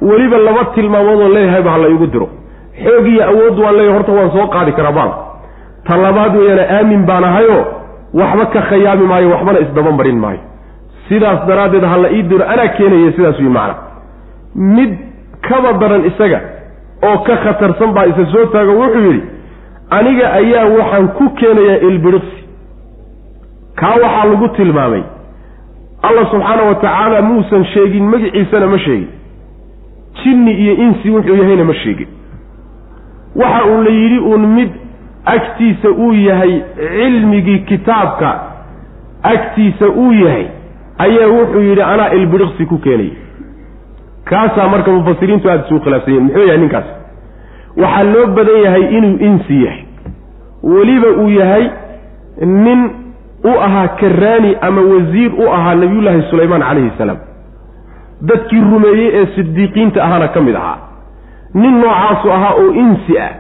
Weliba 0.09 0.39
laba 0.47 0.65
tilmaamoodoo 0.75 1.29
leeyahayba 1.37 1.71
hala 1.75 1.89
iigu 1.93 2.07
diro. 2.15 2.29
Xoog 2.85 3.07
iyo 3.13 3.23
awood 3.31 3.57
waan 3.65 3.75
leeyahay 3.79 3.97
horta 3.97 4.13
waan 4.19 4.31
soo 4.37 4.47
qaadi 4.55 4.73
karaa 4.79 4.93
baal 4.99 5.11
ta 5.87 5.97
labaad 6.05 6.37
weeyaana 6.41 6.65
aamin 6.79 7.03
baan 7.09 7.25
ahayoo 7.31 7.63
waxba 8.21 8.45
ka 8.55 8.61
khayaami 8.71 9.07
maayo 9.13 9.29
waxbana 9.35 9.59
isdaba 9.65 9.91
marin 9.99 10.19
maayo. 10.25 10.41
Sidaas 11.09 11.41
daraaddeed 11.49 11.85
ha 11.93 11.97
la 12.05 12.09
ii 12.17 12.23
diro 12.31 12.45
anaa 12.53 12.69
keenaya 12.77 13.13
sidaas 13.17 13.39
wi 13.45 13.49
macna. 13.59 13.75
Mid 14.77 14.93
kaba 15.49 15.73
daran 15.81 16.05
isaga 16.11 16.41
oo 17.09 17.19
ka 17.27 17.37
khatarsan 17.45 17.93
baa 17.97 18.07
isa 18.13 18.27
soo 18.33 18.45
taago 18.53 18.73
wuxuu 18.81 19.01
yidhi 19.07 19.23
aniga 19.99 20.33
ayaa 20.41 20.65
waxaan 20.77 21.09
ku 21.19 21.25
keenayaa 21.41 21.79
ilbiriqsi. 21.89 22.39
Kaa 23.81 23.95
waxaa 24.03 24.25
lagu 24.31 24.49
tilmaamay 24.57 25.03
allah 26.09 26.25
subxaana 26.31 26.63
wa 26.69 26.75
tacaala 26.75 27.23
muusan 27.23 27.65
sheegin 27.75 28.05
magiciisana 28.13 28.67
ma 28.67 28.79
sheegin. 28.79 29.09
Jinni 30.23 30.53
iyo 30.63 30.75
insi 30.87 31.11
wuxuu 31.11 31.37
yahayna 31.41 31.65
ma 31.65 31.75
sheegin. 31.75 32.09
Waxa 33.37 33.65
uu 33.67 33.83
la 33.83 33.91
yidhi 33.91 34.19
uun 34.19 34.47
mid 34.57 34.71
agtiisa 35.25 35.89
uu 35.91 36.13
yahay 36.13 36.61
cilmigii 36.79 37.59
kitaabka 37.59 38.31
agtiisa 39.23 39.87
uu 39.89 40.13
yahay 40.13 40.47
ayaa 40.99 41.29
wuxuu 41.37 41.61
yidhi 41.69 41.83
anaa 41.83 42.09
ilbiriqsi 42.19 42.67
ku 42.67 42.79
keenaya 42.79 43.11
kaasaa 44.31 44.69
marka 44.69 44.91
mufasiriintu 44.91 45.51
aada 45.51 45.65
isugu 45.67 45.81
khilaafsan 45.85 46.13
yihiin 46.15 46.27
muxuu 46.27 46.47
yahay 46.47 46.59
ninkaas? 46.65 46.85
Waxaa 47.83 48.05
loo 48.15 48.27
badan 48.37 48.59
yahay 48.65 48.85
inuu 48.99 49.17
insi 49.29 49.57
yahay. 49.65 49.83
Weliba 50.63 51.09
uu 51.23 51.29
yahay 51.41 51.65
nin 52.65 52.81
u 53.45 53.53
ahaa 53.67 53.89
karaani 54.01 54.57
ama 54.61 54.81
wasiir 54.93 55.33
u 55.43 55.49
ahaa 55.53 55.75
nabiyullaahi 55.75 56.23
sulaymaan 56.31 56.63
calayhi 56.69 56.93
salaam. 56.99 57.17
Dadkii 58.29 58.61
rumeeyey 58.73 59.09
ee 59.21 59.27
sidiiqiinta 59.37 60.05
ahaana 60.05 60.29
ka 60.29 60.41
mid 60.41 60.57
ahaa. 60.57 60.79
Nin 61.55 61.75
noocaasu 61.81 62.33
ahaa 62.33 62.55
oo 62.63 62.71
insi 62.85 63.19
ah 63.19 63.31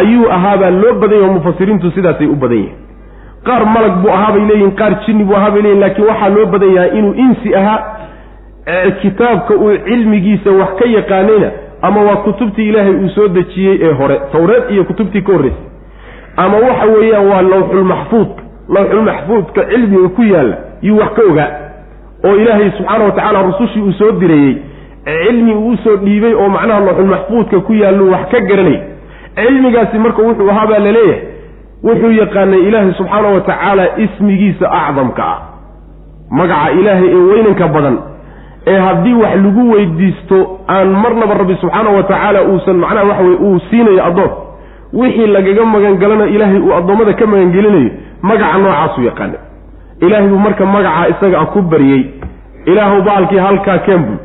ayuu 0.00 0.30
ahaabaa 0.36 0.70
loo 0.70 0.94
badan 1.00 1.18
yahy 1.18 1.28
oo 1.28 1.34
mufasiriintu 1.38 1.90
sidaasay 1.90 2.26
u 2.26 2.36
badan 2.36 2.58
yihiin 2.58 2.78
qaar 3.46 3.62
malag 3.74 3.94
buu 4.02 4.10
ahaa 4.16 4.32
bay 4.34 4.44
leeyihiin 4.48 4.72
qaar 4.80 4.92
jinni 5.06 5.24
buu 5.24 5.36
ahaa 5.36 5.50
bay 5.54 5.62
leeyihiin 5.62 5.80
laakiin 5.84 6.06
waxaa 6.08 6.28
loo 6.36 6.46
badan 6.54 6.72
yahay 6.76 6.90
inuu 6.98 7.14
insi 7.24 7.54
ahaa 7.60 7.78
kitaabka 9.02 9.54
uu 9.54 9.76
cilmigiisa 9.84 10.50
wax 10.50 10.68
ka 10.78 10.88
yaqaanayna 10.88 11.50
ama 11.82 12.00
waa 12.02 12.16
kutubtii 12.16 12.68
ilaahay 12.68 12.94
uu 12.94 13.08
soo 13.08 13.28
dejiyey 13.28 13.78
ee 13.82 13.92
hore 13.92 14.20
tawreed 14.32 14.70
iyo 14.70 14.84
kutubtii 14.84 15.22
ka 15.22 15.32
horreysay. 15.32 15.58
Ama 16.36 16.56
waxa 16.58 16.86
weeyaan 16.86 17.26
waa 17.26 17.42
lawxulmaxfuudka 17.42 18.42
lawxulmaxfuudka 18.68 19.64
cilmiga 19.64 20.08
ku 20.08 20.22
yaalla 20.22 20.56
yuu 20.82 20.98
wax 20.98 21.10
ka 21.14 21.22
ogaa 21.30 21.50
oo 22.24 22.36
ilaahay 22.36 22.70
subxaana 22.70 23.04
wa 23.04 23.10
tacaala 23.10 23.42
rusushii 23.42 23.80
uu 23.82 23.92
soo 23.92 24.12
direeyey 24.12 24.56
cilmi 25.26 25.54
uu 25.54 25.68
u 25.68 25.76
soo 25.76 25.96
dhiibay 25.96 26.34
oo 26.34 26.48
macnaha 26.48 26.80
lawxulmaxfuudka 26.80 27.60
ku 27.60 27.72
yaallu 27.74 28.10
wax 28.12 28.28
ka 28.30 28.40
garanay. 28.40 28.78
Cilmigaasi 29.36 29.98
marka 29.98 30.22
wuxuu 30.22 30.50
ahaa 30.50 30.66
baa 30.66 30.78
la 30.78 30.92
leeyahay 30.92 31.20
wuxuu 31.84 32.10
yaqaanay 32.12 32.60
ilaahay 32.60 32.92
subxaana 32.92 33.28
wa 33.28 33.40
tacaala 33.40 33.98
ismigiisa 33.98 34.70
acdamka 34.72 35.22
ah 35.24 35.38
magaca 36.30 36.70
ilaahay 36.80 37.08
ee 37.08 37.14
weynanka 37.30 37.68
badan 37.68 37.98
ee 38.66 38.78
haddii 38.78 39.14
wax 39.14 39.34
lagu 39.44 39.70
weydiisto 39.72 40.38
aan 40.68 40.88
marnaba 41.02 41.34
rabbi 41.34 41.54
subxaana 41.60 41.90
wa 41.90 42.02
tacaala 42.02 42.42
uusan 42.42 42.76
macnaha 42.76 43.06
waxa 43.10 43.22
weye 43.22 43.36
uu 43.36 43.58
siinayo 43.70 44.04
addoon 44.06 44.30
wixii 44.92 45.26
lagaga 45.26 45.64
magangalana 45.64 46.26
ilaahay 46.26 46.58
uu 46.60 46.74
addoommada 46.74 47.12
ka 47.12 47.26
magangelinayo 47.26 47.90
magaca 48.22 48.58
noocaasuu 48.58 49.02
yaqaanay 49.10 49.40
ilaahay 50.00 50.28
buu 50.28 50.38
marka 50.38 50.66
magacaa 50.66 51.08
isaga 51.08 51.44
ku 51.52 51.62
baryey. 51.62 52.02
Ilaahu 52.66 53.02
baalkii 53.02 53.38
halkaa 53.38 53.78
keenbul 53.78 54.16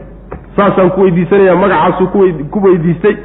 saasaan 0.57 0.89
ku 0.89 1.01
weydiisanaya 1.01 1.55
magacaasuu 1.55 2.07
ku 2.51 2.59
weydiistay. 2.65 3.15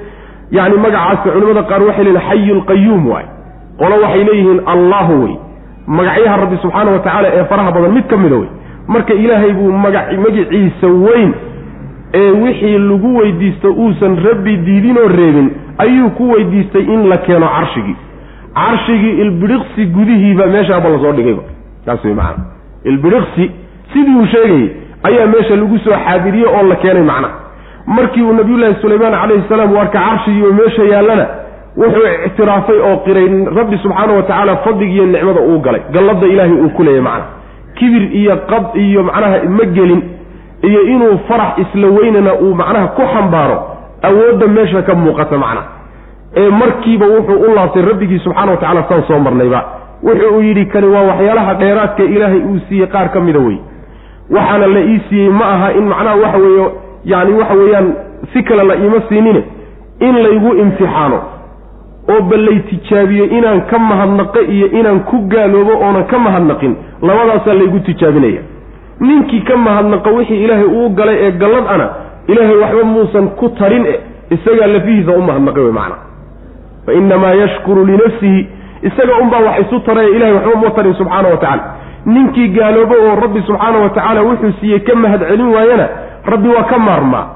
Yacni 0.50 0.76
magacaasi 0.84 1.28
culimmada 1.30 1.62
qaar 1.62 1.82
waxay 1.82 2.04
leeyihiin 2.04 2.28
xayu 2.28 2.54
lqayuum 2.60 3.08
waay. 3.10 3.26
Qolo 3.78 3.94
waxay 4.02 4.24
leeyihiin 4.24 4.60
allahu 4.66 5.22
wey 5.24 5.34
magacyaha 5.86 6.36
rabbi 6.42 6.56
subxaana 6.62 6.90
wa 6.90 6.98
tacaala 6.98 7.28
ee 7.38 7.44
faraha 7.44 7.72
badan 7.72 7.92
mid 7.92 8.06
ka 8.12 8.16
mida 8.16 8.36
wey 8.36 8.48
marka 8.94 9.14
ilaahay 9.14 9.52
buu 9.58 9.72
maga 9.84 10.00
magiciisa 10.24 10.86
weyn 11.06 11.32
ee 12.20 12.30
wixii 12.44 12.78
lagu 12.78 13.16
weydiisto 13.18 13.68
uusan 13.72 14.16
rabbi 14.28 14.56
diidinoo 14.66 15.08
reebin 15.08 15.48
ayuu 15.78 16.10
ku 16.10 16.30
weydiistay 16.32 16.82
in 16.94 17.08
la 17.08 17.16
keeno 17.16 17.46
carshigii. 17.56 17.96
Carshigii 18.54 19.14
ilbidhiqsi 19.22 19.86
gudihiiba 19.96 20.46
meeshaaba 20.46 20.88
la 20.88 20.98
soo 21.04 21.12
dhigayba 21.12 21.42
taas 21.86 22.04
wey 22.04 22.14
macana 22.14 22.44
ilbidhiqsi 22.84 23.50
sidii 23.92 24.16
uu 24.20 24.26
sheegayay 24.26 24.68
ayaa 25.08 25.26
meesha 25.26 25.56
lagu 25.56 25.78
soo 25.84 25.96
xaadiriyey 26.06 26.46
oo 26.56 26.62
la 26.68 26.76
keenay 26.82 27.02
macnaha 27.02 27.34
markii 27.86 28.22
uu 28.22 28.32
nabiyullaahi 28.40 28.74
sulaymaan 28.82 29.12
calayhi 29.20 29.44
salaam 29.48 29.72
u 29.72 29.78
arka 29.84 29.98
carshigii 30.08 30.42
oo 30.48 30.52
meesha 30.60 30.82
yaallana 30.92 31.26
wuxuu 31.76 32.06
ictiraafay 32.26 32.78
oo 32.88 32.96
qiray 33.06 33.28
rabbi 33.58 33.78
subxaana 33.82 34.12
wa 34.12 34.22
tacaala 34.22 34.56
fadligiiyo 34.56 35.06
nicmada 35.06 35.40
uu 35.40 35.58
galay. 35.58 35.80
Galladda 35.92 36.26
ilaahay 36.26 36.52
uu 36.64 36.70
ku 36.76 36.82
leeyay 36.82 37.00
macnaha 37.00 37.28
kibir 37.78 38.02
iyo 38.20 38.36
qad 38.50 38.64
iyo 38.84 39.02
macnaha 39.02 39.36
ma 39.58 39.64
gelin 39.76 40.02
iyo 40.68 40.80
inuu 40.94 41.18
farax 41.28 41.58
isla 41.64 41.86
weynana 41.96 42.32
uu 42.34 42.54
macnaha 42.54 42.86
ku 42.96 43.02
xambaaro 43.14 43.56
awoodda 44.08 44.46
meesha 44.56 44.82
ka 44.82 44.94
muuqata 44.94 45.38
macnaha 45.38 45.66
ee 46.36 46.50
markiiba 46.50 47.06
wuxuu 47.06 47.38
u 47.50 47.54
laabtay 47.54 47.82
rabbigii 47.82 48.18
subxaana 48.24 48.50
wa 48.52 48.56
tacala 48.56 48.82
saan 48.88 49.02
soo 49.08 49.18
marnayba. 49.18 49.60
Wuxuu 50.02 50.30
uu 50.36 50.40
yidhi 50.42 50.64
kani 50.66 50.86
waa 50.94 51.02
waxyaalaha 51.10 51.54
dheeraadka 51.54 52.02
ilaahay 52.02 52.38
uu 52.50 52.58
siiyey 52.68 52.86
qaar 52.86 53.08
ka 53.12 53.20
mida 53.20 53.38
wey. 53.38 53.58
Waxaana 54.30 54.66
la 54.66 54.80
ii 54.80 55.00
siiyey 55.08 55.28
ma 55.30 55.44
aha 55.54 55.68
in 55.78 55.84
macnaha 55.92 56.16
waxa 56.22 56.38
weeye 56.44 56.66
yacni 57.04 57.32
waxa 57.40 57.54
weeyaan 57.60 57.88
si 58.32 58.42
kale 58.42 58.64
la 58.70 58.74
iima 58.76 59.00
siinine 59.08 59.42
in 60.00 60.14
laygu 60.24 60.50
imtixaano 60.62 61.18
oo 62.08 62.20
ballay 62.30 62.58
tijaabiyo 62.70 63.24
inaan 63.24 63.60
ka 63.70 63.78
mahadnaqo 63.78 64.40
iyo 64.40 64.66
inaan 64.78 65.00
ku 65.10 65.16
gaaloobo 65.28 65.72
oonan 65.84 66.04
ka 66.06 66.18
mahadnaqin 66.18 66.76
labadaasaa 67.02 67.54
laygu 67.54 67.78
tijaabinaya. 67.80 68.42
Ninkii 69.00 69.40
ka 69.40 69.56
mahadnaqo 69.56 70.10
wixii 70.14 70.44
ilaahay 70.44 70.64
uu 70.66 70.88
galay 70.90 71.16
ee 71.26 71.30
gallad 71.30 71.64
ana 71.74 71.88
ilaahay 72.28 72.56
waxba 72.56 72.84
muusan 72.84 73.28
ku 73.38 73.48
tarin 73.58 73.86
e 73.86 73.94
isagaa 74.30 74.66
lafihiisa 74.66 75.12
u 75.12 75.22
mahadnaqay 75.22 75.62
wey 75.64 75.72
macana 75.72 75.96
fa 76.86 76.92
inamaa 76.92 77.34
yashkuru 77.34 77.84
linafsihi 77.86 78.46
isaga 78.82 79.14
unbaa 79.22 79.40
wax 79.46 79.60
isu 79.66 79.80
taraya 79.80 80.08
ilahay 80.08 80.32
waxba 80.34 80.52
uma 80.58 80.70
tarin 80.70 80.94
subxaana 80.94 81.28
wa 81.28 81.36
tacala 81.36 81.64
ninkii 82.06 82.48
gaaloobo 82.48 82.94
oo 82.94 83.14
rabbi 83.24 83.40
subxaana 83.46 83.78
wa 83.78 83.88
tacaala 83.90 84.22
wuxuu 84.22 84.52
siiyey 84.60 84.80
ka 84.80 84.94
mahad 84.94 85.20
celin 85.28 85.48
waayana 85.54 85.88
rabbi 86.32 86.48
waa 86.48 86.62
ka 86.72 86.78
maarmaa 86.78 87.26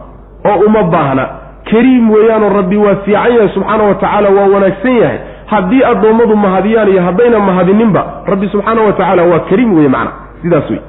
oo 0.50 0.56
uma 0.66 0.82
baahna 0.82 1.24
kariim 1.70 2.10
weeyaanoo 2.10 2.48
rabbi 2.58 2.76
waa 2.76 2.94
fiican 3.04 3.32
yahay 3.34 3.48
subxaana 3.54 3.84
wa 3.84 3.94
tacaala 3.94 4.28
waa 4.30 4.46
wanaagsan 4.54 4.96
yahay. 4.96 5.18
Haddii 5.46 5.84
addoommadu 5.84 6.36
mahadiyaan 6.36 6.88
iyo 6.88 7.02
haddayna 7.02 7.38
mahadininba 7.40 8.02
rabbi 8.26 8.48
subxaana 8.48 8.82
wa 8.82 8.92
tacaala 8.92 9.22
waa 9.22 9.38
kariim 9.38 9.74
weye 9.76 9.88
macna. 9.88 10.12
Sidaas 10.42 10.70
wey 10.70 10.80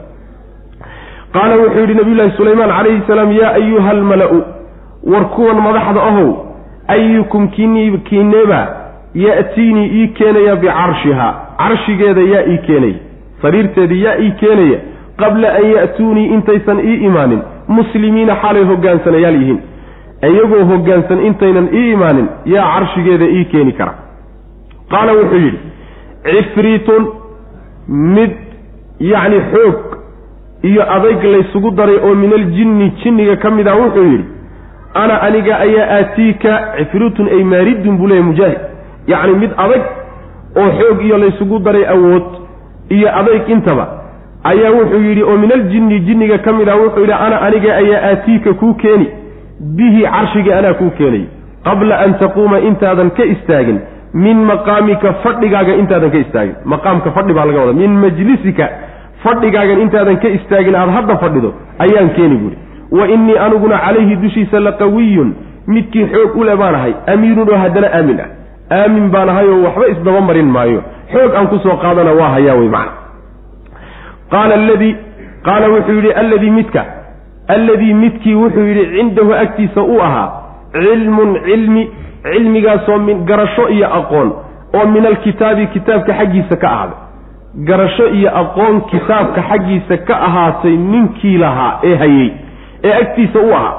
qaala 1.34 1.56
wuxuu 1.56 1.80
yidhi 1.80 1.94
nabiyullaahi 1.94 2.32
sulaymaan 2.38 2.70
calayhi 2.78 3.02
salaam 3.08 3.32
yaa 3.32 3.54
ayuha 3.54 3.90
almala-u 3.90 4.44
war 5.14 5.26
kuwan 5.30 5.58
madaxda 5.62 6.02
ahow 6.04 6.30
ayukum 6.88 7.48
kini 7.48 7.98
kiineeba 7.98 8.68
ya'tiinii 9.16 9.88
ii 10.02 10.08
keenaya 10.08 10.56
bicarshiha. 10.56 11.36
Carshigeeda 11.58 12.22
yaa 12.22 12.44
ii 12.48 12.58
keenaya 12.58 12.96
sariirteedii 13.42 14.04
yaa 14.04 14.18
ii 14.20 14.32
keenaya. 14.32 14.80
Qabla 15.18 15.54
an 15.54 15.66
ya'tuunii 15.76 16.26
intaysan 16.26 16.80
ii 16.80 16.96
imaanin. 17.06 17.42
Muslimiina 17.68 18.36
xaalay 18.42 18.64
hogaansanayaal 18.64 19.36
yihiin 19.42 19.60
iyagoo 20.24 20.66
hoggaansan 20.72 21.26
intaynan 21.26 21.68
ii 21.74 21.92
imaanin 21.94 22.28
yaa 22.46 22.72
carshigeeda 22.74 23.26
ii 23.26 23.46
keeni 23.46 23.72
kara. 23.74 23.94
Qaala 24.92 25.14
wuxuu 25.14 25.40
yidhi 25.46 25.60
cifriitun 26.24 27.08
mid 27.88 28.32
yacni 29.00 29.40
xoog 29.52 29.76
iyo 30.64 30.92
adayg 30.96 31.24
laysugu 31.24 31.72
daray 31.72 31.98
oo 31.98 32.16
min 32.16 32.34
aljinni 32.34 32.90
jinniga 33.04 33.36
ka 33.36 33.52
mid 33.52 33.68
ah 33.68 33.76
wuxuu 33.82 34.04
yidhi 34.04 34.26
ana 34.94 35.22
aniga 35.22 35.60
ayaa 35.60 35.88
aatiika 36.00 36.62
cifriitun 36.78 37.28
ay 37.28 37.44
maaridun 37.44 37.98
buu 37.98 38.08
leeyahy 38.08 38.28
mujaahid. 38.30 38.58
Yacni 39.08 39.34
mid 39.44 39.52
adag 39.58 39.84
oo 40.56 40.70
xoog 40.80 41.02
iyo 41.06 41.18
laysugu 41.18 41.60
daray 41.60 41.86
awood 41.88 42.28
iyo 42.90 43.08
adayg 43.20 43.50
intaba 43.50 43.86
ayaa 44.44 44.72
wuxuu 44.72 45.02
yidhi 45.10 45.24
oo 45.24 45.38
min 45.38 45.52
aljinni 45.52 46.00
jinniga 46.00 46.38
ka 46.38 46.54
mid 46.54 46.70
ah 46.70 46.76
wuxuu 46.82 47.00
yidhi 47.06 47.14
ana 47.14 47.42
aniga 47.42 47.76
ayaa 47.76 48.02
aatiika 48.12 48.54
kuu 48.54 48.74
keeni 48.74 49.08
bihi 49.60 50.02
carshigii 50.04 50.54
anaa 50.60 50.74
kuu 50.74 50.90
keenay 50.98 51.24
qabla 51.64 51.96
an 52.06 52.14
taquuma 52.20 52.60
intaadan 52.60 53.10
ka 53.18 53.24
istaagin 53.36 53.80
min 54.14 54.38
maqaamika 54.50 55.14
fadhigaaga 55.24 55.74
intaadan 55.82 56.12
ka 56.12 56.18
istaagin. 56.18 56.56
Maqaamka 56.66 57.12
fadhi 57.12 57.34
baa 57.34 57.46
laga 57.46 57.60
wadaa. 57.60 57.74
Min 57.82 57.92
majlisika 58.04 58.70
fadhigaagan 59.24 59.82
intaadan 59.86 60.18
ka 60.24 60.30
istaagin 60.38 60.76
aada 60.76 60.92
hadda 60.98 61.18
fadhido 61.24 61.50
ayaan 61.86 62.10
keeni 62.16 62.38
buuri 62.42 62.58
wa 62.92 63.08
innii 63.16 63.38
aniguna 63.46 63.78
calayhi 63.86 64.16
dushiisa 64.16 64.60
laqawiyun 64.60 65.30
midkii 65.68 66.06
xoog 66.14 66.38
u 66.40 66.44
le 66.44 66.56
baan 66.56 66.76
ahay 66.76 66.94
amiinun 67.14 67.50
oo 67.54 67.58
haddana 67.64 67.88
aamin 67.98 68.20
ah. 68.26 68.30
Aamin 68.80 69.10
baan 69.16 69.30
ahay 69.30 69.48
oo 69.50 69.60
waxba 69.66 69.88
isdaba 69.94 70.22
marin 70.22 70.50
maayo. 70.56 70.84
Xoog 71.14 71.36
aan 71.36 71.48
ku 71.52 71.60
soo 71.66 71.76
qaadana 71.84 72.14
waa 72.20 72.30
hayaa 72.36 72.56
wey 72.62 72.70
macna. 72.70 72.94
Qaala 74.32 74.54
aladii 74.56 74.96
qaala 75.48 75.68
wuxuu 75.74 75.96
yidhi 76.00 76.12
alladii 76.22 76.50
midka 76.60 76.82
alladii 77.48 77.94
midkii 77.94 78.36
wuxuu 78.36 78.68
yidhi 78.68 78.86
cindahu 78.98 79.34
agtiisa 79.34 79.82
uu 79.82 80.02
ahaa 80.02 80.32
cilmun 80.72 81.38
cilmi 81.46 81.90
cilmigaasoo 82.24 82.98
min 82.98 83.26
garasho 83.26 83.70
iyo 83.70 83.94
aqoon 84.00 84.32
oo 84.74 84.86
min 84.88 85.06
alkitaabi 85.06 85.68
kitaabka 85.68 86.14
xaggiisa 86.14 86.56
ka 86.56 86.68
ahaaday. 86.72 86.98
Garasho 87.68 88.08
iyo 88.08 88.30
aqoon 88.42 88.82
kitaabka 88.82 89.42
xaggiisa 89.50 89.98
ka 89.98 90.16
ahaatay 90.28 90.76
ninkii 90.78 91.38
lahaa 91.38 91.80
ee 91.84 91.96
hayey 91.96 92.32
ee 92.84 92.94
agtiisa 93.02 93.40
u 93.40 93.54
ahaa. 93.54 93.74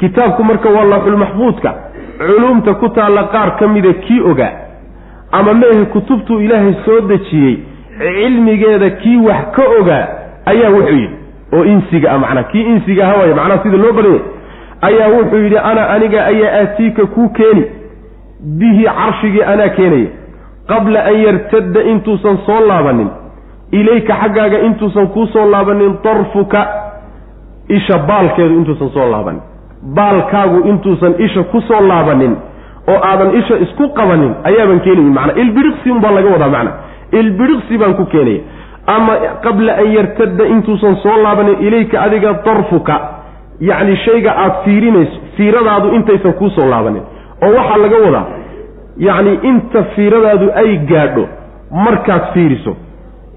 Kitaabku 0.00 0.44
marka 0.44 0.68
waa 0.68 0.84
lawxulmaxfuudka 0.84 1.74
culuumta 2.18 2.74
ku 2.74 2.88
taalla 2.88 3.22
qaar 3.34 3.56
ka 3.58 3.68
mida 3.68 3.92
kii 3.92 4.20
ogaa 4.20 4.52
ama 5.32 5.54
meehe 5.54 5.84
kutubtuu 5.84 6.40
ilaahay 6.40 6.74
soo 6.84 7.00
dejiyey 7.00 7.56
cilmigeeda 7.98 8.90
kii 8.90 9.16
wax 9.16 9.44
ka 9.56 9.62
ogaa 9.80 10.06
ayaa 10.46 10.70
wuxuu 10.70 10.96
yidhi 10.96 11.16
oo 11.52 11.64
insiga 11.64 12.12
ah 12.12 12.18
macnaa 12.18 12.42
kii 12.52 12.62
insiga 12.62 13.04
aha 13.08 13.16
waaya 13.20 13.34
macnaha 13.34 13.62
sida 13.62 13.76
loo 13.76 13.92
badanya 13.92 14.20
ayaa 14.88 15.08
wuxuu 15.16 15.42
yidhi 15.44 15.58
ana 15.58 15.88
aniga 15.94 16.26
ayaa 16.26 16.52
aatiika 16.60 17.06
kuu 17.06 17.28
keeni 17.28 17.64
bihi 18.60 18.84
carshigii 18.84 19.42
anaa 19.52 19.68
keenaya 19.68 20.06
qabla 20.68 21.04
an 21.10 21.16
yartadda 21.26 21.82
intuusan 21.82 22.38
soo 22.46 22.60
laabanin 22.70 23.08
ilayka 23.70 24.14
xaggaaga 24.22 24.58
intuusan 24.68 25.06
kuu 25.14 25.26
soo 25.26 25.46
laabanin 25.50 25.94
darfuka 26.04 26.66
isha 27.68 27.98
baalkeedu 27.98 28.54
intuusan 28.54 28.90
soo 28.96 29.08
laabanin 29.10 29.40
baalkaagu 29.96 30.68
intuusan 30.68 31.14
isha 31.18 31.42
ku 31.52 31.60
soo 31.60 31.80
laabanin 31.80 32.36
oo 32.92 32.98
aadan 33.10 33.30
isha 33.40 33.56
isku 33.64 33.88
qabanin 33.98 34.34
ayaaban 34.44 34.80
keenayin 34.80 35.12
macnaa 35.18 35.36
ilbiriqsi 35.42 35.90
unbaa 35.90 36.10
laga 36.16 36.30
wadaa 36.34 36.48
macnaa 36.48 36.74
ilbiriqsi 37.20 37.78
baan 37.78 37.94
ku 38.00 38.04
keenaya 38.06 38.40
ama 38.86 39.12
qabla 39.44 39.72
an 39.82 39.88
yartadda 39.96 40.44
intuusan 40.54 40.96
soo 41.02 41.16
laabanin 41.22 41.56
ilayka 41.66 42.02
adiga 42.02 42.32
darfuka 42.44 42.96
yacni 43.60 43.96
shayga 44.04 44.30
aada 44.36 44.54
fiirinayso 44.64 45.18
fiiradaadu 45.36 45.94
intaysan 45.96 46.32
kuu 46.32 46.50
soo 46.50 46.68
laabanin. 46.72 47.02
Oo 47.44 47.52
waxaa 47.58 47.78
laga 47.84 47.98
wadaa 48.06 48.26
yacni 49.06 49.32
inta 49.50 49.82
fiiradaadu 49.94 50.46
ay 50.62 50.76
gaadho 50.90 51.24
markaad 51.70 52.24
fiiriso. 52.34 52.76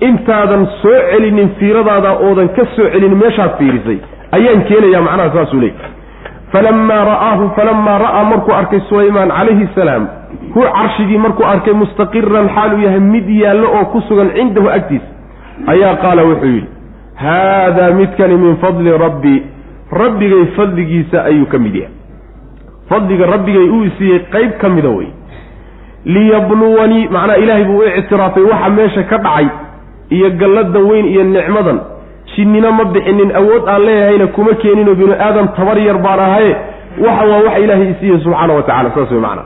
Intaadan 0.07 0.67
soo 0.81 0.97
celinin 1.11 1.49
fiiradaada 1.59 2.11
oodan 2.25 2.49
ka 2.49 2.65
soo 2.75 2.89
celinin 2.93 3.17
meeshaad 3.17 3.57
fiirisay 3.59 3.97
ayaan 4.37 4.61
keenayaa 4.69 5.01
macnaha 5.07 5.29
saasuu 5.35 5.61
leey 5.61 5.73
falamaa 6.51 7.03
ra'aahu 7.11 7.49
falamaa 7.55 7.97
ra'aa 8.05 8.23
markuu 8.31 8.53
arkay 8.59 8.81
sulaymaan 8.89 9.31
calayhi 9.37 9.67
salaam 9.75 10.03
hu 10.55 10.61
carshigii 10.75 11.17
markuu 11.25 11.45
arkay 11.53 11.73
mustaqiran 11.81 12.49
xaaluu 12.55 12.79
yahay 12.85 12.99
mid 12.99 13.29
yaallo 13.43 13.67
oo 13.79 13.85
ku 13.93 14.01
sugan 14.09 14.29
cindahu 14.37 14.69
agtiisa 14.77 15.07
ayaa 15.73 15.95
qaala 16.03 16.23
wuxuu 16.23 16.45
yidhi 16.55 16.67
haadaa 17.15 17.91
midkani 17.91 18.37
min 18.37 18.57
fadli 18.57 18.97
rabbii 18.97 19.41
rabbigay 19.91 20.45
fadligiisa 20.57 21.23
ayuu 21.23 21.45
ka 21.45 21.57
mid 21.59 21.75
yahay. 21.75 21.93
Fadliga 22.89 23.25
rabbigay 23.25 23.69
uu 23.69 23.83
isiiyey 23.83 24.19
qayb 24.19 24.51
ka 24.61 24.69
mida 24.69 24.89
wey 24.89 25.07
liyabluwanii 26.05 27.07
macnaha 27.07 27.37
ilaahay 27.37 27.63
buu 27.65 27.77
u 27.77 27.83
ictiraafay 27.99 28.43
waxa 28.43 28.69
meesha 28.69 29.03
ka 29.03 29.17
dhacay 29.17 29.47
iyo 30.09 30.29
galladan 30.29 30.83
weyn 30.89 31.05
iyo 31.05 31.23
nicmadan. 31.23 31.79
Jinnina 32.35 32.71
ma 32.71 32.85
bixinin 32.85 33.31
awood 33.35 33.63
aan 33.67 33.81
leeyahayna 33.85 34.27
kuma 34.27 34.53
keeninoo 34.53 34.95
binu 34.95 35.13
aadam 35.13 35.47
tabar 35.57 35.77
yar 35.79 35.97
baan 35.97 36.19
ahaye. 36.19 36.55
Waxa 37.05 37.25
waa 37.25 37.41
waxa 37.45 37.59
ilaahay 37.59 37.91
isiiyey 37.91 38.19
subxaana 38.23 38.53
wa 38.53 38.61
tacala 38.63 38.91
saas 38.95 39.11
wey 39.11 39.19
macnaa. 39.19 39.45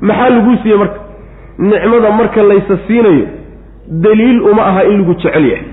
Maxaa 0.00 0.30
laguu 0.30 0.56
siiyey 0.62 0.78
marka? 0.78 0.98
Nicmada 1.58 2.10
marka 2.10 2.42
laysa 2.42 2.78
siinayo 2.86 3.26
daliil 3.90 4.40
uma 4.42 4.62
aha 4.66 4.84
in 4.84 4.98
lagu 5.00 5.14
jecel 5.14 5.44
yahay. 5.46 5.64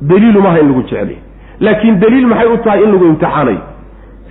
Daliil 0.00 0.36
uma 0.36 0.48
aha 0.48 0.58
in 0.60 0.68
lagu 0.68 0.82
jecel 0.82 0.98
yahay. 0.98 1.16
Laakiin 1.60 2.00
daliil 2.00 2.26
maxay 2.26 2.48
u 2.52 2.56
tahay 2.64 2.82
in 2.84 2.92
lagu 2.92 3.04
imtixaanayo 3.06 3.60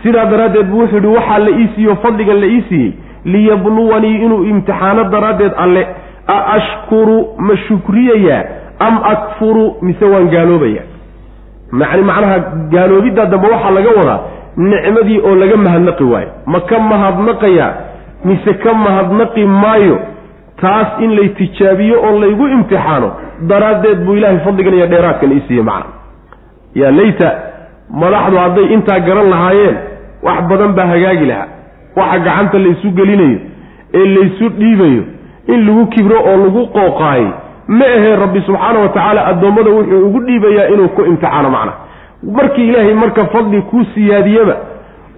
sidaa 0.03 0.25
daraaddeed 0.25 0.67
buu 0.71 0.79
wuxuu 0.81 0.97
yihi 0.97 1.15
waxaa 1.17 1.39
la 1.39 1.51
ii 1.51 1.67
siiyo 1.75 1.95
fadligan 1.95 2.39
la 2.41 2.47
ii 2.47 2.61
siiyey. 2.69 2.91
Liyabluwanii 3.25 4.15
inuu 4.25 4.43
imtixaano 4.43 5.03
daraaddeed 5.03 5.51
alle. 5.57 5.87
A 6.27 6.37
ashkuru 6.53 7.27
ma 7.37 7.57
shukriyayaa 7.57 8.43
am 8.79 8.97
akfuru 9.03 9.75
mise 9.81 10.05
waan 10.05 10.29
gaaloobaya? 10.29 10.81
Macni 11.71 12.01
macnaha 12.01 12.39
gaaloobiddaa 12.71 13.25
dambe 13.25 13.47
waxaa 13.47 13.71
laga 13.71 13.89
wadaa 13.99 14.19
nicmadii 14.57 15.19
oo 15.19 15.35
laga 15.35 15.57
mahadnaqi 15.57 16.03
waayo. 16.03 16.29
Ma 16.45 16.59
ka 16.59 16.79
mahadnaqayaa 16.79 17.73
mise 18.25 18.53
ka 18.53 18.73
mahadnaqi 18.73 19.45
maayo? 19.45 19.99
Taas 20.61 20.87
in 20.99 21.11
lay 21.15 21.29
tijaabiyo 21.29 22.01
oo 22.03 22.19
laygu 22.19 22.47
imtixaano 22.47 23.11
daraaddeed 23.47 24.05
buu 24.05 24.15
ilaahay 24.15 24.39
fadligan 24.45 24.73
iyo 24.73 24.87
dheeraadkan 24.87 25.31
ii 25.31 25.41
siiyey 25.47 25.63
macna. 25.63 25.91
Yaa 26.75 26.91
layta 26.91 27.31
madaxdu 28.01 28.37
hadday 28.37 28.65
intaa 28.73 28.99
garan 28.99 29.29
lahaayeen 29.29 29.77
wax 30.23 30.41
badan 30.49 30.73
baa 30.73 30.85
hagaagi 30.85 31.25
lahaa. 31.25 31.47
Waxa 31.95 32.19
gacanta 32.19 32.57
laysu 32.59 32.91
gelinayo 32.91 33.39
ee 33.93 34.05
laysu 34.05 34.49
dhiibayo 34.49 35.03
in 35.47 35.65
lagu 35.67 35.85
kibro 35.87 36.17
oo 36.29 36.37
lagu 36.45 36.67
qooqaayo 36.67 37.31
ma 37.67 37.85
ahee 37.85 38.15
rabbi 38.15 38.41
subxaana 38.41 38.79
wa 38.79 38.89
tacaala 38.89 39.25
addoommada 39.25 39.69
wuxuu 39.71 40.05
ugu 40.07 40.19
dhiibayaa 40.19 40.67
inuu 40.73 40.87
ku 40.89 41.01
imtixaano 41.05 41.49
macna. 41.49 41.71
Markii 42.23 42.67
ilaahay 42.69 42.93
marka 42.93 43.25
fadli 43.25 43.61
kuu 43.61 43.83
siyaadiyaba 43.93 44.55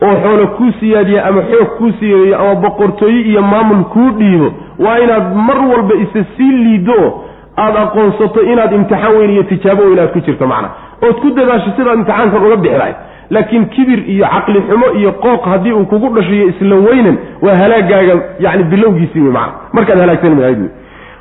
oo 0.02 0.16
xoolo 0.24 0.48
kuu 0.48 0.72
siyaadiya 0.80 1.26
ama 1.26 1.42
xoog 1.42 1.68
kuu 1.78 1.92
siyaadiyo 2.00 2.38
ama 2.40 2.56
boqortooye 2.56 3.22
iyo 3.22 3.42
maamul 3.42 3.84
kuu 3.84 4.10
dhiibo 4.20 4.54
waa 4.80 5.00
inaad 5.00 5.36
mar 5.36 5.58
walba 5.72 5.96
isa 5.96 6.26
sii 6.38 6.52
liiddo 6.52 7.24
aada 7.58 7.80
aqoonsato 7.82 8.42
inaad 8.42 8.74
imtixaan 8.74 9.16
weyn 9.18 9.32
iyo 9.32 9.44
tijaabo 9.44 9.84
weyn 9.84 10.00
aad 10.00 10.12
ku 10.14 10.20
jirto 10.20 10.48
macna. 10.48 10.70
Ood 11.02 11.16
ku 11.22 11.30
dadaasho 11.30 11.72
sidaad 11.78 11.98
imtixaankan 11.98 12.46
uga 12.46 12.56
bixi 12.56 12.94
laakiin 13.32 13.66
kibir 13.70 14.00
iyo 14.10 14.26
caqli 14.26 14.62
xumo 14.70 14.88
iyo 15.00 15.12
qooq 15.12 15.46
haddii 15.46 15.72
uu 15.72 15.86
kugu 15.86 16.10
dhashiyo 16.16 16.48
isla 16.48 16.76
weynan 16.76 17.18
waa 17.42 17.56
halaagaaga 17.56 18.14
yani 18.40 18.64
bilowgiisii 18.64 19.22
wey 19.22 19.32
macana 19.32 19.54
markaad 19.74 20.00
halaagsan 20.00 20.36
mahayd 20.36 20.60
wey 20.60 20.70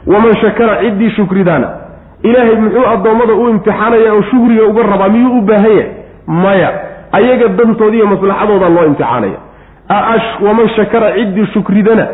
waman 0.07 0.37
shakara 0.37 0.81
ciddii 0.83 1.11
shukridaana. 1.11 1.69
Ilaahay 2.23 2.55
muxuu 2.55 2.87
addoommada 2.87 3.33
u 3.35 3.49
imtixaanaya 3.49 4.15
oo 4.15 4.23
shukriga 4.23 4.65
uga 4.65 4.83
rabaa? 4.83 5.09
Miyuu 5.09 5.39
u 5.39 5.41
baahan 5.41 5.71
yahay? 5.71 5.87
Maya. 6.27 6.71
Ayaga 7.13 7.49
dantoodi 7.49 7.97
iyo 7.97 8.07
maslaxadooda 8.07 8.69
loo 8.69 8.85
imtixaanaya. 8.87 9.39
Aash 9.91 10.41
waman 10.43 10.69
shakara 10.69 11.13
ciddii 11.13 11.47
shukridana. 11.47 12.07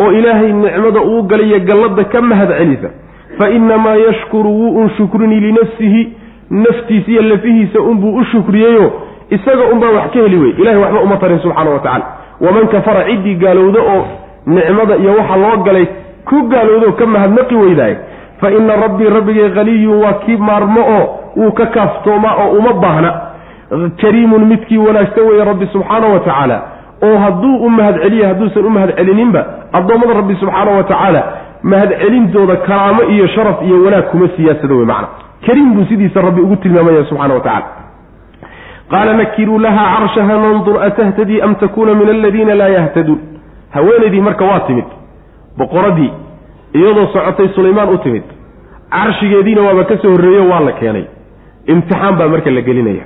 Oo 0.00 0.12
ilaahay 0.12 0.52
nicmada 0.52 1.00
uu 1.00 1.22
galaya 1.22 1.58
gallada 1.58 2.04
ka 2.04 2.20
mahad 2.22 2.48
celisa 2.58 2.88
fa 3.38 3.50
inamaa 3.50 3.94
yashkuru 3.96 4.50
wuu 4.50 4.76
un 4.82 4.90
shukrini 4.96 5.40
linafsihi. 5.40 6.12
Naftiisa 6.50 7.10
iyo 7.10 7.22
lafihiisa 7.22 7.80
unbuu 7.80 8.14
u 8.16 8.24
shukriyeyo 8.24 8.92
isaga 9.30 9.64
unbaa 9.72 9.90
wax 9.90 10.10
ka 10.12 10.18
heli 10.18 10.36
wey 10.38 10.50
ilahay 10.58 10.80
waxba 10.82 11.00
uma 11.00 11.16
tarin 11.16 11.38
subxaana 11.38 11.70
wa 11.70 11.78
tacala 11.78 12.04
waman 12.40 12.66
kafara 12.68 13.04
ciddii 13.04 13.34
gaalowda 13.34 13.80
oo 13.80 14.06
nicmada 14.46 14.96
iyo 14.96 15.14
waxa 15.14 15.36
loo 15.36 15.56
galay 15.64 15.86
ku 16.28 16.42
gaalowdaoo 16.48 16.92
ka 16.92 17.06
mahadnaqi 17.06 17.54
weydaay 17.54 17.94
fa 18.40 18.50
ina 18.50 18.76
rabbii 18.76 19.04
rabbigay 19.04 19.48
haniyun 19.54 20.02
waa 20.02 20.12
kii 20.12 20.36
maarmo 20.36 20.80
oo 20.80 21.04
wuu 21.36 21.52
ka 21.52 21.66
kaaftoomaa 21.66 22.34
oo 22.44 22.50
uma 22.58 22.72
baahna. 22.72 23.20
Kariimun 24.00 24.44
midkii 24.44 24.78
wanaagsan 24.78 25.24
weeye 25.24 25.44
rabbi 25.44 25.66
subxaana 25.72 26.06
wa 26.06 26.20
tacaala. 26.20 26.62
Oo 27.02 27.18
hadduu 27.18 27.56
u 27.56 27.70
mahad 27.70 28.02
celiya 28.02 28.28
hadduusan 28.28 28.64
u 28.66 28.70
mahad 28.70 28.96
celininba 28.96 29.46
addoommada 29.72 30.14
rabbi 30.14 30.34
subxaana 30.40 30.70
wa 30.70 30.82
tacaala 30.82 31.22
mahadcelintooda 31.62 32.56
karaamo 32.56 33.02
iyo 33.02 33.26
sharaf 33.26 33.62
iyo 33.62 33.82
wanaag 33.84 34.04
kuma 34.10 34.28
siyaasado 34.36 34.76
wey 34.76 34.86
macna. 34.86 35.08
Kariim 35.46 35.74
buu 35.74 35.84
sidiisa 35.84 36.20
rabbi 36.20 36.40
ugu 36.40 36.56
tilmaamaya 36.56 37.04
subxana 37.04 37.34
wa 37.34 37.40
tacala 37.40 37.66
qaala 38.90 39.12
nakiruu 39.14 39.58
laha 39.58 39.84
carshaha 39.96 40.34
nandur 40.44 40.82
atahtadii 40.82 41.40
am 41.40 41.54
takuuna 41.54 41.94
min 41.94 42.08
aladiina 42.08 42.54
laa 42.54 42.68
yahtaduun 42.68 43.20
haweenaydii 43.70 44.20
marka 44.20 44.44
waa 44.44 44.60
timid. 44.60 44.84
Boqoradii 45.58 46.12
iyadoo 46.74 47.06
socotay 47.12 47.48
sulaymaan 47.54 47.88
u 47.94 47.98
timid. 47.98 48.22
Carshigeediina 48.90 49.62
waaba 49.62 49.84
ka 49.84 49.96
soo 50.02 50.10
horreeyo 50.10 50.48
waa 50.48 50.60
la 50.60 50.72
keenay. 50.72 51.04
Imtixaan 51.66 52.16
baa 52.18 52.28
marka 52.28 52.50
la 52.50 52.60
gelinaya. 52.60 53.04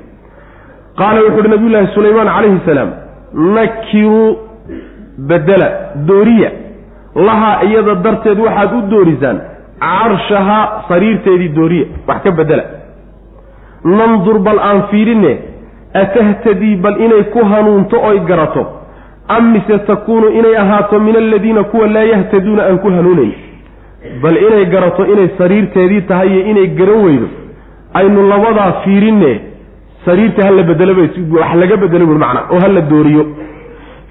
Qaala 0.99 1.21
wuxu 1.21 1.39
uhi 1.41 1.49
nabiyullaahi 1.49 1.95
sulaymaan 1.95 2.29
calayhi 2.37 2.61
salaam 2.67 2.91
nakiruu 3.57 4.37
bedela 5.19 5.69
dooriya 6.09 6.51
lahaa 7.15 7.62
iyada 7.65 7.95
darteed 7.95 8.39
waxaad 8.39 8.73
u 8.79 8.81
doorisaan 8.91 9.39
carshahaa 9.81 10.85
sariirteedii 10.89 11.49
dooriya. 11.49 11.87
Wax 12.09 12.23
ka 12.23 12.31
bedela 12.31 12.65
nandur 13.85 14.39
bal 14.47 14.59
aan 14.59 14.83
fiirinne 14.91 15.33
atahtadii 16.03 16.77
bal 16.77 16.97
inay 17.07 17.23
ku 17.33 17.45
hanuunto 17.53 17.97
oy 18.11 18.19
garato 18.29 18.62
am 19.29 19.53
mise 19.53 19.79
takuunu 19.87 20.29
inay 20.39 20.57
ahaato 20.57 21.01
min 21.01 21.17
aladiina 21.17 21.65
kuwa 21.65 21.87
laa 21.87 22.03
yahtaduuna 22.12 22.62
aan 22.67 22.79
ku 22.79 22.89
hanuunayn? 22.97 23.33
Bal 24.23 24.37
inay 24.47 24.65
garato 24.67 25.07
inay 25.07 25.29
sariirteedii 25.39 26.01
tahay 26.09 26.29
iyo 26.29 26.43
inay 26.51 26.67
garan 26.79 27.05
weydo 27.07 27.29
aynu 27.95 28.29
labadaa 28.29 28.73
fiirinne 28.85 29.41
sariirta 30.05 30.47
hala 30.47 30.62
bedelo 30.62 30.93
wax 31.01 31.55
laga 31.62 31.77
bedelo 31.77 32.07
bui 32.07 32.19
macnaa 32.19 32.47
oo 32.51 32.61
hala 32.61 32.81
dooriyo. 32.81 33.27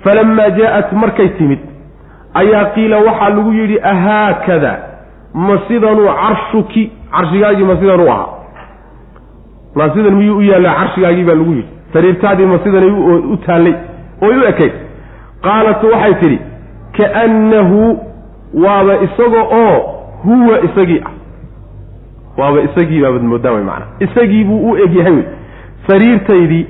Falamaa 0.04 0.49
jaa-at 0.49 0.91
markay 0.93 1.30
timid 1.38 1.60
ayaa 2.34 2.65
qiila 2.75 2.97
waxaa 2.97 3.29
lagu 3.29 3.53
yidhi 3.53 3.79
ahaakada 3.93 4.73
ma 5.34 5.59
sidanuu 5.67 6.07
carshuki 6.21 6.91
carshigaagii 7.11 7.63
ma 7.63 7.75
sidan 7.81 7.99
u 8.01 8.09
ahaa 8.11 8.27
ma 9.75 9.89
sidan 9.93 10.15
miyuu 10.15 10.38
u 10.38 10.41
yaallaa? 10.41 10.73
Carshigaagii 10.79 11.23
baa 11.23 11.36
lagu 11.36 11.51
yidhi. 11.51 11.67
Sariirtaadii 11.93 12.45
ma 12.45 12.59
sidanay 12.63 12.91
u 13.34 13.38
taallay 13.45 13.73
oy 14.21 14.38
u 14.38 14.43
ekayd 14.51 14.73
qaalat 15.41 15.84
waxay 15.84 16.13
tidhi 16.21 16.39
kaannahu 16.97 17.99
waaba 18.53 18.93
isaga 19.05 19.41
oo 19.61 19.77
huwa 20.23 20.59
isagii 20.67 21.01
ah. 21.05 21.11
Waaba 22.38 22.61
isagii 22.61 23.01
baabad 23.01 23.23
mooddaa 23.23 23.51
way 23.51 23.63
macana 23.63 23.86
isagii 23.99 24.43
buu 24.43 24.71
u 24.71 24.77
egyahay 24.77 25.13
wey. 25.13 25.23
Sariirtaydii 25.88 26.65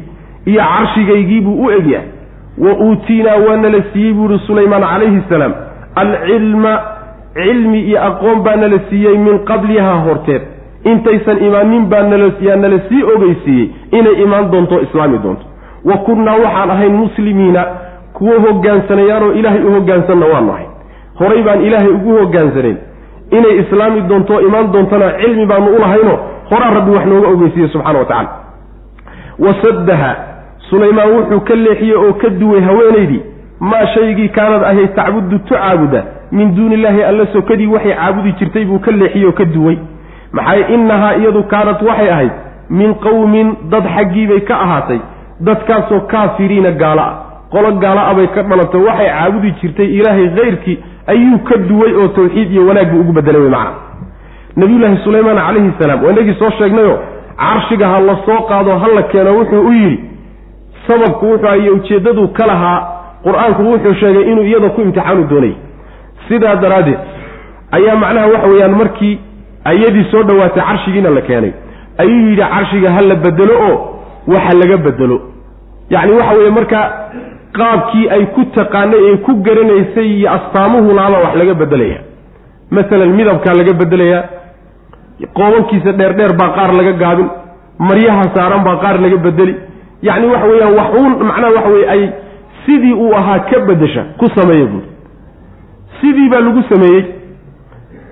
iyo 0.45 0.61
carshigaygii 0.61 1.41
buu 1.41 1.63
u 1.65 1.71
egyahay 1.71 2.07
wa 2.57 2.73
uutiinaa 2.85 3.37
waa 3.47 3.57
nala 3.57 3.83
siiyey 3.93 4.13
buu 4.13 4.29
yihi 4.31 4.45
sulaymaan 4.47 4.81
calayhi 4.81 5.21
salaam. 5.29 5.53
Alcilma 5.95 6.73
cilmi 7.33 7.79
iyo 7.81 8.03
aqoon 8.03 8.43
baa 8.43 8.55
nala 8.55 8.79
siiyey 8.89 9.17
min 9.17 9.39
qablihaa 9.39 9.95
horteed. 10.05 10.41
Intaysan 10.83 11.43
imaanin 11.47 11.85
baa 11.85 12.03
nalayaa 12.03 12.55
nala 12.55 12.79
sii 12.89 13.03
ogeysiiyey 13.03 13.69
inay 13.91 14.21
imaan 14.23 14.51
doonto 14.51 14.81
islaami 14.81 15.17
doonto. 15.23 15.45
Wa 15.85 15.97
kunnaa 15.97 16.37
waxaan 16.45 16.71
ahayn 16.71 16.93
muslimiina 16.95 17.65
kuwo 18.13 18.39
hogaansanayaanoo 18.39 19.31
ilaahay 19.31 19.63
u 19.63 19.71
hogaansanna 19.71 20.25
waanu 20.25 20.51
ahayn. 20.51 20.69
Horay 21.19 21.43
baan 21.43 21.61
ilaahay 21.61 21.89
ugu 21.89 22.17
hogaansanayn 22.17 22.77
inay 23.31 23.59
islaami 23.59 24.01
doonto 24.01 24.41
imaan 24.41 24.71
doontona 24.73 25.11
cilmi 25.21 25.45
baanu 25.45 25.75
ulahaynoo 25.75 26.17
horaa 26.51 26.73
rabbi 26.73 26.91
wax 26.91 27.05
nooga 27.05 27.27
ogeysiiye 27.27 27.67
subxana 27.67 27.99
wa 27.99 28.05
tacala 28.05 28.29
wasaddaha 29.39 30.15
sulaymaan 30.73 31.11
wuxuu 31.15 31.39
ka 31.49 31.55
leexiyey 31.55 31.95
oo 32.03 32.13
ka 32.21 32.29
duway 32.41 32.61
haweenaydii 32.67 33.21
maa 33.71 33.85
shaygii 33.95 34.29
kaanad 34.37 34.63
ahayd 34.71 34.93
tacbudu 34.95 35.39
tu 35.39 35.53
caabuda? 35.53 36.03
Min 36.31 36.55
duuni 36.55 36.75
illaahi 36.75 37.03
alla 37.09 37.25
sokadii 37.33 37.67
waxay 37.67 37.93
caabudi 37.95 38.31
jirtay 38.39 38.65
buu 38.65 38.79
ka 38.79 38.91
leexiyey 38.91 39.25
oo 39.27 39.31
ka 39.39 39.45
duway. 39.45 39.77
Maxay 40.31 40.61
innahaa 40.75 41.13
iyadu 41.15 41.43
kaanad 41.43 41.81
waxay 41.89 42.09
ahayd? 42.15 42.31
Min 42.69 42.93
qowmin 43.05 43.55
dad 43.71 43.85
xaggiibay 43.95 44.41
ka 44.49 44.55
ahaatay. 44.65 44.99
Dadkaasoo 45.47 45.99
kaafiriina 46.11 46.71
gaalo 46.71 47.01
ah 47.01 47.13
qolo 47.53 47.71
gaalo 47.83 48.01
ah 48.09 48.13
bay 48.17 48.27
ka 48.35 48.41
dhalatay. 48.43 48.81
Waxay 48.87 49.09
caabudi 49.17 49.51
jirtay 49.61 49.87
ilaahay 49.97 50.27
khayrkii 50.37 50.77
ayuu 51.07 51.37
ka 51.49 51.57
duway 51.69 51.93
oo 52.01 52.07
tawxiid 52.17 52.51
iyo 52.51 52.67
wanaag 52.67 52.89
buu 52.91 52.99
ugu 53.01 53.11
bedelay 53.13 53.41
wey 53.41 53.49
macana 53.49 53.75
nabiyullaahi 54.55 54.97
sulaymaan 55.03 55.37
calayhi 55.47 55.71
salaam 55.79 56.03
waa 56.03 56.11
inagii 56.11 56.35
soo 56.39 56.49
sheegnayoo 56.57 56.97
carshiga 57.37 57.87
ha 57.87 57.99
la 57.99 58.15
soo 58.25 58.41
qaado 58.49 58.77
ha 58.81 58.87
la 58.95 59.01
keeno 59.13 59.31
wuxuu 59.39 59.61
u 59.69 59.71
yidhi 59.73 59.99
sababku 60.87 61.25
wuxuu 61.31 61.49
aye 61.55 61.69
ujeeddadu 61.77 62.27
ka 62.37 62.45
lahaa 62.51 62.79
qur'aanku 63.25 63.61
wuxuu 63.71 63.93
sheegay 64.01 64.23
inuu 64.31 64.43
iyada 64.51 64.69
ku 64.75 64.81
imtixaanu 64.81 65.23
doonay. 65.31 65.53
Sidaa 66.27 66.55
daraaddeed 66.63 66.99
ayaa 67.77 67.95
macnaha 68.03 68.27
waxa 68.33 68.47
weeyaan 68.53 68.75
markii 68.81 69.13
ayadii 69.71 70.05
soo 70.11 70.23
dhowaatay 70.29 70.63
carshigiina 70.69 71.09
la 71.17 71.21
keenay. 71.29 71.51
Ayuu 72.01 72.19
yidhi 72.29 72.45
carshiga 72.53 72.89
ha 72.95 73.01
la 73.11 73.15
bedelo 73.25 73.53
oo 73.69 73.75
waxa 74.33 74.53
laga 74.61 74.77
bedelo 74.87 75.17
yacni 75.93 76.11
waxa 76.19 76.33
weeye 76.37 76.49
marka 76.57 76.79
qaabkii 77.57 78.05
ay 78.15 78.23
ku 78.35 78.41
taqaanay 78.55 78.99
ee 79.09 79.17
ku 79.25 79.31
garanaysay 79.45 80.07
iyo 80.17 80.29
astaamuhu 80.37 80.93
laaba 80.99 81.17
wax 81.25 81.33
laga 81.41 81.53
bedelaya 81.61 81.99
masalan 82.75 83.09
midabkaa 83.17 83.53
laga 83.59 83.73
bedelayaa 83.81 84.23
qoobankiisa 85.37 85.91
dheerdheer 85.99 86.33
baa 86.39 86.49
qaar 86.57 86.71
laga 86.79 86.93
gaabin 87.03 87.27
maryaha 87.89 88.23
saaran 88.35 88.63
baa 88.67 88.77
qaar 88.83 88.95
laga 89.05 89.17
bedeli 89.27 89.53
yacni 90.07 90.27
waxa 90.33 90.47
weeyaan 90.51 90.73
wax 90.79 90.89
uun 90.99 91.11
macnaha 91.29 91.51
waxa 91.57 91.69
weye 91.75 91.87
ay 91.95 92.01
sidii 92.65 92.93
uu 92.93 93.13
ahaa 93.19 93.39
ka 93.49 93.59
bedesha 93.69 94.03
ku 94.19 94.29
sameeya 94.35 94.65
buuri 94.71 94.87
sidii 96.01 96.29
baa 96.29 96.39
lagu 96.39 96.63
sameeyey. 96.69 97.03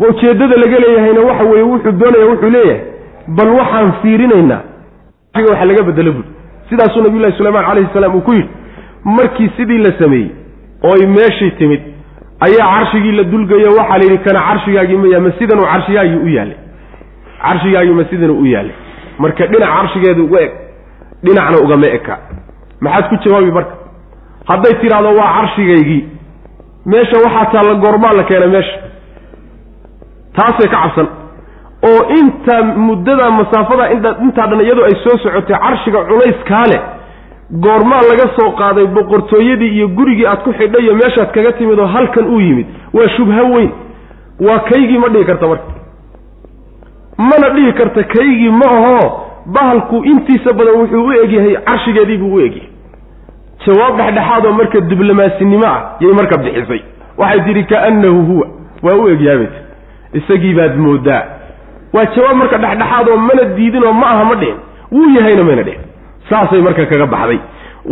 Ujeeddada 0.10 0.56
laga 0.64 0.80
leeyahayna 0.84 1.22
waxa 1.30 1.44
weeye 1.44 1.64
wuxuu 1.72 1.92
doonaya 1.92 2.26
wuxuu 2.32 2.50
leeyahay 2.50 2.82
bal 3.28 3.50
waxaan 3.60 3.92
fiirinaynaa. 4.02 4.62
Waxa 5.50 5.66
laga 5.66 5.84
bedelo 5.84 6.12
buuri 6.12 6.28
sidaasuu 6.70 7.02
nabiyullahi 7.04 7.38
sulaymaan 7.38 7.66
calayhi 7.66 7.90
salaam 7.94 8.16
uu 8.16 8.22
ku 8.22 8.34
yidhi 8.34 8.50
markii 9.04 9.50
sidii 9.58 9.78
la 9.78 9.92
sameeyey 10.00 10.30
ooy 10.84 11.06
meeshii 11.16 11.52
timid 11.60 11.82
ayaa 12.48 12.68
carshigii 12.76 13.12
la 13.12 13.24
dulgayo 13.24 13.70
waxaa 13.78 13.98
la 13.98 14.04
yidhi 14.04 14.18
kana 14.18 14.40
carshigaagii 14.48 14.98
maya 14.98 15.20
ma 15.20 15.32
sidanuu 15.40 15.66
carshigaagii 15.74 16.20
u 16.26 16.30
yaallay 16.36 16.58
carshigaagii 17.44 17.94
ma 18.00 18.06
sidanuu 18.10 18.40
u 18.42 18.46
yaallay. 18.46 18.76
Marka 19.20 19.48
dhinac 19.48 19.70
carshigeedu 19.78 20.26
uga 20.26 20.42
eg 20.42 20.52
dhinacna 21.24 21.58
ugama 21.66 21.88
eka. 21.98 22.18
Maxaad 22.82 23.10
ku 23.10 23.16
jawaabi 23.24 23.52
marka? 23.52 23.74
Hadday 24.50 24.74
tidhaahdo 24.82 25.10
waa 25.20 25.34
carshigaygii. 25.38 26.02
Meesha 26.86 27.18
waxaa 27.26 27.46
taalla 27.54 27.74
goormaa 27.84 28.14
la 28.14 28.24
keena 28.24 28.48
meesha. 28.48 28.78
Taasay 30.36 30.68
ka 30.70 30.78
cabsan. 30.84 31.08
Oo 31.90 32.02
intaa 32.20 32.62
muddada 32.64 33.30
masaafada 33.32 33.92
intaa 33.92 34.48
dhan 34.50 34.62
iyadu 34.62 34.84
ay 34.84 34.96
soo 35.04 35.18
socotay 35.24 35.58
carshiga 35.64 36.04
culayskaa 36.10 36.66
leh 36.72 36.82
goormaa 37.64 38.02
laga 38.10 38.28
soo 38.38 38.52
qaaday 38.60 38.86
boqortooyadii 38.98 39.72
iyo 39.78 39.88
gurigii 39.88 40.26
aad 40.28 40.44
ku 40.44 40.54
xidhay 40.54 40.82
iyo 40.84 40.94
meeshaad 40.96 41.32
kaga 41.36 41.52
timid 41.58 41.80
oo 41.80 41.86
halkan 41.96 42.26
uu 42.34 42.40
yimid 42.40 42.68
waa 42.94 43.10
shubho 43.18 43.44
weyn. 43.56 43.72
Waa 44.40 44.60
kaygii 44.70 44.98
ma 44.98 45.10
dhihi 45.10 45.26
karta 45.26 45.48
marka. 45.48 45.72
Mana 47.18 47.50
dhihi 47.56 47.74
karta 47.74 48.04
kaygii 48.04 48.50
ma 48.60 48.66
ahoo 48.78 49.10
bahalku 49.56 49.98
intiisa 50.12 50.54
badan 50.60 50.76
wuxuu 50.82 51.06
u 51.08 51.12
egyahay 51.24 51.56
carshigeedii 51.68 52.18
buu 52.18 52.34
u 52.36 52.40
egyahay. 52.46 52.70
Jawaab 53.66 53.98
dhexdhexaadoo 53.98 54.52
marka 54.60 54.80
diblomasinimo 54.92 55.66
ah 55.74 55.80
yay 56.00 56.14
marka 56.20 56.38
bixisay. 56.44 56.82
Waxay 57.18 57.42
tidhi 57.46 57.64
kaannahu 57.72 58.22
huwa. 58.30 58.48
Waa 58.84 58.96
u 58.96 59.10
egyaabay 59.14 59.48
isagii 60.14 60.54
baad 60.60 60.76
moodaa. 60.78 61.24
Waa 61.94 62.06
jawaab 62.16 62.36
marka 62.42 62.58
dhexdhexaad 62.58 63.08
oo 63.10 63.18
mana 63.18 63.44
diidin 63.58 63.84
oo 63.84 63.94
ma 63.94 64.08
aha 64.14 64.24
ma 64.30 64.36
dhihin 64.36 64.58
wuu 64.92 65.10
yahayna 65.18 65.44
mayna 65.44 65.64
dhihin 65.64 65.82
saasay 66.30 66.62
marka 66.62 66.86
kaga 66.86 67.06
baxday. 67.14 67.40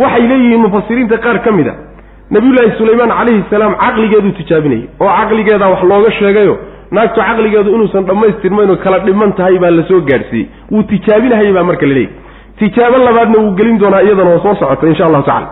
Waxay 0.01 0.27
leeyihiin 0.31 0.61
mufasiriinta 0.65 1.17
qaar 1.17 1.37
ka 1.45 1.51
mid 1.51 1.67
a 1.67 1.73
nabiyullaahi 2.31 2.71
sulaymaan 2.77 3.09
calayhi 3.19 3.43
salaam 3.49 3.73
caqligeeduu 3.83 4.31
tijaabinayay. 4.39 4.85
Oo 5.01 5.09
caqligeedaa 5.19 5.69
wax 5.73 5.81
looga 5.91 6.11
sheegayo 6.19 6.55
naagtu 6.91 7.21
caqligeedu 7.21 7.69
inuusan 7.75 8.03
dhammaystirmayn 8.09 8.69
oo 8.69 8.77
kala 8.85 8.99
dhiman 9.07 9.31
tahay 9.39 9.57
baa 9.63 9.71
la 9.77 9.83
soo 9.89 10.01
gaadhsiiyey. 10.09 10.47
Wuu 10.71 10.83
tijaabinahayay 10.91 11.53
baa 11.57 11.63
marka 11.69 11.85
la 11.85 11.93
leeyahy 11.93 12.13
tijaabo 12.59 12.97
labaadna 13.07 13.37
wuu 13.43 13.51
gelin 13.59 13.77
doonaa 13.81 14.01
iyadana 14.05 14.29
oo 14.35 14.39
soo 14.45 14.55
socota 14.61 14.87
insha 14.87 15.05
allahu 15.05 15.23
tacala 15.23 15.47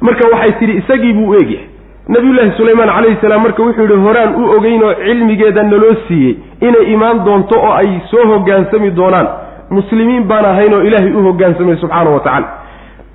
marka 0.00 0.28
waxay 0.32 0.52
tidhi 0.60 0.74
isagii 0.82 1.12
buu 1.12 1.28
u 1.30 1.34
egyahay 1.34 1.66
nabiyullaahi 2.14 2.52
sulaymaan 2.56 2.90
calayhi 2.96 3.18
salaam 3.20 3.42
marka 3.46 3.62
wuxuu 3.62 3.82
yidhi 3.82 3.98
horaan 4.06 4.34
u 4.40 4.44
ogeynoo 4.56 4.92
cilmigeeda 5.04 5.62
naloo 5.62 5.94
siiyey 6.08 6.34
inay 6.68 6.84
imaan 6.94 7.24
doonto 7.26 7.58
oo 7.60 7.72
ay 7.80 7.90
soo 8.10 8.24
hoggaansami 8.32 8.90
doonaan. 9.00 9.28
Muslimiin 9.70 10.24
baan 10.30 10.44
ahayn 10.44 10.74
oo 10.74 10.82
ilaahay 10.88 11.12
u 11.12 11.22
hoggaansamay 11.28 11.76
subxaana 11.82 12.10
wa 12.10 12.20
tacala 12.20 12.48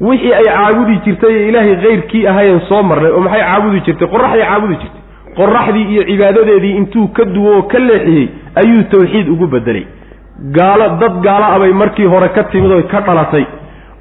wixii 0.08 0.34
ay 0.40 0.46
caabudi 0.46 0.96
jirtay 1.06 1.34
ee 1.40 1.48
ilaahay 1.50 1.76
kayrkii 1.84 2.28
ahayen 2.32 2.60
soo 2.70 2.84
marnay 2.84 3.12
oo 3.12 3.20
maxay 3.26 3.42
caabudi 3.42 3.80
jirtay? 3.86 4.08
Qoraxday 4.14 4.46
caabudi 4.50 4.76
jirtay 4.82 5.02
qoraxdii 5.40 5.86
iyo 5.94 6.04
cibaadadeedii 6.10 6.76
intuu 6.78 7.08
ka 7.08 7.24
duwo 7.26 7.56
oo 7.58 7.62
ka 7.72 7.80
leexiyey 7.80 8.28
ayuu 8.62 8.84
tawxiid 8.94 9.28
ugu 9.30 9.48
bedelay 9.48 9.86
gaalo 10.58 10.86
dad 11.02 11.22
gaalo 11.26 11.46
abay 11.56 11.74
markii 11.74 12.06
hore 12.14 12.30
ka 12.36 12.44
timid 12.44 12.72
oy 12.72 12.84
ka 12.84 13.02
dhalatay 13.02 13.46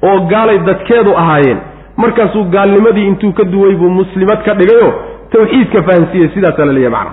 oo 0.03 0.19
gaalay 0.31 0.57
dadkeedu 0.59 1.11
ahaayeen. 1.17 1.57
Markaasuu 1.97 2.43
gaalnimadii 2.53 3.07
intuu 3.07 3.31
ka 3.33 3.43
duway 3.43 3.75
buu 3.75 3.89
muslimad 3.89 4.39
ka 4.45 4.53
dhigayoo 4.59 4.93
tawxiidka 5.31 5.83
fahansiiyey 5.83 6.29
sidaasaa 6.33 6.65
la 6.65 6.73
leeyahy 6.73 6.91
macna. 6.95 7.11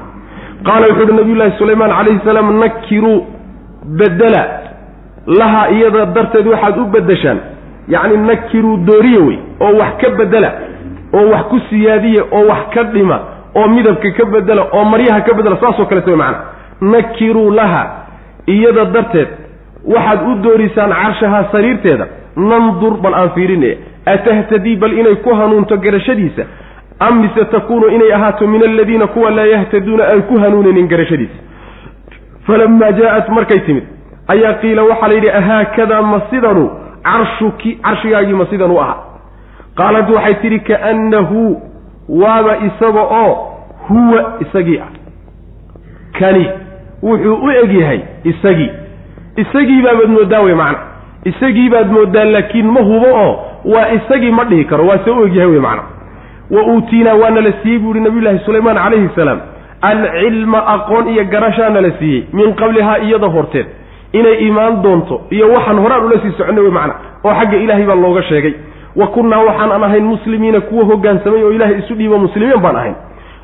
Qaala 0.67 0.87
wuxu 0.91 1.03
uhi 1.05 1.17
nabiyullaahi 1.19 1.59
sulaymaan 1.59 1.91
calayhi 1.99 2.21
salaam 2.25 2.59
nakiruu 2.61 3.17
bedela 3.99 4.43
lahaa 5.27 5.69
iyada 5.71 6.07
darteed 6.07 6.47
waxaad 6.47 6.79
u 6.79 6.85
beddeshaan. 6.95 7.39
Yacni 7.89 8.17
nakiruu 8.17 8.77
dooriye 8.77 9.19
wey 9.29 9.39
oo 9.61 9.73
wax 9.81 9.93
ka 10.01 10.11
bedela 10.11 10.51
oo 11.15 11.27
wax 11.33 11.43
ku 11.51 11.61
siyaadiya 11.71 12.23
oo 12.33 12.47
wax 12.49 12.63
ka 12.75 12.83
dhima 12.95 13.19
oo 13.59 13.69
midabka 13.77 14.11
ka 14.19 14.25
bedela 14.35 14.63
oo 14.73 14.85
maryaha 14.93 15.21
ka 15.27 15.35
bedela 15.39 15.57
saasoo 15.63 15.87
kaleta 15.91 16.11
wey 16.11 16.17
macana 16.23 16.39
nakiruu 16.81 17.51
laha 17.59 17.83
iyada 18.55 18.85
darteed 18.95 19.29
waxaad 19.95 20.21
u 20.31 20.35
doorisaan 20.45 20.93
carshahaa 21.03 21.45
sariirteeda. 21.53 22.07
Nandur 22.37 22.95
bal 23.03 23.15
aan 23.15 23.31
fiirine 23.35 23.71
atahtadii 24.07 24.77
bal 24.83 24.93
inay 25.01 25.17
ku 25.25 25.35
hanuunto 25.35 25.77
garashadiisa? 25.85 26.43
Am 27.07 27.21
mise 27.23 27.45
takuunu 27.55 27.89
inay 27.97 28.13
ahaato 28.13 28.47
min 28.47 28.63
aladiina 28.63 29.07
kuwa 29.07 29.31
laa 29.31 29.47
yahtaduuna 29.55 30.05
aan 30.13 30.23
ku 30.29 30.39
hanuuninin 30.43 30.89
garashadiisa? 30.89 31.39
Falamaa 32.47 32.93
jaa-at 32.93 33.29
markay 33.29 33.59
timid 33.67 33.85
ayaa 34.35 34.53
qiila 34.63 34.83
waxaa 34.91 35.09
la 35.09 35.15
yidhi 35.15 35.31
ahaakadaa 35.41 36.03
ma 36.03 36.21
sidanu 36.31 36.71
carshuki 37.03 37.75
carshigaagii 37.87 38.39
ma 38.41 38.47
sidan 38.51 38.71
u 38.71 38.79
ahaa 38.81 38.97
qaalat 39.81 40.11
waxay 40.17 40.35
tidhi 40.43 40.61
kaannahu 40.71 41.43
waaba 42.09 42.57
isaga 42.69 43.01
oo 43.03 43.35
huwa 43.89 44.33
isagii 44.41 44.79
ah. 44.79 44.89
Kani 46.19 46.47
wuxuu 47.03 47.35
u 47.35 47.51
egyahay 47.51 48.01
isagii. 48.25 48.71
Isagii 49.37 49.83
baabaad 49.83 50.09
mooddaa 50.11 50.41
wey 50.41 50.55
macna. 50.55 50.79
Isagii 51.25 51.69
baad 51.71 51.91
mooddaa 51.93 52.25
laakiin 52.25 52.67
ma 52.67 52.81
hubo 52.81 53.07
oo 53.15 53.39
waa 53.65 53.89
isagii 53.93 54.31
ma 54.31 54.45
dhihi 54.45 54.65
karo 54.65 54.87
waa 54.87 54.99
se 55.05 55.11
u 55.11 55.27
egyahay 55.27 55.51
wey 55.51 55.61
macna. 55.61 55.83
Wa 56.51 56.63
uutiinaa 56.63 57.15
waana 57.15 57.41
la 57.41 57.53
siiyey 57.63 57.79
buu 57.79 57.91
ihi 57.91 58.01
nabiyullaahi 58.01 58.39
sulaymaan 58.45 58.77
calayhi 58.77 59.09
salaam. 59.15 59.41
Alcilma 59.81 60.67
aqoon 60.67 61.09
iyo 61.09 61.25
garashaana 61.25 61.81
la 61.81 61.91
siiyey 61.99 62.25
min 62.33 62.55
qablihaa 62.55 62.99
iyada 62.99 63.27
horteed. 63.27 63.67
Inay 64.13 64.47
imaan 64.49 64.83
doonto 64.83 65.21
iyo 65.31 65.53
waxaan 65.53 65.79
horaan 65.79 66.05
ula 66.05 66.21
sii 66.23 66.33
soconay 66.39 66.63
wey 66.65 66.71
macna. 66.71 66.95
Oo 67.25 67.35
xagga 67.35 67.57
ilaahay 67.57 67.87
baa 67.87 67.95
looga 67.95 68.23
sheegay 68.23 68.55
wa 68.97 69.07
kunnaa 69.07 69.39
waxaan 69.49 69.73
aan 69.73 69.85
ahayn 69.85 70.05
muslimiina 70.05 70.61
kuwa 70.61 70.85
hoggaansamay 70.85 71.43
oo 71.45 71.51
ilaahay 71.53 71.79
isu 71.79 71.95
dhiibo 71.95 72.19
muslimiin 72.19 72.61
baan 72.61 72.77
ahayn. 72.77 72.95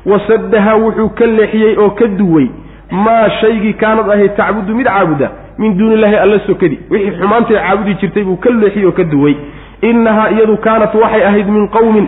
Wasaddaha 0.05 0.75
wuxuu 0.75 1.09
ka 1.09 1.25
leexiyey 1.25 1.77
oo 1.77 1.89
ka 1.89 2.07
duway 2.07 2.47
maa 2.91 3.29
shaygii 3.41 3.73
kaanad 3.73 4.09
ahayd 4.09 4.35
tacbudu 4.35 4.75
mid 4.75 4.85
caabuda 4.87 5.29
min 5.57 5.77
duuni 5.77 5.93
illaahi 5.93 6.15
alla 6.15 6.39
sokadi 6.47 6.79
wixii 6.89 7.11
xumaantay 7.19 7.57
caabudi 7.57 7.93
jirtay 8.01 8.23
buu 8.23 8.35
ka 8.37 8.49
leexiyey 8.49 8.85
oo 8.85 8.91
ka 8.91 9.03
duway. 9.03 9.35
Innahaa 9.81 10.29
iyadu 10.29 10.57
kaanat 10.57 10.93
waxay 10.95 11.23
ahayd 11.25 11.47
min 11.49 11.67
qowmin 11.67 12.07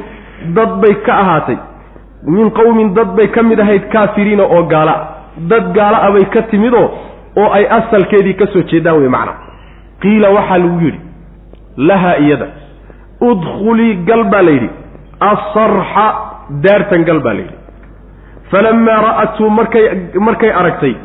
dad 0.56 0.70
bay 0.82 0.94
ka 1.06 1.14
ahaatay. 1.24 1.58
Min 2.28 2.52
qowmin 2.52 2.94
dad 2.94 3.16
bay 3.18 3.28
ka 3.28 3.44
mid 3.44 3.60
ahayd 3.60 3.90
kaafiriina 3.92 4.44
oo 4.44 4.64
gaala. 4.64 4.96
Dad 5.38 5.74
gaala 5.74 5.98
a 6.08 6.12
bay 6.12 6.26
ka 6.26 6.42
timidoo 6.42 6.90
oo 7.38 7.50
ay 7.54 7.66
asalkeedii 7.78 8.34
ka 8.34 8.48
soo 8.54 8.62
jeedaan 8.62 9.00
wey 9.00 9.10
macna. 9.10 9.34
Qiila 10.02 10.30
waxaa 10.30 10.58
lagu 10.58 10.80
yidhi 10.86 11.00
lahaa 11.78 12.16
iyada 12.18 12.48
udkhulii 13.22 13.96
gal 14.06 14.24
baa 14.32 14.42
la 14.42 14.52
yidhi 14.52 14.70
asarxa 15.20 16.08
daartan 16.64 17.04
gal 17.04 17.20
baa 17.20 17.34
la 17.34 17.40
yidhi. 17.40 17.56
Falamaa 18.52 19.02
ra'atuu 19.08 19.50
markay 19.50 19.86
markay 20.28 20.52
aragtay 20.52 20.96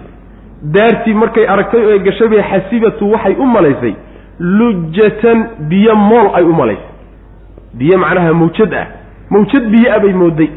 daartii 0.74 1.14
markay 1.14 1.46
aragtay 1.48 1.82
oo 1.86 1.98
gashay 1.98 2.28
bay 2.28 2.42
xasibatu 2.50 3.10
waxay 3.12 3.34
u 3.38 3.46
malaysay 3.46 3.94
lujatan 4.38 5.38
biyo 5.70 5.96
mool 5.96 6.30
ay 6.34 6.44
u 6.44 6.52
malaysay. 6.52 6.90
Biyo 7.74 7.98
macnaha 7.98 8.32
mawjad 8.32 8.74
ah 8.74 8.86
mawjad 9.30 9.64
biyo 9.72 9.88
ah 9.96 9.98
bay 10.00 10.12
mooday. 10.12 10.50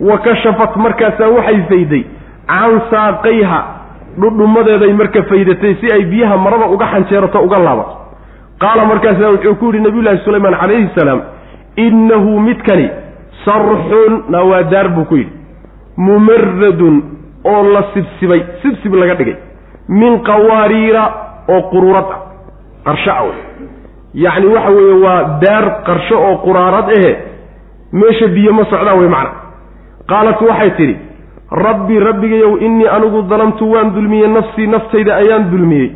Wa 0.00 0.18
kashafat 0.18 0.76
markaasaa 0.76 1.28
waxay 1.36 1.62
fayday 1.70 2.04
can 2.48 2.80
saaqayha 2.90 3.60
dhudhumadeeday 4.18 4.92
marka 4.92 5.22
faydatay 5.30 5.74
si 5.80 5.92
ay 5.92 6.04
biyaha 6.12 6.36
marada 6.36 6.66
uga 6.74 6.86
xanjeerato 6.92 7.38
uga 7.46 7.58
laabato 7.58 7.94
qaala 8.64 8.84
markaasaa 8.92 9.30
wuxuu 9.36 9.54
ku 9.60 9.66
yidhi 9.70 9.80
nabiyullaahi 9.86 10.24
sulaymaan 10.26 10.56
calayhi 10.60 10.88
salaam 10.98 11.20
innahu 11.86 12.40
midkani 12.48 12.86
sarxun 13.44 14.12
na 14.34 14.42
waa 14.50 14.62
daar 14.74 14.88
buu 14.96 15.04
ku 15.10 15.16
yidhi 15.16 15.32
mumaradun 16.06 17.02
oo 17.52 17.62
la 17.74 17.82
sibsibay 17.94 18.40
sibsib 18.62 18.94
laga 18.94 19.14
dhigay 19.20 19.36
min 19.88 20.20
qawaariira 20.28 21.02
oo 21.54 21.62
quruurad 21.72 22.08
ah 22.14 22.20
qarsho 22.86 23.10
ah 23.10 23.36
yacni 24.24 24.46
waxa 24.54 24.70
weeye 24.76 24.96
waa 25.04 25.20
daar 25.44 25.64
qarsho 25.86 26.16
oo 26.28 26.36
quraarad 26.46 26.88
ahe 26.98 27.12
meesha 27.92 28.26
biyo 28.36 28.52
ma 28.52 28.64
socdaan 28.70 28.98
wey 29.00 29.08
macna 29.08 29.30
qaalat 30.12 30.40
waxay 30.48 30.70
tidhi 30.78 30.96
rabbi 31.66 31.98
rabbigayow 32.08 32.52
innii 32.66 32.88
anigu 32.96 33.22
dalamtu 33.22 33.70
waan 33.72 33.94
dulmiyey 33.94 34.28
nafsii 34.28 34.66
naftayda 34.66 35.16
ayaan 35.16 35.50
dulmiyey 35.50 35.90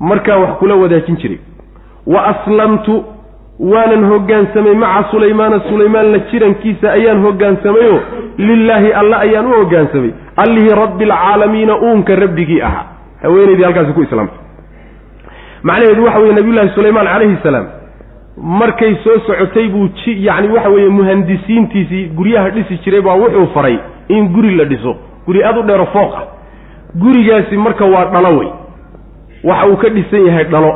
markaa 0.00 0.38
wax 0.42 0.52
kula 0.58 0.74
wadaajin 0.82 1.16
jiray 1.22 1.40
wa 2.06 2.24
aslamtu 2.26 3.04
waanan 3.60 4.04
hoggaansamay 4.10 4.74
maca 4.74 5.10
sulaymaana 5.10 5.60
sulaymaan 5.68 6.12
la 6.12 6.18
jirankiisa 6.18 6.92
ayaan 6.92 7.22
hoggaansamayoo 7.22 8.00
lilaahi 8.38 8.92
alla 8.92 9.18
ayaan 9.18 9.46
u 9.46 9.52
hoggaansamay 9.58 10.10
allihii 10.36 10.74
rabbi 10.82 11.04
alcaalamiina 11.04 11.76
uunka 11.76 12.16
rabbigii 12.16 12.60
ahaa 12.62 12.84
haweenaydii 13.22 13.62
halkaasi 13.64 13.92
ku 13.92 14.02
islaamtay. 14.02 14.38
Macnaheedu 15.62 16.04
waxa 16.04 16.18
weye 16.18 16.32
nabiyullaahi 16.34 16.70
sulaymaan 16.74 17.06
calayhi 17.06 17.36
salaam 17.42 17.66
markay 18.36 18.94
soo 19.04 19.18
socotay 19.26 19.68
buu 19.68 19.88
ji 19.88 20.26
yacni 20.26 20.48
waxa 20.48 20.68
weeye 20.68 20.88
muhandisiintiisii 20.88 22.06
guryaha 22.08 22.50
dhisi 22.50 22.78
jiray 22.84 23.00
baa 23.00 23.14
wuxuu 23.14 23.46
faray 23.54 23.78
in 24.08 24.28
guri 24.28 24.54
la 24.56 24.64
dhiso. 24.64 24.96
Guri 25.26 25.44
aad 25.44 25.58
u 25.58 25.62
dheero 25.62 25.86
fooq 25.86 26.14
ah 26.14 26.24
gurigaasi 27.02 27.56
marka 27.56 27.84
waa 27.84 28.04
dhalo 28.04 28.38
wey. 28.38 28.48
Waxa 29.44 29.66
uu 29.66 29.76
ka 29.76 29.88
dhisan 29.88 30.26
yahay 30.26 30.44
dhalo 30.44 30.72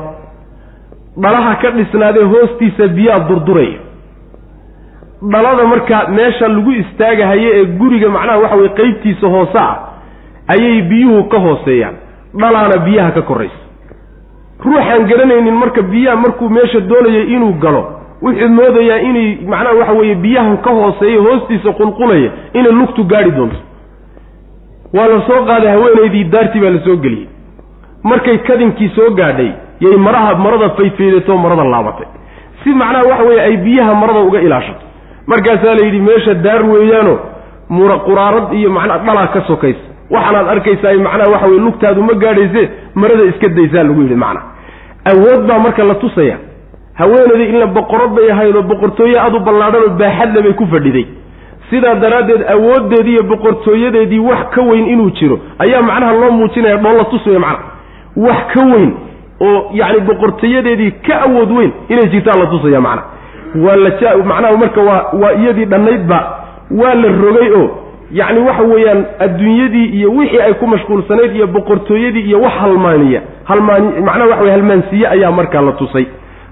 dhalaha 1.23 1.55
ka 1.63 1.71
dhisnaadee 1.71 2.25
hoostiisa 2.33 2.89
biyaa 2.89 3.19
durduraya. 3.29 3.79
Dhalada 5.33 5.65
marka 5.67 6.09
meesha 6.09 6.49
lagu 6.49 6.73
istaagahayo 6.73 7.51
ee 7.55 7.65
guriga 7.65 8.09
macnaha 8.09 8.39
waxa 8.39 8.57
weye 8.57 8.69
qeybtiisa 8.69 9.27
hoose 9.29 9.59
ah 9.59 9.77
ayay 10.49 10.83
biyuhu 10.83 11.25
ka 11.29 11.39
hooseeyaan. 11.39 11.95
Dhalaana 12.41 12.77
biyaha 12.87 13.11
ka 13.11 13.23
koraysa. 13.23 13.61
Ruuxaan 14.65 15.07
garanaynin 15.09 15.55
marka 15.55 15.83
biyaha 15.83 16.17
markuu 16.17 16.49
meesha 16.49 16.81
doonayay 16.81 17.27
inuu 17.35 17.53
galo 17.53 17.83
wuxuu 18.23 18.49
moodayaa 18.49 18.99
inay 19.09 19.39
macnaha 19.49 19.75
waxa 19.81 19.93
weeye 19.93 20.15
biyahan 20.15 20.57
ka 20.59 20.71
hooseeya 20.71 21.21
hoostiisa 21.21 21.73
qulqulaya 21.73 22.31
inay 22.55 22.73
lugtu 22.73 23.05
gaadhi 23.05 23.31
doonto. 23.31 23.57
Waa 24.95 25.07
la 25.09 25.21
soo 25.27 25.45
qaaday 25.49 25.71
haweenaydii 25.71 26.25
daartii 26.25 26.61
baa 26.61 26.71
la 26.71 26.81
soo 26.85 26.97
geliyey. 26.97 27.29
Markay 28.03 28.39
kadinkii 28.39 28.89
soo 28.97 29.11
gaadhay 29.11 29.51
yay 29.81 29.97
maraha 29.97 30.35
marada 30.35 30.69
faydfaydatoo 30.77 31.37
marada 31.45 31.65
laabatay. 31.65 32.07
Si 32.65 32.71
macnaha 32.71 33.05
waxa 33.11 33.25
weeye 33.25 33.41
ay 33.41 33.57
biyaha 33.57 33.95
marada 33.95 34.21
uga 34.21 34.41
ilaashato. 34.41 34.81
Markaasaa 35.27 35.75
la 35.75 35.85
yidhi 35.87 36.01
meesha 36.01 36.35
daar 36.35 36.63
weeyaano 36.71 37.19
mura 37.69 37.99
quraarad 37.99 38.53
iyo 38.53 38.71
macnaa 38.71 38.99
dhalaa 38.99 39.27
ka 39.27 39.41
sokaysa. 39.47 39.81
Waxaanaad 40.11 40.49
arkaysaa 40.49 40.95
macnaha 41.07 41.31
waxa 41.33 41.47
weye 41.47 41.61
lugtaadu 41.61 42.03
ma 42.03 42.15
gaadhayse 42.15 42.63
marada 42.95 43.25
iska 43.25 43.49
daysaa 43.49 43.83
lagu 43.83 44.03
yidhi 44.03 44.15
macna 44.15 44.41
awood 45.13 45.47
baa 45.49 45.59
marka 45.59 45.85
la 45.85 45.95
tusaya. 45.95 46.37
Haweenaydii 46.95 47.49
inla 47.53 47.67
boqorad 47.67 48.11
bay 48.17 48.31
ahayd 48.33 48.57
oo 48.57 48.63
boqortooye 48.63 49.19
aad 49.21 49.35
u 49.35 49.41
ballaadhanoo 49.41 49.89
baaxadle 49.99 50.43
bay 50.43 50.53
ku 50.53 50.67
fadhiday. 50.67 51.07
Sidaa 51.71 51.95
daraaddeed 51.95 52.43
awooddeedii 52.55 53.13
iyo 53.13 53.23
boqortooyadeedii 53.23 54.19
wax 54.19 54.51
ka 54.55 54.63
weyn 54.63 54.87
inuu 54.89 55.11
jiro 55.11 55.39
ayaa 55.59 55.83
macnaha 55.83 56.13
loo 56.13 56.31
muujinaya 56.31 56.77
dhoolla 56.77 57.05
tus 57.05 57.27
wey 57.27 57.39
macna 57.39 57.67
wax 58.17 58.39
ka 58.55 58.63
weyn 58.73 58.93
oo 59.41 59.71
yacni 59.75 60.01
boqortayadeedii 60.09 60.91
ka 61.07 61.15
awood 61.27 61.51
weyn 61.59 61.73
inay 61.89 62.09
jirtaan 62.15 62.39
la 62.43 62.47
tusaya 62.47 62.81
macna. 62.81 63.03
Waa 63.65 63.77
la 63.77 63.91
macnaha 64.25 64.57
marka 64.57 64.81
waa 64.81 65.03
waa 65.23 65.33
iyadii 65.41 65.65
dhannaydba 65.65 66.19
waa 66.81 66.95
la 66.95 67.09
rogay 67.25 67.51
oo 67.61 67.67
yacni 68.13 68.41
waxa 68.49 68.63
weeyaan 68.63 69.05
adduunyadii 69.25 69.87
iyo 69.99 70.11
wixii 70.13 70.41
ay 70.41 70.55
ku 70.55 70.67
mashquulsanayd 70.67 71.37
iyo 71.37 71.47
boqortooyadii 71.47 72.21
iyo 72.31 72.41
wax 72.41 72.53
halmaaniya 72.61 73.21
halmaani 73.45 74.01
macnaha 74.01 74.29
waxa 74.31 74.43
wey 74.45 74.51
halmaansiye 74.53 75.09
ayaa 75.09 75.31
markaa 75.33 75.61
la 75.63 75.73
tusay. 75.73 76.07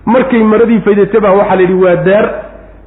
Markay 0.07 0.43
maradii 0.43 0.81
faydata 0.81 1.21
baa 1.21 1.33
waxaa 1.33 1.57
la 1.57 1.63
yidhi 1.63 1.75
waa 1.85 1.97
daar 1.97 2.27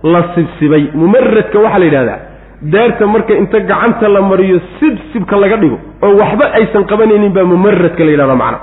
la 0.04 0.24
sibsibay. 0.36 0.84
Mumaradka 0.94 1.60
waxaa 1.60 1.80
la 1.80 1.86
yidhahdaa 1.86 2.20
daarta 2.62 3.08
marka 3.08 3.34
inta 3.34 3.60
gacanta 3.60 4.08
la 4.10 4.22
mariyo 4.22 4.60
sibsibka 4.80 5.36
laga 5.38 5.58
dhigo 5.58 5.78
oo 6.04 6.14
waxba 6.22 6.46
aysan 6.54 6.84
qabanaynin 6.92 7.34
baa 7.34 7.44
mumaradka 7.44 8.04
la 8.04 8.12
yidhahda 8.12 8.36
macna 8.36 8.58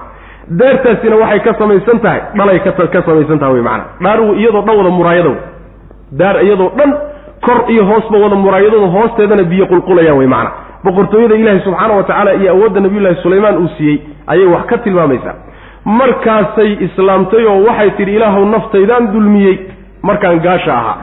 daartaasina 0.51 1.17
waxay 1.17 1.41
ka 1.41 1.55
samaysan 1.59 1.99
tahay 2.01 2.21
dhalay 2.37 2.59
ka 2.61 3.03
samaysan 3.07 3.39
tahay 3.39 3.55
wey 3.55 3.63
macana 3.63 3.85
dhaar 4.05 4.21
iyadoo 4.41 4.63
dhan 4.67 4.77
wada 4.79 4.91
muraayada 4.99 5.35
daar 6.13 6.37
iyadoo 6.45 6.71
dhan 6.79 6.91
kor 7.47 7.65
iyo 7.73 7.85
hoosba 7.85 8.19
wada 8.25 8.37
muraayadooda 8.37 8.87
hoosteedana 8.97 9.43
biyo 9.53 9.67
qulqulayaan 9.73 10.19
wey 10.19 10.27
macana 10.27 10.51
boqortooyada 10.85 11.35
ilaahi 11.43 11.61
subxaana 11.65 11.95
wa 11.95 12.03
tacaala 12.03 12.35
iyo 12.35 12.51
awoodda 12.53 12.81
nabiyullaahi 12.81 13.23
sulaymaan 13.23 13.57
uu 13.63 13.69
siiyey 13.79 13.99
ayay 14.27 14.47
wax 14.47 14.67
ka 14.67 14.79
tilmaamaysaa. 14.79 15.35
Markaasay 15.85 16.71
islaamtay 16.87 17.45
oo 17.47 17.65
waxay 17.69 17.91
tidhi 17.91 18.15
ilaahuw 18.17 18.45
naftaydaan 18.55 19.13
dulmiyey 19.13 19.59
markaan 20.03 20.41
gaasha 20.41 20.73
ahaa. 20.75 20.97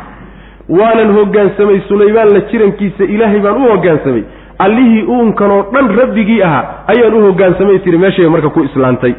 Waanan 0.69 1.11
hoggaansamay 1.17 1.81
sulaymaan 1.87 2.33
la 2.33 2.39
jirankiisa 2.51 3.03
ilaahay 3.03 3.39
baan 3.39 3.57
u 3.61 3.69
hoggaansamay 3.71 4.23
allihii 4.65 5.03
uunkanoo 5.15 5.61
dhan 5.73 5.87
rabbigii 5.99 6.41
ahaa 6.43 6.63
ayaan 6.93 7.13
u 7.13 7.21
hoggaansamay 7.27 7.79
tihi 7.79 7.97
meeshay 7.97 8.29
marka 8.29 8.49
ku 8.49 8.63
islaantay 8.63 9.13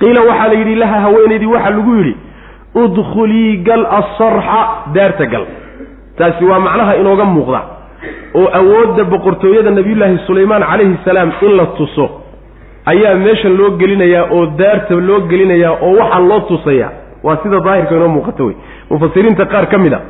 qiila 0.00 0.20
waxaa 0.28 0.48
la 0.48 0.54
yidhi 0.60 0.74
laha 0.82 1.00
haweenaydii 1.06 1.46
waxaa 1.54 1.70
lagu 1.76 1.94
yidhi 1.98 2.14
udkhulii 2.82 3.56
gal 3.68 3.86
asarxa 4.00 4.60
daarta 4.94 5.26
gal. 5.26 5.44
Taasi 6.18 6.44
waa 6.44 6.58
macnaha 6.66 6.96
inooga 7.00 7.24
muuqda 7.24 7.60
oo 8.40 8.48
awoodda 8.58 9.04
boqortooyada 9.12 9.70
nabiyullaahi 9.70 10.18
sulaymaan 10.26 10.62
calayhi 10.70 10.96
salaam 11.04 11.30
in 11.42 11.52
la 11.56 11.66
tuso 11.78 12.06
ayaa 12.92 13.14
meeshan 13.24 13.56
loo 13.58 13.70
gelinayaa 13.80 14.24
oo 14.36 14.46
daarta 14.60 14.94
loo 15.08 15.20
gelinayaa 15.30 15.72
oo 15.86 15.92
waxaa 16.00 16.20
loo 16.30 16.40
tusayaa 16.50 16.90
waa 17.26 17.36
sida 17.42 17.60
daahirka 17.66 17.94
inoo 17.96 18.08
muuqata 18.16 18.42
wey. 18.44 18.54
Mufasiriinta 18.90 19.44
qaar 19.52 19.66
ka 19.72 19.78
mid 19.78 19.92
a 19.92 20.00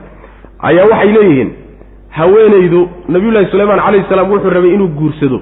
ayaa 0.69 0.87
waxay 0.93 1.13
leeyihiin 1.17 1.51
haweenaydu 2.19 2.81
nabiyullaahi 3.15 3.47
sulaymaan 3.53 3.81
calayhi 3.87 4.07
salaam 4.11 4.31
wuxuu 4.33 4.51
rabay 4.57 4.73
inuu 4.75 4.89
guursado. 4.99 5.39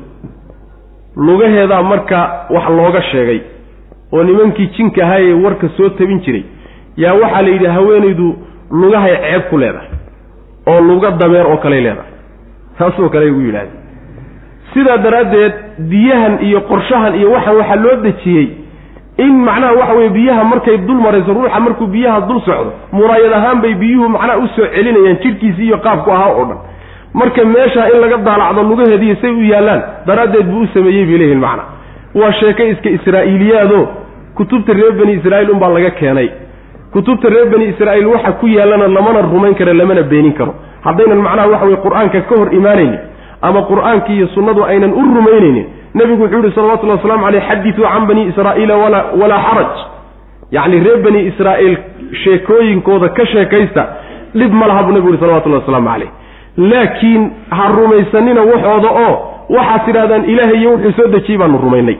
Lugaheedaa 1.17 1.83
marka 1.83 2.19
wax 2.51 2.69
looga 2.79 3.03
sheegay 3.03 3.41
oo 4.13 4.23
nimankii 4.25 4.67
jinka 4.77 5.19
ee 5.21 5.33
warka 5.45 5.69
soo 5.77 5.89
tabin 5.89 6.21
jiray 6.21 6.45
yaa 6.97 7.15
waxaa 7.15 7.43
la 7.43 7.49
yidhi 7.49 7.67
haweenaydu 7.67 8.35
lugahay 8.71 9.17
ceeb 9.17 9.43
ku 9.51 9.59
leedahay 9.59 9.89
oo 10.67 10.81
luga 10.81 11.11
dameer 11.11 11.47
oo 11.47 11.57
kaley 11.57 11.81
leedahay. 11.81 12.11
Taasoo 12.79 13.09
kale 13.09 13.31
ugu 13.31 13.41
yidhahdeen 13.41 13.83
sidaa 14.75 14.97
daraaddeed 14.99 15.53
biyahan 15.91 16.39
iyo 16.43 16.61
qorshahan 16.61 17.15
iyo 17.15 17.31
waxan 17.33 17.57
waxaa 17.57 17.77
loo 17.85 17.97
dejiyey 18.07 18.47
in 19.19 19.33
macnaha 19.47 19.73
waxa 19.81 19.95
weye 19.95 20.09
biyaha 20.11 20.45
markay 20.45 20.79
dul 20.79 21.01
marayso 21.07 21.33
ruuxa 21.35 21.61
markuu 21.61 21.87
biyaha 21.87 22.21
dul 22.29 22.41
socdo 22.47 22.73
muraayad 22.93 23.33
ahaan 23.33 23.61
bay 23.63 23.75
biyuhu 23.75 24.09
macnaha 24.09 24.39
u 24.39 24.49
soo 24.57 24.67
celinayaan 24.75 25.19
jidhkiisii 25.23 25.67
iyo 25.67 25.79
qaabku 25.79 26.11
ahaa 26.13 26.33
oo 26.35 26.45
dhan. 26.45 26.59
Marka 27.15 27.45
meesha 27.45 27.89
in 27.95 28.01
laga 28.01 28.17
daalacdo 28.17 28.63
lugaheediiyo 28.63 29.17
say 29.21 29.31
u 29.31 29.43
yaallaan 29.53 29.83
daraaddeed 30.07 30.47
buu 30.51 30.61
u 30.63 30.67
sameeyey 30.75 31.05
bay 31.07 31.19
leeyihiin 31.19 31.41
macna 31.47 31.63
waa 32.15 32.33
sheeke 32.33 32.69
iska 32.71 32.91
israa'iiliyaado. 32.91 33.81
Kutubta 34.35 34.73
reer 34.73 34.93
bani 34.93 35.13
israa'iil 35.13 35.51
unbaa 35.51 35.69
laga 35.77 35.91
keenay. 35.91 36.29
Kutubta 36.93 37.29
reer 37.29 37.47
bani 37.53 37.65
israa'iil 37.73 38.07
waxa 38.07 38.33
ku 38.41 38.47
yaallana 38.47 38.89
lamana 38.89 39.21
rumayn 39.23 39.55
karo 39.55 39.73
lamana 39.73 40.03
beenin 40.03 40.33
karo. 40.33 40.55
Haddaynan 40.85 41.19
macnaha 41.27 41.49
waxa 41.53 41.67
weye 41.67 41.77
qur'aanka 41.87 42.21
ka 42.29 42.35
hor 42.39 42.49
imaanaynin 42.55 42.99
ama 43.43 43.61
qur'aanki 43.71 44.13
iyo 44.17 44.27
sunnadu 44.35 44.65
aynan 44.65 44.93
u 44.93 45.03
rumaynaynin 45.17 45.67
nebigu 45.95 46.23
wuxuu 46.23 46.43
yihi 46.43 46.55
salawatullahi 46.55 46.99
waslamu 46.99 47.25
caleyh 47.27 47.43
xadituu 47.49 47.85
can 47.93 48.07
bani 48.09 48.23
israa'iila 48.31 48.77
walaa 48.83 49.05
walaa 49.21 49.43
xaraj 49.49 49.73
yacni 50.57 50.81
reer 50.87 50.99
bani 51.07 51.21
israa'iil 51.31 51.77
sheekooyinkooda 52.25 53.09
ka 53.17 53.27
sheekaysta 53.33 53.83
dhib 54.35 54.53
ma 54.61 54.67
laha 54.71 54.83
buu 54.83 54.93
nebigu 54.97 55.09
yihi 55.13 55.21
salawatullahi 55.25 55.63
wasalaamu 55.63 55.89
caleyh 55.93 56.11
laakiin 56.73 57.23
ha 57.51 57.65
rumaysanina 57.77 58.43
waxooda 58.51 58.91
oo 59.07 59.15
waxaad 59.49 59.85
tidhahdaan 59.87 60.25
ilaahay 60.33 60.59
iyo 60.61 60.71
wuxuu 60.73 60.93
soo 60.99 61.09
dejiyey 61.15 61.39
baanu 61.39 61.59
rumaynay. 61.65 61.97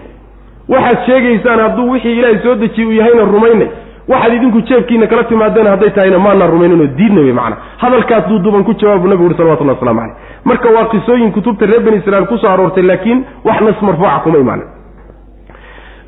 waxaad 0.69 0.99
sheegaysaan 1.07 1.61
hadduu 1.61 1.91
wixii 1.91 2.19
ilaahay 2.19 2.39
soo 2.45 2.55
dejiyey 2.55 2.87
uu 2.89 2.93
yahayna 3.01 3.25
rumaynay. 3.37 3.69
waxaad 4.09 4.35
idinku 4.35 4.61
jeebkiina 4.61 5.07
kala 5.07 5.25
timaadeen 5.25 5.67
hadday 5.67 5.91
tahayna 5.91 6.19
maanaa 6.19 6.47
rumayninoo 6.55 6.87
diidna 6.99 7.21
wey 7.21 7.33
macana 7.33 7.57
hadalkaas 7.83 8.29
duuduuban 8.29 8.65
ku 8.65 8.75
jawaabu 8.83 9.09
nabigu 9.09 9.27
uri 9.29 9.37
salawatullah 9.39 9.75
waslamu 9.77 10.01
caleyh 10.01 10.17
marka 10.45 10.69
waa 10.77 10.85
qisooyin 10.95 11.33
kutubta 11.33 11.67
reer 11.67 11.81
bani 11.87 11.97
israiil 11.97 12.27
ku 12.33 12.39
soo 12.39 12.51
aroortay 12.55 12.83
laakiin 12.91 13.25
wax 13.45 13.61
nas 13.61 13.83
marfuuca 13.83 14.19
kuma 14.25 14.39
imaanin. 14.45 14.67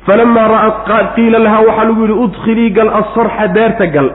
falamaa 0.07 0.47
ra'at 0.47 1.15
qiila 1.15 1.39
lahaa 1.45 1.61
waxaa 1.69 1.85
lagu 1.89 2.01
yidhi 2.01 2.17
udkhilii 2.25 2.69
gal 2.77 2.89
asarxa 3.01 3.47
daarta 3.57 3.85
gal. 3.95 4.09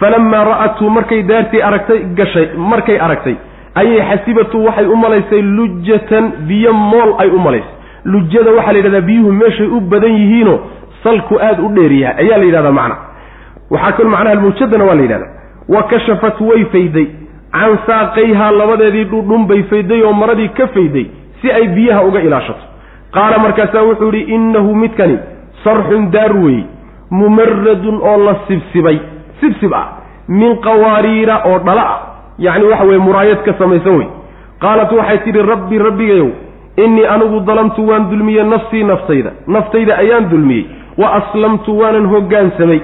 falamaa 0.00 0.44
ra'athu 0.52 0.90
markay 0.96 1.22
daartii 1.22 1.62
aragtay 1.68 1.98
gashay 2.18 2.46
markay 2.56 2.98
aragtay 3.06 3.36
ayay 3.80 4.00
xasibatu 4.10 4.64
waxay 4.66 4.86
u 4.86 4.96
malaysay 4.96 5.42
lujatan 5.42 6.24
biyo 6.48 6.72
mool 6.72 7.14
ay 7.18 7.28
u 7.30 7.38
malaysay. 7.38 7.72
Lujada 8.04 8.50
waxaa 8.56 8.72
la 8.72 8.78
yidhahdaa 8.78 9.00
biyuhu 9.08 9.32
meeshay 9.32 9.66
u 9.66 9.80
badan 9.80 10.12
yihiinoo 10.20 10.58
salku 11.02 11.34
aada 11.40 11.62
u 11.62 11.68
dheer 11.76 11.92
yahay. 11.92 12.24
Ayaa 12.24 12.38
la 12.38 12.44
yidhahdaa 12.44 12.72
macna. 12.72 12.96
Waxaa 13.70 13.92
kal 13.96 14.06
macnaha 14.14 14.32
almawjadana 14.36 14.84
waa 14.84 14.94
la 14.94 15.02
yidhahdaa. 15.02 15.30
Wa 15.68 15.82
kashafat 15.82 16.40
way 16.40 16.64
fayday. 16.74 17.06
Can 17.52 17.78
saaqayhaa 17.86 18.50
labadeedii 18.60 19.04
dhudhun 19.04 19.46
bay 19.46 19.62
fayday 19.70 20.02
oo 20.02 20.12
maradii 20.12 20.48
ka 20.48 20.66
fayday 20.74 21.06
si 21.40 21.50
ay 21.52 21.68
biyaha 21.68 22.02
uga 22.08 22.20
ilaashato. 22.20 22.64
Qaala 23.14 23.38
markaasaa 23.38 23.82
wuxuu 23.82 24.12
yidhi 24.12 24.34
innahu 24.34 24.74
midkani 24.74 25.18
sarxun 25.64 26.10
daar 26.10 26.32
weeye 26.36 26.64
mumaradun 27.10 28.00
oo 28.02 28.16
la 28.24 28.34
sibsibay. 28.48 28.98
Sibsib 29.40 29.72
ah. 29.74 29.86
Min 30.28 30.56
qawaariira 30.66 31.36
oo 31.46 31.58
dhala 31.58 31.82
ah 31.94 31.98
yacni 32.38 32.64
waxa 32.70 32.84
weye 32.84 32.98
muraayad 32.98 33.42
ka 33.46 33.52
samaysan 33.58 33.96
wey 33.98 34.08
qaalat 34.64 34.92
waxay 34.92 35.18
tidhi 35.24 35.42
rabbi 35.52 35.78
rabbigayow 35.78 36.28
innii 36.84 37.06
anigu 37.14 37.40
dalamtu 37.40 37.86
waan 37.88 38.10
dulmiyey 38.10 38.44
nafsii 38.44 38.84
naftayda. 38.84 39.30
Naftayda 39.46 39.96
ayaan 39.98 40.28
dulmiyey. 40.30 40.64
Wa 40.98 41.08
aslamtu 41.18 41.78
waanan 41.78 42.06
hoggaansamay 42.12 42.80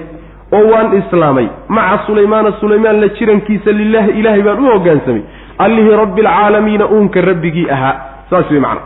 oo 0.57 0.63
waan 0.71 0.97
islaamay. 0.97 1.47
Maca 1.69 1.99
sulaymaana 2.07 2.51
sulaymaan 2.59 3.01
la 3.01 3.07
jirankiisa 3.17 3.71
lilaahi 3.71 4.11
ilaahay 4.19 4.41
baan 4.41 4.59
u 4.65 4.71
hoggaansamay 4.73 5.21
allihii 5.57 5.95
rabbi 6.01 6.21
alcaalamiina 6.21 6.85
uunka 6.87 7.21
rabbigii 7.21 7.69
ahaa. 7.69 7.95
Saas 8.29 8.51
wey 8.51 8.59
macana 8.59 8.81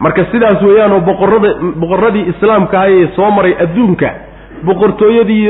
marka 0.00 0.24
sidaas 0.32 0.62
weeyaanoo 0.62 1.00
boqorada 1.00 1.48
boqorradii 1.82 2.24
islaamka 2.32 2.80
ah 2.80 2.90
ee 2.90 3.08
soo 3.16 3.30
maray 3.30 3.54
adduunka 3.64 4.10
boqortooyadii 4.68 5.42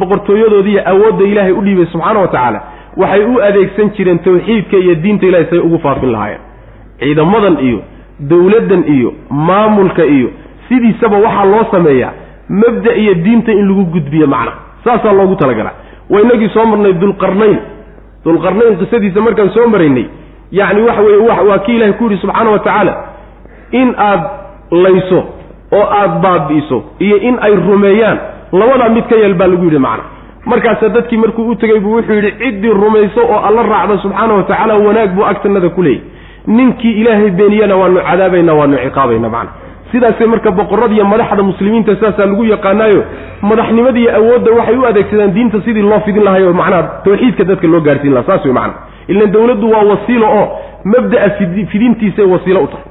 boqortooyadoodiiyo 0.00 0.82
awoodda 0.92 1.24
ilaahay 1.24 1.52
u 1.52 1.60
dhiibay 1.66 1.86
subxaana 1.92 2.20
wa 2.20 2.28
tacaala 2.28 2.60
waxay 2.96 3.24
u 3.24 3.40
adeegsan 3.48 3.90
jireen 3.96 4.18
tawxiidka 4.18 4.76
iyo 4.76 4.94
diinta 4.94 5.26
ilahay 5.26 5.46
say 5.50 5.58
ugu 5.58 5.78
faafin 5.78 6.12
lahaayeen. 6.12 6.40
Ciidamadan 7.00 7.56
iyo 7.68 7.78
dowladdan 8.20 8.82
iyo 8.96 9.14
maamulka 9.30 10.04
iyo 10.04 10.28
sidiisaba 10.68 11.16
waxaa 11.18 11.44
loo 11.44 11.64
sameeyaa 11.70 12.12
mabda 12.48 12.92
iyo 12.94 13.14
diinta 13.14 13.52
in 13.52 13.68
lagu 13.68 13.84
gudbiyo 13.84 14.26
macna. 14.26 14.52
Saasaa 14.84 15.12
loogu 15.12 15.36
talagalaa. 15.36 15.74
Waa 16.10 16.20
inagii 16.20 16.48
soo 16.48 16.64
marnay 16.64 16.92
dulqarnayn. 16.92 17.58
Dulqarnayn 18.24 18.76
qisadiisa 18.80 19.20
markaan 19.20 19.50
soo 19.50 19.66
maraynay 19.68 20.06
yacni 20.52 20.82
waxa 20.82 21.02
weye 21.02 21.16
waa 21.48 21.58
kii 21.58 21.76
ilahay 21.76 21.92
ku 21.92 22.04
yidhi 22.04 22.16
subxaana 22.22 22.50
wa 22.50 22.58
tacaala 22.58 22.94
in 23.72 23.94
aad 23.98 24.20
layso 24.70 25.18
oo 25.72 25.86
aad 26.00 26.20
baabi'iso 26.22 26.78
iyo 26.98 27.16
in 27.28 27.38
ay 27.40 27.54
rumeeyaan 27.56 28.18
labadaa 28.52 28.88
mid 28.88 29.04
ka 29.10 29.16
yeel 29.16 29.34
baa 29.34 29.46
lagu 29.46 29.64
yidhi 29.64 29.78
macna 29.78 30.04
markaasa 30.46 30.88
dadkii 30.88 31.16
markuu 31.24 31.48
u 31.50 31.54
tegey 31.54 31.80
buu 31.80 31.94
wuxuu 31.96 32.14
yidhi 32.14 32.32
ciddii 32.42 32.74
rumayso 32.82 33.20
oo 33.34 33.40
alla 33.48 33.62
raacda 33.62 33.98
subxaana 34.02 34.34
wa 34.34 34.42
tacaala 34.42 34.74
wanaag 34.86 35.10
buu 35.16 35.24
agtanada 35.24 35.68
ku 35.68 35.82
leeyay. 35.82 36.00
Ninkii 36.46 36.92
ilaahay 37.00 37.30
beeniyana 37.30 37.76
waanu 37.76 38.00
cadaabaynaa 38.10 38.54
waanu 38.60 38.76
ciqaabayna 38.84 39.28
macna. 39.28 39.50
Sidaasay 39.92 40.26
marka 40.26 40.50
boqorada 40.50 40.94
iyo 40.94 41.04
madaxda 41.04 41.42
muslimiinta 41.42 41.96
saasaa 42.00 42.26
lagu 42.26 42.44
yaqaanaayo 42.44 43.02
madaxnimada 43.42 43.98
iyo 43.98 44.10
awoodda 44.18 44.50
waxay 44.58 44.76
u 44.76 44.86
adeegsadaan 44.86 45.32
diinta 45.34 45.58
sidii 45.64 45.82
loo 45.82 46.00
fidin 46.06 46.24
lahayo 46.24 46.52
macnaha 46.52 46.82
tawxiidka 47.04 47.44
dadka 47.44 47.66
loo 47.72 47.80
gaarsiin 47.80 48.14
laha 48.14 48.26
saas 48.26 48.44
wey 48.44 48.52
macana 48.52 48.74
ilan 49.08 49.32
dowladdu 49.32 49.70
waa 49.74 49.84
wasiilo 49.92 50.26
oo 50.38 50.46
mabda'a 50.84 51.30
fidintiisay 51.72 52.24
wasiilo 52.34 52.60
u 52.60 52.66
tahay 52.66 52.84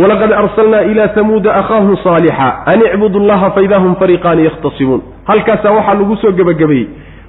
walaqad 0.00 0.32
arsalnaa 0.32 0.80
ilaa 0.92 1.08
tamuuda 1.08 1.54
akhaahum 1.60 1.96
saalixa 2.04 2.48
an 2.72 2.80
icbudu 2.92 3.20
llaha 3.28 3.50
faidaa 3.56 3.78
hum 3.84 3.94
fariiqaani 4.02 4.44
yakhtasimuun 4.48 5.02
halkaasaa 5.30 5.72
waxaa 5.78 5.94
lagu 6.00 6.16
soo 6.22 6.32
gebagabeeyey 6.40 6.86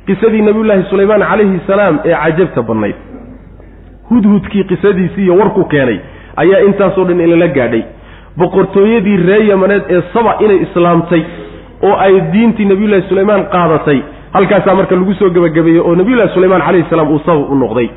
qisadii 0.07 0.41
nabiyullaahi 0.47 0.83
sulaymaan 0.89 1.21
calayhi 1.31 1.59
salaam 1.67 1.99
ee 2.05 2.15
cajabta 2.23 2.61
badnayd. 2.69 2.95
Hudhudkii 4.09 4.63
qisadiisii 4.63 5.23
iyo 5.23 5.35
warku 5.37 5.65
keenay 5.65 5.99
ayaa 6.35 6.59
intaasoo 6.67 7.05
dhan 7.05 7.19
inala 7.21 7.47
gaadhay. 7.47 7.83
Boqortooyadii 8.37 9.17
ree 9.29 9.47
yamaneed 9.47 9.83
ee 9.89 10.01
saba 10.13 10.35
inay 10.45 10.59
islaamtay 10.65 11.23
oo 11.87 11.95
ay 12.05 12.13
diintii 12.33 12.65
nabiyullahi 12.71 13.03
sulaymaan 13.09 13.43
qaadatay 13.55 13.99
halkaasaa 14.33 14.75
marka 14.79 14.95
lagu 14.95 15.13
soo 15.13 15.29
gebagabeeyey 15.29 15.79
oo 15.87 15.95
nabiyullahi 15.95 16.33
sulaymaan 16.33 16.61
calayhi 16.67 16.85
salaam 16.89 17.11
uu 17.15 17.19
sabab 17.25 17.51
u 17.51 17.55
noqday. 17.63 17.89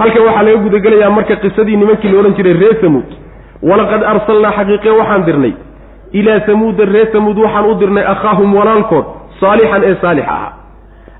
Halkan 0.00 0.22
waxaa 0.26 0.42
laga 0.46 0.56
gudagelayaa 0.66 1.10
marka 1.18 1.36
qisadii 1.44 1.76
nimankii 1.76 2.08
la 2.12 2.18
odhan 2.20 2.34
jiray 2.38 2.52
reer 2.62 2.76
samuud 2.80 3.08
walaqad 3.62 4.02
arsalnaa 4.12 4.52
xaqiiqe 4.58 4.90
waxaan 4.90 5.24
dirnay. 5.26 5.52
Ilaa 6.12 6.40
samuuda 6.46 6.84
reer 6.84 7.08
samuud 7.12 7.38
waxaan 7.38 7.64
u 7.70 7.74
dirnay 7.74 8.04
akhaahum 8.14 8.54
walaalkood 8.54 9.04
saalixan 9.40 9.82
ee 9.84 9.94
saalix 10.00 10.26
ahaa 10.28 10.52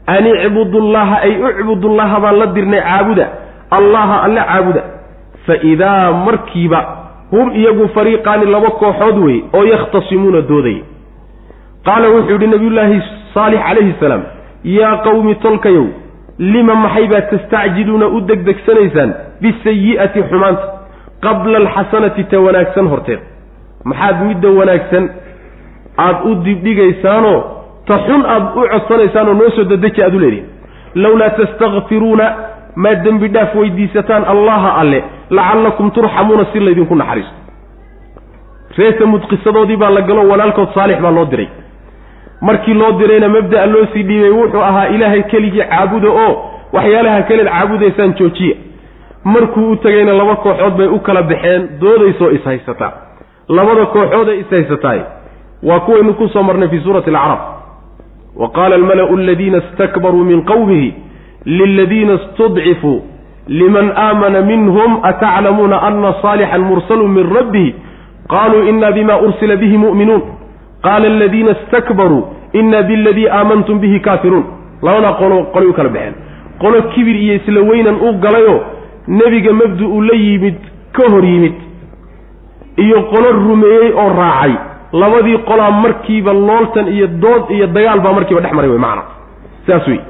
an 0.07 0.27
icbudullaha 0.27 1.17
ay 1.27 1.33
ucbudullaha 1.49 2.21
baan 2.21 2.37
la 2.39 2.47
dirnay 2.47 2.81
caabuda. 2.81 3.27
Allaha 3.71 4.23
alle 4.27 4.41
caabuda. 4.51 4.83
Fa 5.47 5.55
idaa 5.73 6.13
markiiba 6.27 6.81
hum 7.31 7.51
iyagu 7.61 7.89
fariiqaani 7.95 8.47
laba 8.47 8.71
kooxood 8.71 9.19
wey 9.27 9.39
oo 9.55 9.65
yakhtasimuuna 9.65 10.41
doodaya 10.51 10.83
qaala 11.87 12.09
wuxuu 12.15 12.33
yidhi 12.33 12.47
nabiyullaahi 12.47 13.03
saalix 13.35 13.61
calayhi 13.69 13.95
salaam 14.01 14.23
yaa 14.65 14.97
qawmi 15.07 15.35
tolkayow 15.45 15.87
lima 16.39 16.75
maxay 16.75 17.07
baad 17.13 17.27
tastacjiluuna 17.31 18.07
u 18.07 18.21
degdegsanaysaan 18.31 19.11
bisayi'ati 19.43 20.23
xumaanta 20.31 20.65
qabla 21.21 21.59
alxasanati 21.59 22.25
ta 22.25 22.41
wanaagsan 22.41 22.87
horteed 22.89 23.21
maxaad 23.85 24.17
midda 24.29 24.49
wanaagsan 24.59 25.05
aada 25.99 26.21
u 26.25 26.35
dibdhigaysaanoo 26.45 27.39
ta 27.87 27.99
xun 28.07 28.23
aada 28.27 28.51
u 28.61 28.69
codsanaysaan 28.73 29.29
oo 29.29 29.35
noo 29.35 29.51
soo 29.57 29.65
dadeji 29.65 30.03
aad 30.03 30.15
u 30.15 30.19
leedihin. 30.19 30.47
Lowlaa 30.95 31.31
tastakfiruuna 31.31 32.27
maad 32.77 33.05
dembi 33.05 33.29
dhaaf 33.29 33.55
weydiisataan 33.55 34.25
allaha 34.25 34.71
alle 34.81 35.05
lacallakum 35.31 35.91
turxamuuna 35.91 36.45
si 36.53 36.61
laydinku 36.61 36.95
naxariisto. 36.95 37.35
Ree 38.79 38.93
samud 38.99 39.23
baa 39.79 39.91
la 39.91 40.01
galo 40.03 40.29
walaalkood 40.29 40.69
saalix 40.75 41.01
baa 41.01 41.11
loo 41.11 41.25
diray. 41.25 41.49
Markii 42.41 42.75
loo 42.75 42.93
dirayna 42.99 43.29
mabda'a 43.29 43.67
loo 43.67 43.87
sii 43.93 44.03
dhiibay 44.03 44.31
wuxuu 44.31 44.61
ahaa 44.61 44.87
ilaahay 44.87 45.23
keligii 45.23 45.65
caabuda 45.71 46.09
oo 46.09 46.35
waxyaalaha 46.73 47.23
kaleed 47.23 47.49
caabudaysaan 47.49 48.15
joojiya 48.19 48.57
markuu 49.35 49.71
u 49.73 49.77
tegayna 49.85 50.13
laba 50.21 50.37
kooxood 50.45 50.75
bay 50.79 50.89
u 50.97 50.99
kala 51.07 51.23
baxeen 51.31 51.63
doodaysoo 51.81 52.31
ishaysataa 52.39 52.93
labada 53.59 53.87
kooxood 53.95 54.29
ay 54.29 54.39
ishaysataay 54.45 55.01
waa 55.69 55.81
kuwaynu 55.87 56.15
ku 56.15 56.29
soo 56.29 56.43
marnay 56.43 56.69
fii 56.69 56.81
suurati 56.87 57.11
alacrab 57.11 57.41
wa 58.41 58.49
qaala 58.57 58.75
almala'u 58.81 59.15
aladiina 59.19 59.59
istakbaruu 59.65 60.25
min 60.31 60.45
qowmihi 60.51 60.95
liladiina 61.59 62.15
istudcifuu 62.21 63.03
liman 63.49 63.93
aamana 63.97 64.41
minhum 64.43 64.99
ataclamuuna 65.11 65.83
ana 65.89 66.15
saalixan 66.23 66.61
mursalun 66.71 67.11
min 67.17 67.27
rabbihi? 67.37 67.75
Qaluu 68.29 68.63
ina 68.69 68.93
bima 68.93 69.19
ursila 69.27 69.57
bihi 69.57 69.79
mu'minuun. 69.79 70.23
Qaala 70.83 71.07
aladiina 71.07 71.51
istakbaruu 71.57 72.23
ina 72.53 72.83
biladii 72.83 73.29
aamantum 73.29 73.79
bihi 73.81 74.01
kaafiruun. 74.01 74.45
Labadaa 74.83 75.13
qolo 75.21 75.37
qolay 75.55 75.69
u 75.69 75.73
kala 75.79 75.89
baxeen. 75.89 76.15
Qolo 76.63 76.83
kibir 76.93 77.17
iyo 77.17 77.35
isla 77.35 77.61
weynan 77.71 77.97
u 78.07 78.13
galayoo 78.25 78.61
nebiga 79.09 79.53
mabdu 79.53 79.87
uu 79.89 80.03
la 80.03 80.17
yimid 80.17 80.55
ka 80.93 81.03
hor 81.11 81.25
yimid 81.25 81.55
iyo 82.77 83.03
qolo 83.03 83.33
rumeeyey 83.33 83.93
oo 83.93 84.13
raacay. 84.19 84.55
Labadii 84.93 85.39
qolaa 85.39 85.71
markiiba 85.71 86.33
looltan 86.33 86.89
iyo 86.89 87.07
dood 87.07 87.51
iyo 87.51 87.67
dagaal 87.67 88.01
baa 88.01 88.13
markiiba 88.13 88.41
dhex 88.41 88.53
maray 88.53 88.71
wey 88.71 88.79
macana 88.79 89.03
saas 89.67 89.87
wey 89.89 90.01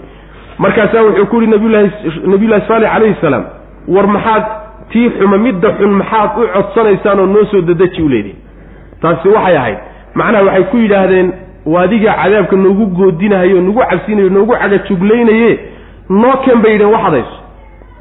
markaasaa 0.59 1.03
wuxuu 1.03 1.27
ku 1.27 1.41
yihi 1.41 1.51
nabiyulahi 1.51 1.91
nabiyullahi 2.27 2.67
saalix 2.69 2.91
calayhi 2.93 3.17
salaam 3.21 3.45
war 3.89 4.07
maxaad 4.07 4.45
tii 4.91 5.11
xuma 5.19 5.39
midda 5.39 5.71
xun 5.79 5.91
maxaad 5.91 6.31
u 6.39 6.47
codsanaysaan 6.55 7.21
oo 7.21 7.27
noo 7.27 7.45
soo 7.45 7.61
dadeji? 7.61 8.03
u 8.03 8.09
leedihin 8.09 8.37
taasi 9.03 9.29
waxay 9.29 9.57
ahayd. 9.57 9.79
Macnaha 10.15 10.45
waxay 10.45 10.65
ku 10.65 10.77
yidhaahdeen 10.77 11.33
waadiga 11.67 12.13
cadaabka 12.23 12.57
noogu 12.57 12.87
goodinahayo 12.87 13.61
nagu 13.61 13.81
cabsinayo 13.91 14.29
noogu 14.29 14.53
cagajuglaynaye 14.53 15.59
noo 16.09 16.37
keen 16.45 16.63
bay 16.63 16.73
yidheen 16.73 16.93
waxadayso 16.93 17.37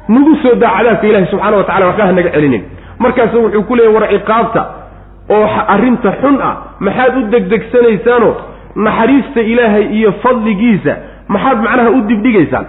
nagu 0.08 0.32
soo 0.42 0.54
daa 0.54 0.70
cadaabka 0.78 1.06
ilahi 1.06 1.26
subxana 1.30 1.56
wa 1.56 1.64
tacala 1.64 1.86
waxba 1.86 2.12
naga 2.12 2.30
celinin. 2.30 2.62
Markaasu 2.98 3.42
wuxuu 3.42 3.62
ku 3.68 3.74
leeyay 3.76 3.92
war 3.94 4.08
ciqaabta 4.12 4.62
oo 5.30 5.46
arrinta 5.74 6.12
xun 6.22 6.36
ah 6.48 6.54
maxaad 6.80 7.16
u 7.18 7.22
degdegsanaysaanoo 7.34 8.34
naxariista 8.86 9.40
ilaahay 9.40 9.84
iyo 9.98 10.12
fadligiisa 10.22 10.96
maxaad 11.28 11.58
macnaha 11.66 11.90
u 11.90 12.00
dibdhigaysaan. 12.08 12.66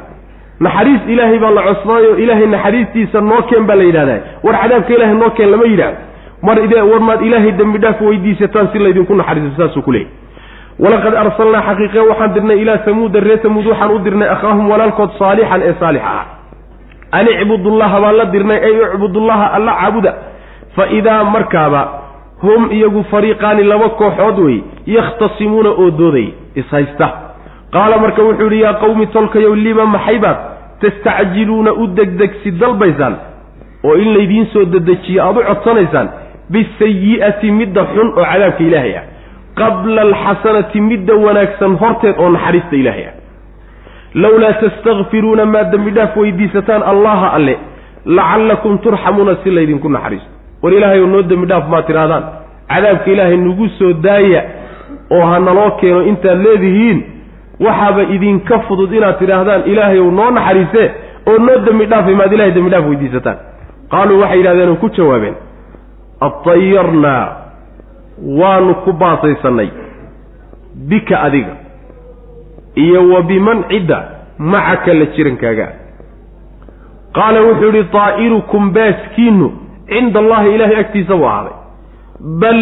Naxariis 0.60 1.02
ilaahay 1.08 1.40
baa 1.40 1.52
la 1.52 1.62
cosnaayo 1.70 2.18
ilaahay 2.18 2.48
naxariistiisa 2.48 3.22
noo 3.22 3.42
keen 3.50 3.64
baa 3.70 3.76
la 3.76 3.84
yidhahdaa. 3.84 4.20
War 4.44 4.56
cadaabka 4.62 4.94
ilahay 4.94 5.16
noo 5.16 5.30
keen 5.30 5.52
lama 5.52 5.66
yidhahdo 5.74 6.08
mar 6.44 6.58
war 6.92 7.00
maad 7.02 7.22
ilaahay 7.22 7.52
dembi 7.52 7.80
dhaaf 7.80 8.02
weydiisataan 8.02 8.70
si 8.74 8.80
laydinku 8.80 9.14
naxariiso 9.16 9.58
saasuu 9.58 9.82
ku 9.82 9.92
leeyay 9.92 10.10
walaqad 10.80 11.16
arsalnaa 11.16 11.62
xaqiiqe 11.62 12.00
waxaan 12.00 12.34
dirnay 12.34 12.62
ilaa 12.62 12.78
samuuda 12.86 13.20
reer 13.20 13.40
samuud 13.42 13.66
waxaan 13.66 13.92
u 13.92 14.00
dirnay 14.00 14.30
akhaahum 14.30 14.70
walaalkood 14.70 15.10
saalixan 15.20 15.62
ee 15.62 15.74
saalix 15.80 16.02
ah 16.06 16.26
an 17.12 17.28
icbudullaha 17.28 18.02
baan 18.02 18.16
la 18.18 18.26
dirnay 18.26 18.58
ay 18.58 18.76
icbudullaha 18.94 19.46
alla 19.54 19.72
caabuda. 19.80 20.14
Fa 20.76 20.88
idaa 20.92 21.24
markaaba 21.24 21.82
hum 22.42 22.72
iyagu 22.72 23.04
fariiqaani 23.12 23.64
laba 23.64 23.90
kooxood 23.90 24.40
wey 24.40 24.58
yakhtasimuuna 24.86 25.70
oo 25.70 25.90
dooday 25.92 26.28
ishaysta 26.56 27.08
qaala 27.74 27.98
marka 27.98 28.22
wuxuu 28.24 28.44
yidhi 28.44 28.62
yaa 28.62 28.74
qawmi 28.84 29.08
tolkayow 29.08 29.56
lima 29.56 29.86
maxaybaad 29.86 30.38
tastacjiluuna 30.82 31.74
u 31.74 31.88
degdegsi 31.88 32.52
dalbaysaan? 32.52 33.16
Oo 33.84 33.96
in 33.96 34.14
laydiin 34.18 34.46
soo 34.54 34.66
dedejiyo 34.66 35.24
aada 35.24 35.40
u 35.40 35.44
codsanaysaan? 35.44 36.08
Bisayi'ati 36.52 37.52
midda 37.52 37.82
xun 37.94 38.08
oo 38.18 38.26
cadaabka 38.32 38.64
ilaahay 38.64 38.96
ah. 38.98 39.04
Qabla 39.56 40.02
alxasanati 40.02 40.82
midda 40.82 41.16
wanaagsan 41.16 41.76
horteed 41.82 42.16
oo 42.20 42.30
naxariista 42.30 42.76
ilaahay 42.76 43.06
ah 43.10 43.17
lowlaa 44.24 44.54
tastakfiruuna 44.64 45.46
maad 45.54 45.72
dembi 45.74 45.92
dhaaf 45.98 46.18
weydiisataan 46.22 46.84
allaha 46.92 47.28
alle 47.38 47.56
lacallakum 48.18 48.78
turxamuuna 48.86 49.36
si 49.44 49.52
laydinku 49.58 49.90
naxariisto 49.96 50.30
war 50.64 50.74
ilaahay 50.78 51.00
oo 51.02 51.08
noo 51.14 51.22
dembi 51.32 51.46
dhaaf 51.52 51.66
maad 51.74 51.86
tidhahdaan 51.90 52.24
cadaabka 52.72 53.12
ilaahay 53.16 53.38
nagu 53.48 53.68
soo 53.80 53.94
daaya 54.08 54.42
oo 55.16 55.26
ha 55.32 55.40
naloo 55.48 55.72
keeno 55.82 56.02
intaad 56.12 56.40
leedihiin 56.48 57.00
waxaaba 57.66 58.04
idinka 58.16 58.60
fudud 58.68 58.92
inaad 59.00 59.18
tidhaahdaan 59.22 59.62
ilaahay 59.72 60.00
ou 60.06 60.12
noo 60.20 60.30
naxariisee 60.38 60.88
oo 61.30 61.38
noo 61.48 61.58
dembi 61.68 61.86
dhaafay 61.92 62.16
maad 62.22 62.34
ilahay 62.38 62.52
dembi 62.58 62.70
dhaaf 62.74 62.86
weydiisataan 62.92 63.38
qaaluu 63.94 64.20
waxay 64.22 64.38
yidhahdeen 64.40 64.70
oo 64.74 64.80
ku 64.84 64.90
jawaabeen 64.98 65.36
atayarnaa 66.28 67.26
waanu 68.40 68.76
ku 68.86 68.94
baasaysannay 68.94 69.70
bika 70.90 71.22
adiga 71.28 71.56
iyo 72.84 73.02
wa 73.14 73.22
biman 73.30 73.64
cidda 73.70 74.00
macaka 74.52 74.94
la 75.00 75.06
jirankaaga. 75.16 75.68
Qaala 77.18 77.40
wuxuu 77.48 77.66
yidhi 77.72 77.84
taa'irukum 77.98 78.64
baaskiinnu 78.76 79.48
cinda 79.90 80.20
allahi 80.24 80.50
ilaahay 80.56 80.80
agtiisa 80.84 81.16
buu 81.20 81.26
ahaaday. 81.32 81.56
Bal 82.42 82.60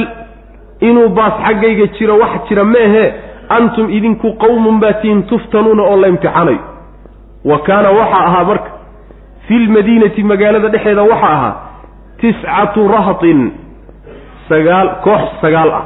inuu 0.89 1.09
baas 1.18 1.34
xaggayga 1.45 1.86
jiro 1.97 2.16
wax 2.22 2.34
jira 2.49 2.63
meehe 2.74 3.05
antum 3.57 3.89
idinku 3.97 4.28
qowmun 4.43 4.80
baatiin 4.84 5.24
tuftanuuna 5.30 5.84
oo 5.84 5.97
la 6.01 6.07
imtixaanayo. 6.13 6.59
Wa 7.49 7.57
kaana 7.68 7.89
waxaa 7.99 8.26
ahaa 8.30 8.43
marka 8.51 8.70
fi 9.47 9.53
lmadiinati 9.66 10.24
magaalada 10.24 10.68
dhexeeda 10.74 11.03
waxaa 11.11 11.34
ahaa 11.38 11.53
tiscatu 12.22 12.88
rahtin 12.88 13.39
sagaal 14.49 14.88
koox 15.05 15.22
sagaal 15.41 15.70
ah 15.80 15.86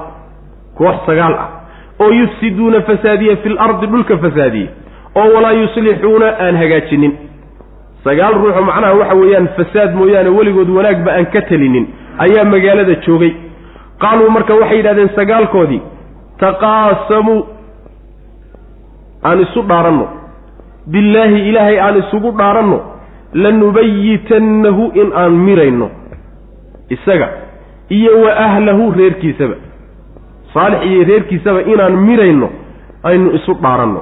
koox 0.78 0.96
sagaal 1.08 1.34
ah 1.44 1.50
oo 2.04 2.12
yufsiduuna 2.20 2.82
fasaadiya 2.82 3.36
fi 3.44 3.50
lardi 3.50 3.88
dhulka 3.88 4.18
fasaadiye 4.18 4.68
oo 5.16 5.28
walaa 5.36 5.52
yuslixuuna 5.62 6.28
aan 6.46 6.56
hagaajinin. 6.62 7.14
Sagaal 8.04 8.34
ruuxoo 8.42 8.64
macnaha 8.70 8.94
waxa 9.00 9.16
weeyaan 9.22 9.48
fasaad 9.58 9.96
mooyaane 10.00 10.30
weligood 10.38 10.70
wanaagba 10.78 11.12
aan 11.18 11.26
ka 11.34 11.42
telinin 11.50 11.86
ayaa 12.26 12.46
magaalada 12.54 12.96
joogay. 13.06 13.32
Qaaluu 14.04 14.30
marka 14.36 14.54
waxay 14.62 14.78
yidhahdeen 14.78 15.10
sagaalkoodii 15.16 15.82
taqaasamuu 16.40 17.42
aan 19.24 19.40
isu 19.46 19.62
dhaaranno. 19.72 20.08
Billaahi 20.92 21.40
ilaahay 21.50 21.80
aan 21.80 21.98
isugu 22.04 22.32
dhaaranno 22.40 22.80
lanubayitannahu 23.34 24.92
in 25.02 25.12
aan 25.16 25.34
mirayno. 25.48 25.90
Isaga 26.90 27.28
iyo 27.90 28.22
wa 28.22 28.32
ahlahu 28.46 28.92
reerkiisaba 28.98 29.56
saalix 30.54 30.86
iyo 30.86 31.04
reerkiisaba 31.04 31.62
inaan 31.62 31.96
mirayno 32.08 32.50
aynu 33.04 33.32
isu 33.36 33.54
dhaaranno. 33.54 34.02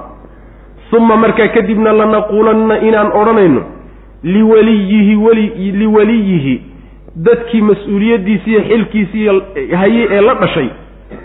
Uma 0.97 1.15
markaa 1.17 1.47
kadibna 1.47 1.91
lanaquulanna 1.93 2.79
inaan 2.79 3.11
odhanayno 3.21 3.61
liwaliyihi 4.23 5.15
weli 5.15 5.71
liwaliyihi 5.71 6.61
dadkii 7.15 7.61
mas'uuliyaddiisiiyo 7.61 8.61
xilkiisiiyo 8.69 9.33
haye 9.79 10.07
ee 10.11 10.21
la 10.21 10.33
dhashay 10.33 10.69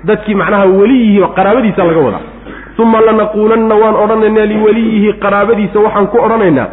dadkii 0.04 0.34
macnaha 0.34 0.64
weliyihi 0.64 1.22
qaraabadiisa 1.36 1.84
laga 1.84 2.00
wadaa. 2.00 2.20
Uma 2.78 3.00
lanaquulanna 3.00 3.74
waan 3.74 3.94
odhanaynaa 4.04 4.44
liwaliyihi 4.52 5.12
qaraabadiisa 5.12 5.78
waxaan 5.80 6.06
ku 6.06 6.18
odhanaynaa 6.26 6.66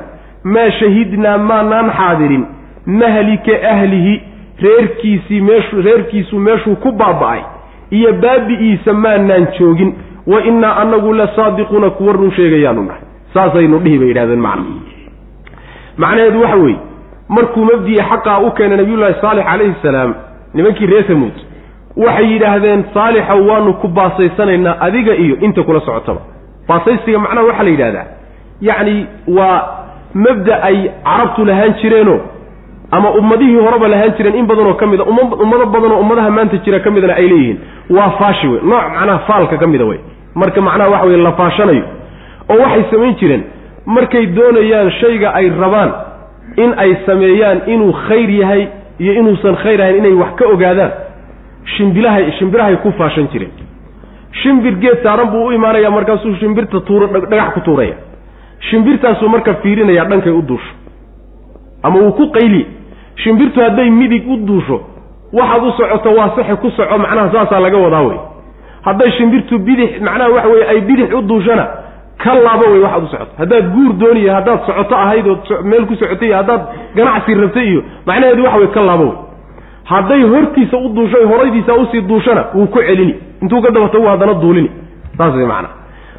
maa 0.43 0.71
shahidnaa 0.79 1.37
maanaan 1.37 1.91
xaadirin 1.99 2.45
mahlika 2.85 3.51
ahlihi 3.71 4.21
reerkiisii 4.61 5.41
meeshu 5.41 5.81
reerkiisu 5.81 6.39
meeshuu 6.39 6.75
ku 6.75 6.91
baaba'ay 6.91 7.41
iyo 7.97 8.13
baabi'iisa 8.13 8.93
maanaan 8.93 9.47
joogin 9.59 9.93
wa 10.27 10.43
innaa 10.49 10.75
anagu 10.83 11.13
la 11.13 11.27
saadiquuna 11.35 11.89
kuwa 11.89 12.13
run 12.13 12.31
sheegayaanu 12.31 12.83
nahay. 12.83 13.01
Saasaynu 13.33 13.79
dhihi 13.79 13.97
bay 13.99 14.07
yidhahdeen 14.07 14.39
macna. 14.39 14.65
Macnaheedu 15.97 16.41
waxa 16.41 16.55
weeye 16.57 16.79
markuu 17.29 17.65
mabdi'i 17.65 18.01
xaqaa 18.09 18.39
u 18.39 18.51
keenay 18.57 18.77
nabiyullaahi 18.77 19.15
saalix 19.21 19.45
calayhi 19.45 19.75
salaam 19.81 20.13
nimankii 20.53 20.85
reer 20.91 21.07
tamuud 21.07 21.35
waxay 21.97 22.27
yidhaahdeen 22.33 22.83
saalixow 22.93 23.47
waanu 23.49 23.73
ku 23.81 23.87
baasaysanaynaa 23.87 24.75
adiga 24.87 25.13
iyo 25.15 25.35
inta 25.45 25.63
kula 25.63 25.79
socotaba. 25.79 26.21
Baasaysiga 26.67 27.19
macnaha 27.19 27.47
waxaa 27.47 27.63
la 27.63 27.69
yidhahdaa 27.69 28.05
yacni 28.61 29.07
waa 29.37 29.59
mabda 30.13 30.55
ay 30.63 30.77
carabtu 31.03 31.45
lahaan 31.45 31.73
jireenoo 31.81 32.19
ama 32.91 33.09
ummadihii 33.19 33.59
horeba 33.65 33.87
lahaan 33.87 34.13
jireen 34.17 34.35
in 34.35 34.45
badanoo 34.47 34.73
ka 34.73 34.87
mida 34.87 35.03
ummado 35.03 35.65
badanoo 35.65 35.99
ummadaha 36.03 36.29
maanta 36.31 36.57
jira 36.65 36.79
ka 36.79 36.91
midana 36.91 37.13
ay 37.13 37.27
leeyihiin. 37.29 37.57
Waa 37.89 38.09
faashi 38.19 38.47
wey 38.47 38.61
nooc 38.63 38.83
macnaha 38.95 39.19
faalka 39.27 39.57
ka 39.57 39.67
mida 39.67 39.85
wey 39.85 39.99
marka 40.35 40.61
macnaha 40.61 40.89
waxa 40.89 41.05
weye 41.07 41.17
la 41.27 41.31
faashanayo. 41.31 41.83
Oo 42.49 42.57
waxay 42.63 42.83
samayn 42.91 43.15
jireen 43.19 43.43
markay 43.85 44.25
doonayaan 44.37 44.91
shayga 45.01 45.29
ay 45.39 45.49
rabaan 45.61 45.91
in 46.57 46.73
ay 46.77 46.91
sameeyaan 47.05 47.61
inuu 47.67 47.93
khayr 48.07 48.29
yahay 48.41 48.67
iyo 48.99 49.13
inuusan 49.21 49.55
khayr 49.63 49.81
ahayn 49.81 49.97
inay 50.01 50.13
wax 50.21 50.31
ka 50.39 50.45
ogaadaan 50.53 50.91
shimbilahay 51.77 52.31
shimbirahay 52.39 52.75
ku 52.83 52.91
faashan 52.97 53.27
jireen. 53.33 53.51
Shimbir 54.41 54.75
geed 54.81 54.99
saaran 55.03 55.29
buu 55.33 55.45
u 55.47 55.51
imaanaya 55.51 55.89
markaasuu 55.91 56.35
shimbirta 56.41 56.79
tuuro 56.87 57.07
dhagax 57.07 57.53
ku 57.53 57.59
tuuraya. 57.61 57.95
Shimbirtaasuu 58.69 59.29
marka 59.29 59.53
fiirinaya 59.61 60.05
dhankay 60.05 60.31
u 60.31 60.41
duusho. 60.41 60.73
Ama 61.83 61.99
uu 61.99 62.11
ku 62.11 62.27
qayliye 62.31 62.65
shimbirtu 63.23 63.59
hadday 63.61 63.89
midig 63.89 64.27
u 64.31 64.37
duusho 64.37 64.81
waxaad 65.33 65.63
u 65.67 65.71
socoto 65.77 66.09
waa 66.19 66.29
saxe 66.35 66.55
ku 66.61 66.69
soco 66.71 66.97
macnaha 66.97 67.31
saasaa 67.33 67.59
laga 67.59 67.77
wadaa 67.77 68.01
wey 68.01 68.17
hadday 68.87 69.11
shimbirtu 69.17 69.59
bidix 69.59 70.01
macnaha 70.01 70.29
waxa 70.35 70.47
weye 70.49 70.65
ay 70.69 70.81
bidix 70.81 71.13
u 71.13 71.21
duushana 71.21 71.67
ka 72.23 72.33
laabo 72.35 72.65
wey 72.71 72.79
waxaad 72.81 73.03
u 73.03 73.07
socoto. 73.07 73.31
Haddaad 73.37 73.65
guur 73.75 73.93
dooniyo 73.93 74.33
haddaad 74.33 74.59
socoto 74.65 74.95
ahayd 74.95 75.27
ood 75.27 75.39
meel 75.63 75.85
ku 75.85 75.95
socotay 75.95 76.27
iyo 76.27 76.37
haddaad 76.37 76.61
ganacsi 76.95 77.33
rabtay 77.35 77.67
iyo 77.71 77.81
macnaheedu 78.05 78.43
waxa 78.43 78.57
wey 78.59 78.67
ka 78.67 78.81
laabo 78.81 79.03
wey 79.03 79.17
hadday 79.91 80.21
hortiisa 80.23 80.77
u 80.77 80.89
duusho 80.89 81.27
horaydiisa 81.27 81.73
u 81.73 81.85
sii 81.91 82.01
duushana 82.01 82.43
wuu 82.55 82.65
ku 82.67 82.79
celini. 82.79 83.15
Intuu 83.41 83.61
ka 83.61 83.71
dabato 83.71 83.97
wuu 84.01 84.07
haddana 84.07 84.33
duulini. 84.33 84.71
Saas 85.17 85.35
wey 85.35 85.45
macnaha. 85.45 85.73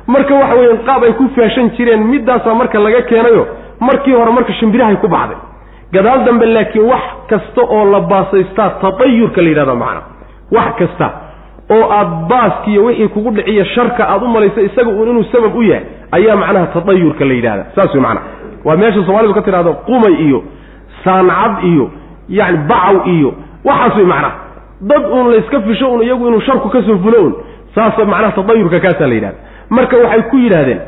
Marka 0.07 0.35
waxa 0.35 0.55
weeye 0.55 0.77
qaab 0.87 1.05
ay 1.05 1.13
ku 1.13 1.29
faashan 1.37 1.71
jireen 1.77 2.05
middaasaa 2.05 2.55
marka 2.55 2.79
laga 2.79 3.03
keenayo 3.03 3.47
markii 3.81 4.13
hore 4.13 4.33
marka 4.33 4.53
shimbirahay 4.53 4.97
ku 4.97 5.09
baxday 5.09 5.37
gadaal 5.93 6.25
dambe 6.25 6.47
laakiin 6.47 6.85
wax 6.93 7.03
kasta 7.31 7.61
oo 7.77 7.85
la 7.93 8.01
baasaystaa 8.01 8.71
tatayurka 8.83 9.43
la 9.43 9.49
yidhahda 9.49 9.75
macana 9.75 10.03
wax 10.57 10.75
kasta 10.81 11.07
oo 11.75 11.85
aad 11.99 12.09
baaskiiyo 12.31 12.85
wixii 12.85 13.09
kugu 13.09 13.31
dhiciya 13.31 13.65
sharka 13.65 14.03
aad 14.13 14.23
u 14.23 14.29
malaysa 14.29 14.61
isaga 14.69 14.91
uun 14.91 15.09
inuu 15.09 15.25
sabab 15.33 15.57
u 15.57 15.63
yahay 15.63 15.85
ayaa 16.17 16.37
macnaha 16.37 16.67
tatayurka 16.67 17.25
la 17.25 17.35
yidhahda 17.35 17.65
saas 17.75 17.95
wey 17.95 18.03
macnaha 18.03 18.27
waa 18.65 18.77
meesha 18.77 19.05
soomaalidu 19.07 19.35
ka 19.35 19.43
tidhahdo 19.43 19.73
qumay 19.89 20.15
iyo 20.27 20.43
saancad 21.05 21.65
iyo 21.71 21.91
yacni 22.29 22.59
bacaw 22.71 22.97
iyo 23.15 23.31
waxaas 23.65 23.97
wey 23.97 24.05
macnaha 24.13 24.35
dad 24.91 25.03
uun 25.13 25.31
layska 25.33 25.61
fisho 25.61 25.93
un 25.93 26.03
iyagu 26.03 26.29
inuu 26.29 26.41
sharku 26.41 26.69
ka 26.69 26.83
soo 26.83 26.99
fulo 27.05 27.19
un 27.27 27.35
saas 27.75 27.99
macnaha 27.99 28.33
tatayurka 28.39 28.81
kaasaa 28.81 29.07
la 29.07 29.15
yidhahda 29.15 29.39
marka 29.77 29.97
waxay 30.05 30.23
ku 30.31 30.37
yidhaahdeen 30.45 30.81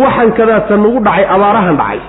waxan 0.00 0.32
kadaata 0.38 0.76
nagu 0.76 1.00
dhacay 1.06 1.24
abaarahan 1.34 1.76
dhacay 1.80 2.00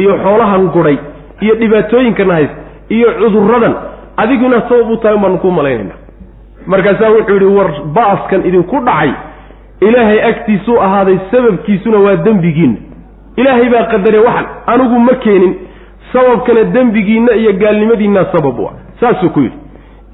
iyo 0.00 0.12
xoolahan 0.24 0.66
gudhay 0.76 0.96
iyo 1.40 1.54
dhibaatooyinkana 1.54 2.34
hayst 2.34 2.54
iyo 2.88 3.08
cudurradan 3.20 3.74
adiguna 4.16 4.60
sabab 4.68 4.90
u 4.90 4.96
tahay 4.96 5.18
baanu 5.18 5.38
kuu 5.38 5.50
malaynayna. 5.50 5.94
Markaasaa 6.66 7.10
wuxuu 7.10 7.34
yidhi 7.34 7.44
war 7.58 7.70
baaskan 7.96 8.46
idinku 8.48 8.80
dhacay 8.86 9.10
ilaahay 9.80 10.22
agtiisuu 10.30 10.78
ahaaday 10.86 11.18
sababkiisuna 11.30 11.98
waa 11.98 12.16
dembigiinna. 12.16 12.78
Ilaahay 13.36 13.68
baa 13.74 13.84
qadare 13.92 14.18
waxan 14.18 14.46
anigu 14.66 14.98
ma 15.06 15.14
keenin 15.24 15.54
sababkana 16.12 16.64
dembigiinna 16.64 17.32
iyo 17.34 17.52
gaalnimadiinna 17.52 18.24
sabab 18.32 18.58
u 18.58 18.66
ah. 18.68 18.72
Saasuu 19.00 19.30
ku 19.30 19.40
yidhi. 19.40 19.56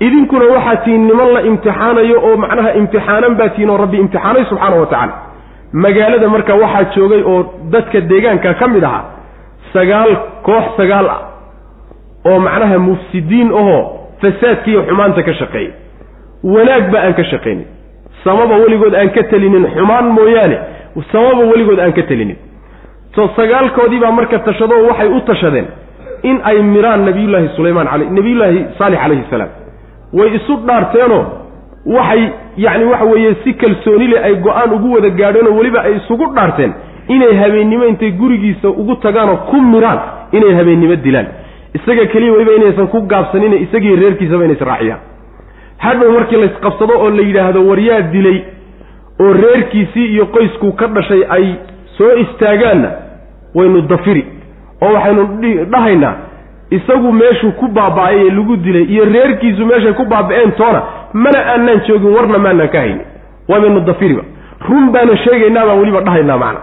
Idinkuna 0.00 0.44
waxaa 0.54 0.76
tihiin 0.84 1.06
niman 1.08 1.32
la 1.34 1.40
imtixaanayo 1.50 2.16
oo 2.28 2.36
macnaha 2.36 2.72
imtixaanan 2.80 3.34
baa 3.38 3.48
tihiin 3.48 3.70
oo 3.70 3.76
rabbi 3.76 3.96
imtixaanay 4.04 4.44
subxaana 4.44 4.76
wa 4.76 4.86
tacaala. 4.86 5.12
Magaalada 5.72 6.28
marka 6.28 6.54
waxaa 6.54 6.84
joogay 6.96 7.22
oo 7.22 7.40
dadka 7.70 8.00
deegaanka 8.00 8.54
ka 8.54 8.68
mid 8.68 8.84
ahaa 8.84 9.04
sagaal 9.76 10.10
koox 10.48 10.64
sagaal 10.80 11.06
ah 11.16 11.20
oo 12.30 12.38
macnaha 12.46 12.78
mufsidiin 12.88 13.50
ahoo 13.60 13.80
fasaadkiiyo 14.22 14.82
xumaanta 14.88 15.22
ka 15.28 15.34
shaqeeya 15.40 15.72
wanaagba 16.54 16.98
aan 17.04 17.14
ka 17.20 17.24
shaqaynin 17.32 17.66
samaba 18.24 18.54
weligood 18.62 18.94
aan 19.00 19.10
ka 19.16 19.22
telinin 19.32 19.66
xumaan 19.76 20.06
mooyaane 20.18 20.58
samaba 21.12 21.42
weligood 21.52 21.78
aan 21.86 21.92
ka 21.98 22.02
telinin 22.10 22.36
to 23.14 23.28
sagaalkoodii 23.36 24.00
baa 24.04 24.12
marka 24.18 24.38
tashadoo 24.48 24.80
waxay 24.88 25.08
u 25.08 25.20
tashadeen 25.30 25.66
in 26.30 26.40
ay 26.50 26.58
miraan 26.62 27.04
nabiyullaahi 27.08 27.48
sulaymaan 27.56 27.88
ale 27.94 28.04
nabiyullaahi 28.18 28.60
saalix 28.78 28.98
calayhi 29.02 29.24
salaam. 29.30 29.48
Way 30.18 30.28
isu 30.38 30.54
dhaarteenoo 30.68 31.22
waxay 31.96 32.22
yacni 32.64 32.84
waxa 32.92 33.04
weeye 33.12 33.34
si 33.44 33.52
kalsooni 33.62 34.06
leh 34.12 34.24
ay 34.28 34.34
go'aan 34.46 34.72
ugu 34.76 34.92
wada 34.94 35.10
gaadheenoo 35.20 35.54
weliba 35.58 35.80
ay 35.88 35.94
isugu 36.00 36.26
dhaarteen 36.36 36.72
inay 37.08 37.36
habeennimo 37.36 37.84
intay 37.86 38.10
gurigiisa 38.10 38.68
ugu 38.68 38.94
tagaanoo 38.96 39.36
ku 39.50 39.60
miraan 39.60 39.98
inay 40.32 40.54
habeennimo 40.54 40.96
dilaan. 40.96 41.26
Isaga 41.74 42.06
keliya 42.06 42.32
weliba 42.32 42.52
inaysan 42.56 42.86
ku 42.88 43.00
gaabsanine 43.06 43.56
isagii 43.56 43.96
reerkiisaba 43.96 44.44
inays 44.44 44.60
raaciyaan 44.60 45.00
hadhow 45.78 46.10
markii 46.12 46.36
laysqabsado 46.36 46.94
oo 46.98 47.10
la 47.10 47.22
yidhaahdo 47.22 47.66
waryaa 47.68 48.00
dilay 48.00 48.38
oo 49.20 49.32
reerkiisii 49.32 50.06
iyo 50.14 50.26
qoyskuu 50.26 50.72
ka 50.72 50.86
dhashay 50.86 51.22
ay 51.28 51.46
soo 51.98 52.12
istaagaanna 52.16 52.90
waynu 53.54 53.80
dafiri. 53.82 54.24
Oo 54.82 54.92
waxaynu 54.94 55.28
dhahaynaa 55.72 56.14
isagu 56.70 57.12
meeshuu 57.12 57.52
ku 57.52 57.68
baaba'ay 57.68 58.16
ee 58.26 58.30
lagu 58.30 58.56
dilay 58.56 58.82
iyo 58.82 59.04
reerkiisu 59.04 59.66
meeshay 59.66 59.92
ku 59.92 60.04
baaba'een 60.04 60.52
toona 60.52 60.82
mana 61.12 61.38
aanaan 61.52 61.80
joogin 61.88 62.14
warna 62.16 62.38
maanaan 62.38 62.68
ka 62.68 62.78
haynin. 62.80 63.04
Waabaynu 63.48 63.80
dafiriba. 63.80 64.22
Run 64.68 64.90
baana 64.92 65.16
sheegaynaa 65.16 65.66
baan 65.66 65.78
weliba 65.78 66.00
dhahaynaa 66.00 66.38
macna 66.38 66.60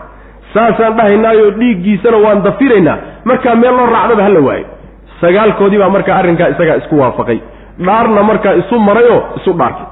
saasaan 0.53 0.93
dhahaynaayo 0.97 1.45
dhiiggiisana 1.59 2.17
waan 2.25 2.43
dafiraynaa. 2.47 2.97
Markaa 3.29 3.55
meel 3.61 3.75
loo 3.77 3.87
raacdaba 3.95 4.23
hala 4.27 4.39
waayo. 4.47 4.65
Sagaalkoodii 5.21 5.79
baa 5.81 5.89
markaa 5.95 6.15
arrinkaa 6.21 6.47
isagaa 6.53 6.75
isku 6.81 6.95
waafaqay. 7.01 7.39
Dhaarna 7.85 8.23
markaa 8.29 8.53
isu 8.61 8.75
marayoo 8.87 9.21
isu 9.37 9.51
dhaartay. 9.59 9.85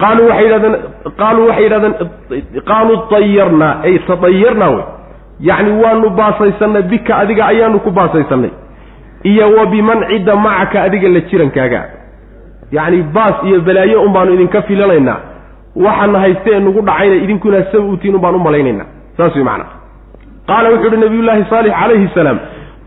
Qaaluu 0.00 0.26
waxay 0.30 0.44
yidhahdeen 0.46 0.76
qaaluu 1.20 1.46
waxay 1.48 1.64
yidhahdeen 1.64 1.94
qaaluu 2.70 2.96
tayarnaa. 3.12 3.74
Ay 3.86 3.94
tatayarnaa 4.08 4.70
wey. 4.76 4.84
Yacni 5.48 5.72
waanu 5.82 6.10
baasaysanay 6.18 6.82
bika 6.90 7.12
adiga 7.22 7.42
ayaanu 7.52 7.78
ku 7.86 7.90
baasaysanay 7.98 8.50
iyo 9.30 9.46
wa 9.56 9.64
biman 9.72 10.00
cidda 10.10 10.34
macaka 10.46 10.78
adiga 10.86 11.08
la 11.14 11.20
jirankaaga. 11.30 11.80
Yacni 12.76 13.02
baas 13.16 13.36
iyo 13.48 13.58
balaayo 13.66 14.02
un 14.06 14.12
baanu 14.16 14.30
idinka 14.36 14.62
filanaynaa. 14.68 15.18
Waxaana 15.84 16.18
hayste 16.24 16.50
ee 16.54 16.60
nagu 16.66 16.80
dhacayna 16.88 17.14
idinkuna 17.24 17.58
saba 17.72 17.84
utiin 17.94 18.14
un 18.14 18.20
baan 18.24 18.34
u 18.34 18.38
malaynaynaa 18.46 18.86
saas 19.16 19.34
wey 19.36 19.44
macana 19.48 19.64
qaala 20.48 20.70
wuxuu 20.72 20.88
uhi 20.92 21.00
nabiyullaahi 21.04 21.44
saalix 21.50 21.72
calayhi 21.80 22.08
salaam 22.14 22.38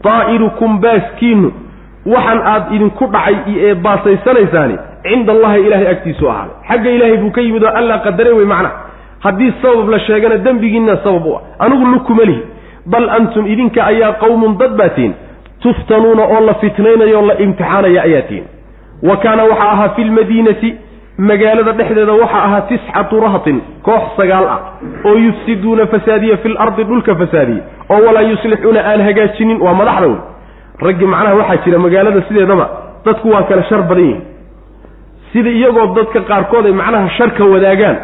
daa'irukum 0.03 0.79
baaskiinu 0.85 1.49
waxaan 2.13 2.39
aad 2.53 2.63
idinku 2.75 3.05
dhacay 3.15 3.35
ee 3.67 3.73
baasaysanaysaan 3.85 4.71
cinda 5.07 5.31
allahi 5.35 5.59
ilaahay 5.67 5.87
agtiisu 5.93 6.29
ahaaday. 6.29 6.55
Xagga 6.69 6.89
ilaahay 6.95 7.17
buu 7.17 7.31
ka 7.35 7.41
yimid 7.41 7.63
oo 7.63 7.73
allaa 7.81 7.97
qadare 8.05 8.31
wey 8.37 8.45
macna 8.53 8.71
haddii 9.25 9.51
sabab 9.61 9.89
la 9.93 9.99
sheegana 10.07 10.37
dembigiinna 10.45 10.97
sabab 11.03 11.25
u 11.25 11.35
ah. 11.35 11.41
Anigu 11.65 11.85
lukuma 11.93 12.23
lihi. 12.29 12.41
Bal 12.85 13.09
antum 13.17 13.45
idinka 13.53 13.85
ayaa 13.91 14.11
qowmun 14.23 14.57
dad 14.57 14.73
baa 14.79 14.89
tihin 14.89 15.13
tuftanuuna 15.63 16.23
oo 16.23 16.41
la 16.45 16.53
fitnaynayo 16.53 17.21
la 17.29 17.35
imtixaanaya 17.45 18.01
ayaa 18.03 18.21
tihin 18.29 18.45
wa 19.09 19.17
kaana 19.17 19.43
waxaa 19.43 19.71
ahaa 19.71 19.89
fi 19.95 20.03
lmadiinati 20.03 20.69
magaalada 21.17 21.71
dhexdeeda 21.79 22.13
waxaa 22.13 22.43
ahaa 22.47 22.61
tiscatu 22.69 23.19
rahtin 23.19 23.61
koox 23.83 24.03
sagaal 24.17 24.45
ah 24.55 24.59
oo 25.05 25.15
yufsiduuna 25.25 25.85
fasaadiya 25.87 26.37
fi 26.43 26.49
lardi 26.49 26.83
dhulka 26.83 27.15
fasaadiya 27.15 27.63
oo 27.89 27.99
walaa 28.07 28.21
yuslixuuna 28.31 28.79
aan 28.91 29.01
hagaajinin 29.07 29.61
waa 29.61 29.73
madaxda 29.81 30.07
wey 30.07 30.17
raggi 30.87 31.05
macnaha 31.13 31.35
waxaa 31.41 31.63
jira 31.65 31.79
magaalada 31.85 32.21
sideedaba 32.27 32.65
dadku 33.05 33.29
waa 33.33 33.43
kale 33.49 33.63
shar 33.69 33.81
badan 33.89 34.05
yihiin 34.05 34.21
sida 35.33 35.49
iyagoo 35.49 35.87
dadka 35.99 36.19
qaarkood 36.29 36.65
ay 36.65 36.75
macnaha 36.81 37.09
sharka 37.17 37.43
wadaagaan 37.53 37.97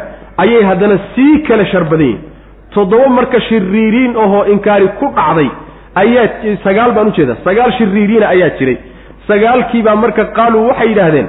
ayay 0.43 0.63
haddana 0.69 0.97
sii 1.15 1.39
kale 1.47 1.65
shar 1.71 1.83
badan 1.91 2.07
yihiin 2.07 2.21
toddoba 2.75 3.07
marka 3.17 3.39
shiriiriin 3.47 4.13
ahoo 4.25 4.43
inkaari 4.53 4.87
ku 4.99 5.05
dhacday 5.17 5.49
ayaa 6.03 6.27
sagaal 6.67 6.91
baan 6.97 7.07
ujeeda 7.13 7.35
sagaal 7.47 7.71
shiriiriina 7.79 8.27
ayaa 8.35 8.49
jiray. 8.59 8.77
Sagaalkiibaa 9.27 9.95
marka 10.03 10.23
qaaluu 10.37 10.67
waxay 10.69 10.87
yidhaahdeen 10.91 11.27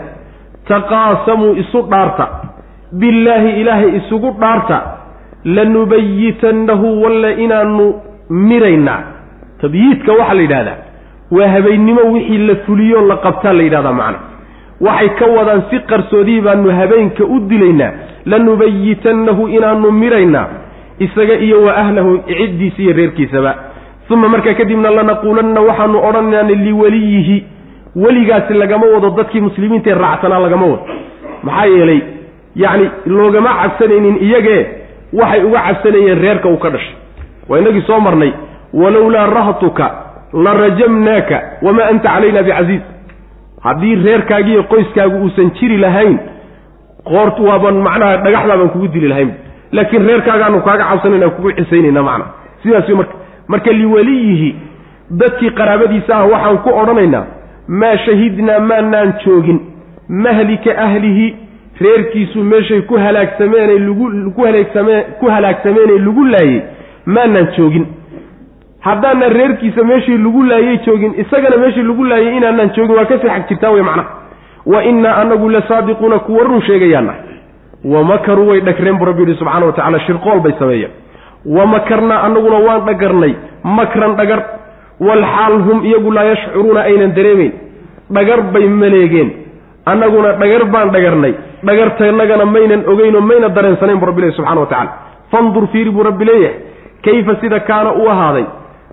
taqaasamuu 0.68 1.54
isu 1.62 1.82
dhaarta. 1.90 2.26
Billaahi 3.00 3.50
ilaahay 3.60 3.90
isugu 4.00 4.30
dhaarta. 4.40 4.78
Lanubayitannahu 5.44 7.02
walla 7.02 7.30
inaanu 7.44 7.94
miraynaa. 8.30 9.00
Tabyiidka 9.60 10.12
waxaa 10.12 10.34
la 10.34 10.42
yidhahdaa 10.42 10.76
waa 11.36 11.48
habeennimo 11.54 12.00
wixii 12.12 12.38
la 12.48 12.54
fuliyo 12.66 13.00
la 13.10 13.16
qabtaa 13.16 13.52
la 13.52 13.62
yidhahdaa 13.62 13.92
macna. 13.92 14.18
Waxay 14.80 15.08
ka 15.18 15.26
wadaan 15.36 15.62
si 15.70 15.78
qarsoodii 15.90 16.40
baanu 16.40 16.70
habeenka 16.80 17.24
u 17.24 17.40
dilaynaa. 17.50 17.92
Lanubayitannahu 18.26 19.48
inaanu 19.48 19.90
miraynaa. 19.92 20.46
Isaga 20.98 21.34
iyo 21.46 21.62
wa 21.62 21.76
ahlahu 21.76 22.18
ciddiisa 22.28 22.82
iyo 22.82 22.92
reerkiisaba. 22.92 23.54
Uma 24.10 24.28
markaa 24.28 24.54
kadibna 24.54 24.90
lanaquulanna 24.90 25.60
waxaanu 25.60 25.98
odhanayna 26.08 26.54
liweliyihi 26.64 27.36
weligaasi 27.96 28.54
lagama 28.54 28.86
wado 28.86 29.10
dadkii 29.10 29.40
muslimiintae 29.40 29.94
raacsanaa 29.94 30.38
lagama 30.38 30.66
wado. 30.66 30.82
Maxaa 31.42 31.66
yeelay 31.66 32.00
yacni 32.56 32.90
loogama 33.06 33.50
cabsanaynin 33.62 34.16
iyagee 34.22 34.66
waxay 35.12 35.42
uga 35.44 35.60
cabsanayeen 35.66 36.18
reerka 36.22 36.48
uu 36.48 36.56
ka 36.56 36.70
dhashay. 36.70 36.94
Waa 37.48 37.58
inagii 37.58 37.82
soo 37.86 38.00
marnay 38.00 38.32
walowlaa 38.74 39.26
rahtuka 39.26 39.90
la 40.32 40.54
rajamnaaka 40.54 41.42
wamaa 41.62 41.86
anta 41.90 42.08
calayna 42.08 42.42
bicasiiz 42.42 42.80
haddii 43.62 43.94
reerkaagiiyo 43.94 44.62
qoyskaagu 44.62 45.16
uusan 45.24 45.50
jiri 45.50 45.76
lahayn 45.76 46.18
qoort 47.04 47.38
waaban 47.38 47.74
macnaha 47.86 48.16
dhagaxdaabaan 48.16 48.68
kugu 48.70 48.88
dili 48.88 49.08
lahayn. 49.08 49.30
Laakiin 49.72 50.06
reerkaagaanu 50.06 50.60
kaaga 50.60 50.84
cabsanayna 50.84 51.28
kugu 51.30 51.52
cisaynayna 51.52 52.02
macnaha 52.02 52.30
sidaas 52.62 52.88
marka 52.88 53.14
marka 53.48 53.70
liweliyihi 53.72 54.50
dadkii 55.10 55.50
qaraabadiisa 55.50 56.16
ah 56.16 56.26
waxaan 56.32 56.58
ku 56.58 56.70
odhanaynaa 56.80 57.24
maa 57.68 57.96
shahidnaa 57.98 58.60
maanaan 58.60 59.12
joogin. 59.24 59.60
Mahlika 60.08 60.78
ahlihi 60.78 61.36
reerkiisu 61.80 62.44
meeshay 62.44 62.80
ku 62.82 62.94
halaagsameenay 62.98 63.78
lagu 63.78 64.32
ku 64.36 64.42
halaagsame 64.46 65.02
ku 65.20 65.26
halaagsameenay 65.30 65.98
lagu 65.98 66.24
laayey 66.24 66.60
maanaan 67.06 67.48
joogin. 67.56 67.86
Haddaanaan 68.80 69.32
reerkiisa 69.32 69.84
meeshii 69.84 70.18
lagu 70.18 70.42
laayey 70.42 70.78
joogin 70.86 71.14
isagana 71.20 71.56
meeshii 71.56 71.82
lagu 71.82 72.04
laayey 72.04 72.36
inaanaan 72.36 72.70
joogin 72.76 72.96
waa 72.96 73.04
ka 73.04 73.18
sii 73.18 73.28
xag 73.28 73.48
jirtaa 73.48 73.70
wey 73.70 73.82
macnaha 73.82 74.08
wa 74.66 74.84
innaa 74.84 75.16
anagu 75.16 75.48
la 75.48 75.62
saadiquuna 75.68 76.18
kuwa 76.18 76.44
run 76.44 76.62
sheegayaana 76.62 77.14
wa 77.84 78.04
makaruu 78.04 78.48
way 78.48 78.60
dhagreen 78.60 78.98
buu 78.98 79.04
rabbi 79.04 79.22
yihi 79.22 79.38
subxana 79.38 79.66
wa 79.66 79.72
tacala 79.72 80.00
shirqool 80.00 80.40
bay 80.40 80.52
sameeyeen. 80.58 80.90
Wa 81.46 81.66
makarnaa 81.66 82.22
anaguna 82.22 82.58
waan 82.58 82.84
dhagarnay 82.86 83.34
makran 83.64 84.16
dhagar 84.16 84.42
walxaal 85.00 85.54
hum 85.66 85.84
iyagu 85.84 86.10
laa 86.12 86.24
yashcuruuna 86.32 86.80
aynan 86.80 87.12
dareemayn 87.18 87.52
dhagar 88.10 88.40
bay 88.54 88.66
maleegeen. 88.68 89.30
Annaguna 89.86 90.32
dhagar 90.40 90.64
baan 90.72 90.90
dhagarnay. 90.94 91.34
Dhagartaynagana 91.66 92.44
maynan 92.54 92.82
ogeynoo 92.92 93.20
mayna 93.20 93.48
dareensanayn 93.56 93.98
bu 94.00 94.06
rabbi 94.06 94.20
leeyahy 94.22 94.36
subxana 94.36 94.60
wa 94.60 94.66
tacala 94.66 94.90
fandur 95.32 95.66
fiiri 95.72 95.90
buu 95.90 96.02
rabbi 96.02 96.24
leeyahay. 96.24 96.56
Kayfa 97.04 97.36
sida 97.40 97.60
kaana 97.60 97.92
u 97.92 98.08
ahaaday? 98.10 98.46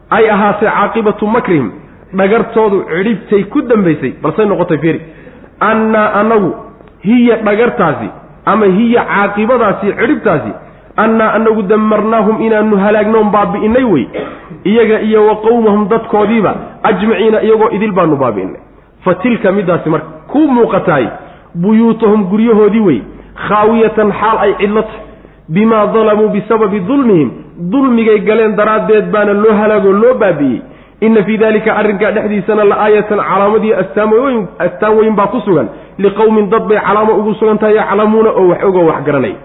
Ay 0.10 0.30
ahaatay 0.30 0.70
caaqibatu 0.70 1.28
makrihim. 1.28 1.72
Dhagartoodu 2.20 2.78
cidhibtay 2.92 3.44
ku 3.54 3.62
dambaysay. 3.62 4.12
Balsay 4.24 4.46
noqotay 4.46 4.78
fiiri. 4.78 5.02
Annaa 5.60 6.08
annagu 6.22 6.50
hiya 7.08 7.36
dhagartaasi 7.48 8.10
ama 8.46 8.66
hiya 8.78 9.02
caaqibadaasi 9.12 9.88
cidhibtaasi 10.00 10.52
annaa 11.04 11.32
anagu 11.38 11.62
damarnaahum 11.72 12.42
inaanu 12.42 12.78
halaagnoon 12.78 13.30
baabi'inay 13.36 13.84
wey 13.94 14.06
iyaga 14.64 15.00
iyo 15.02 15.26
wa 15.28 15.36
qowmahum 15.36 15.88
dadkoodiiba 15.90 16.56
ajmaciina 16.84 17.42
iyagoo 17.44 17.70
idil 17.78 17.92
baanu 17.92 18.16
baabi'inay 18.16 18.62
fa 19.06 19.16
tilka 19.24 19.52
middaasi 19.52 19.90
marka 19.90 20.08
ku 20.32 20.40
muuqataay 20.58 21.08
buyuutahum 21.56 22.24
guryahoodii 22.32 22.86
wey 22.90 23.02
khaawiyatan 23.48 24.12
xaal 24.22 24.38
ay 24.46 24.54
cidlo 24.62 24.82
tahay 24.82 25.04
bimaa 25.50 25.86
dalamuu 25.96 26.30
bisababi 26.36 26.80
dulmihim 26.80 27.30
dulmigay 27.72 28.20
galeen 28.30 28.56
daraaddeed 28.56 29.12
baana 29.16 29.34
loo 29.44 29.54
halaagoo 29.62 29.92
loo 30.04 30.14
baabi'iyey 30.24 30.62
inna 31.06 31.24
fii 31.28 31.38
dalika 31.38 31.76
arrinkaa 31.82 32.12
dhexdiisana 32.12 32.64
la 32.72 32.76
aayatan 32.86 33.20
calaamadii 33.30 33.74
astaamooyin 33.82 34.48
astaan 34.66 34.98
weyn 34.98 35.16
baa 35.20 35.28
ku 35.34 35.40
sugan 35.46 35.68
liqowmin 35.98 36.50
dad 36.54 36.64
bay 36.72 36.80
calaamo 36.88 37.14
ugu 37.20 37.34
sugan 37.40 37.58
tahay 37.58 37.76
yaclamuuna 37.76 38.30
oo 38.30 38.48
wax 38.52 38.64
ogoo 38.70 38.86
wax 38.90 39.04
garanay 39.10 39.36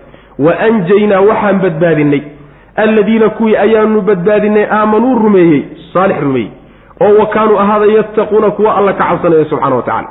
wa 0.45 0.53
anjaynaa 0.69 1.21
waxaan 1.31 1.59
badbaadinay 1.65 2.23
alladiina 2.85 3.29
kuwii 3.39 3.57
ayaanu 3.65 4.01
badbaadinay 4.09 4.65
aamanuu 4.79 5.15
rumeeyey 5.25 5.63
saalix 5.93 6.21
rumeeyey. 6.27 6.51
Oo 7.05 7.13
wa 7.21 7.27
kaanuu 7.35 7.59
ahaada 7.65 7.87
yattaquuna 7.97 8.51
kuwa 8.51 8.77
alla 8.79 8.93
ka 8.93 9.05
cabsanaya 9.05 9.45
subxana 9.51 9.77
wa 9.77 9.83
tacala 9.83 10.09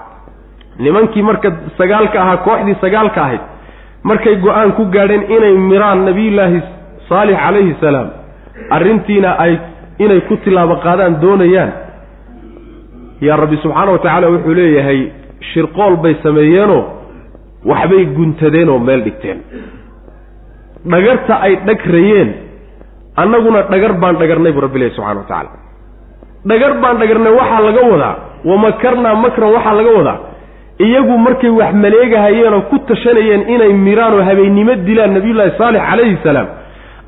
nimankii 0.80 1.22
marka 1.22 1.50
sagaalka 1.78 2.22
ahaa 2.22 2.38
kooxdii 2.38 2.76
sagaalka 2.82 3.20
ahayd 3.26 3.42
markay 4.04 4.36
go'aan 4.46 4.72
ku 4.78 4.86
gaadheen 4.96 5.24
inay 5.36 5.54
miraan 5.72 6.06
nabiyullaahi 6.06 6.62
saalix 7.10 7.38
calayhi 7.46 7.76
salaam 7.82 8.08
arrintiina 8.78 9.30
ay 9.46 9.54
inay 10.06 10.22
ku 10.30 10.38
tilaabo 10.44 10.76
qaadaan 10.86 11.22
doonayaan. 11.22 11.72
Yaa 13.28 13.38
rabbi 13.44 13.58
subxaana 13.64 13.92
wa 13.92 14.00
tacaala 14.04 14.28
wuxuu 14.34 14.54
leeyahay 14.60 15.00
shirqool 15.54 15.96
bay 16.04 16.16
sameeyeenoo 16.24 16.84
waxbay 17.72 18.06
guntadeen 18.18 18.70
oo 18.70 18.80
meel 18.80 19.02
dhigteen 19.08 19.38
dhagarta 20.86 21.34
ay 21.46 21.54
dhagrayeen 21.68 22.30
annaguna 23.16 23.62
dhagar 23.72 23.94
baan 24.02 24.16
dhagarnay 24.22 24.52
buu 24.52 24.62
rabbi 24.68 24.80
leeyahy 24.80 24.96
subxana 24.96 25.20
wa 25.20 25.26
tacaala. 25.28 25.50
Dhagar 26.50 26.74
baan 26.84 26.98
dhagarnay 27.02 27.34
waxaa 27.40 27.62
laga 27.68 27.82
wadaa 27.92 28.16
wamakarnaa 28.50 29.16
makran 29.24 29.50
waxaa 29.56 29.74
laga 29.80 29.92
wadaa 30.00 30.18
iyagu 30.86 31.18
markay 31.26 31.50
wax 31.60 31.74
maleegahayeenoo 31.84 32.62
ku 32.72 32.78
tashanayeen 32.90 33.42
inay 33.54 33.74
miraan 33.88 34.14
oo 34.18 34.24
habeennimo 34.30 34.74
dilaan 34.88 35.14
nabiyullaahi 35.18 35.52
saalix 35.60 35.82
calayhi 35.90 36.18
salaam 36.24 36.48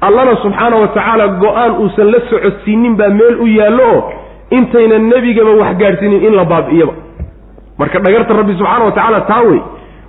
allana 0.07 0.33
subxaana 0.43 0.75
wa 0.83 0.87
tacaala 0.95 1.27
go'aan 1.43 1.71
uusan 1.83 2.07
la 2.13 2.19
socodsiinin 2.31 2.93
baa 2.99 3.09
meel 3.19 3.35
u 3.39 3.47
yaallo 3.59 3.83
oo 3.95 4.01
intayna 4.57 4.97
nebigaba 5.11 5.51
wax 5.61 5.71
gaadhsiinin 5.81 6.21
in 6.27 6.33
la 6.39 6.43
baabi'iyaba 6.51 6.93
marka 7.79 7.97
dhagarta 8.05 8.33
rabbi 8.41 8.53
subxaana 8.59 8.83
wa 8.85 8.91
tacaala 8.97 9.21
taa 9.31 9.41
wey 9.49 9.59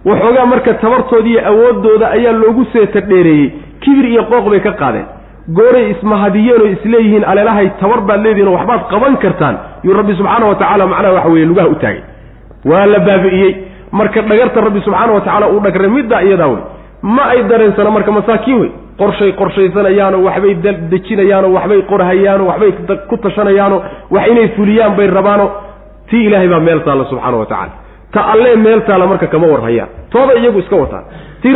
waxoogaa 0.05 0.47
marka 0.53 0.75
tabartoodiiyo 0.75 1.41
awooddooda 1.51 2.07
ayaa 2.17 2.33
loogu 2.43 2.65
seeta 2.73 3.01
dheereeyey. 3.11 3.51
Kibir 3.83 4.07
iyo 4.13 4.23
qooq 4.31 4.47
bay 4.53 4.61
ka 4.61 4.73
qaadeen. 4.83 5.07
Gooray 5.59 5.91
ismahadiyeen 5.95 6.61
oo 6.63 6.67
isleeyihiin 6.77 7.25
aleelahay 7.25 7.69
tabar 7.81 8.01
baad 8.09 8.21
leedihin 8.25 8.49
oo 8.49 8.55
waxbaad 8.59 8.83
qaban 8.93 9.17
kartaan. 9.25 9.57
Yuu 9.85 9.95
rabbi 10.01 10.15
subxaana 10.19 10.47
wa 10.51 10.55
tacaala 10.55 10.87
macnaha 10.93 11.15
waxa 11.17 11.29
weeye 11.35 11.47
lugaha 11.51 11.69
u 11.69 11.75
taagay. 11.83 12.03
Waa 12.71 12.87
la 12.87 12.99
baabi'iyey. 13.09 13.53
Marka 13.93 14.21
dhagarta 14.23 14.61
rabbi 14.67 14.81
subxaana 14.87 15.13
wa 15.17 15.21
tacaala 15.21 15.47
uu 15.55 15.61
dhagray 15.67 15.91
middaa 15.97 16.21
iyadaa 16.23 16.47
wey. 16.53 16.63
Ma 17.03 17.23
ay 17.33 17.43
dareensana 17.51 17.91
marka 17.97 18.11
masaakiin 18.19 18.59
wey. 18.61 18.71
Qorshay 19.01 19.33
qorshaysanayaan 19.41 20.15
waxbay 20.27 20.55
dejinayaano 20.93 21.49
waxbay 21.57 21.81
qorhayaano 21.91 22.45
waxbay 22.51 22.71
ku 23.11 23.17
tashanayaano 23.25 23.77
wax 24.15 24.25
inay 24.33 24.49
fuliyaan 24.57 24.95
bay 24.99 25.07
rabaano 25.19 25.47
tii 26.11 26.25
ilaahay 26.27 26.49
baa 26.53 26.61
meel 26.67 26.81
taalla 26.87 27.05
subxaana 27.11 27.37
wa 27.43 27.47
tacala 27.53 27.73
ta 28.13 28.21
allee 28.33 28.57
meel 28.57 28.81
taalla 28.89 29.07
marka 29.07 29.27
kama 29.27 29.47
warhayaan 29.53 29.89
tooda 30.13 30.35
iyagu 30.41 30.59
iska 30.59 30.77
wataan 30.77 31.05
tii 31.43 31.53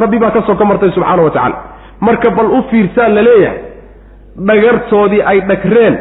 rabbi 0.00 0.18
baa 0.18 0.30
ka 0.30 0.42
soo 0.46 0.54
ka 0.54 0.64
martay 0.64 0.90
subxaana 0.90 1.22
wa 1.22 1.30
tacaala. 1.30 1.56
Marka 2.00 2.30
bal 2.30 2.46
u 2.58 2.62
fiirsaa 2.70 3.08
la 3.08 3.22
leeyahay 3.22 3.58
dhagartoodii 4.48 5.22
ay 5.30 5.40
dhagreen 5.48 5.96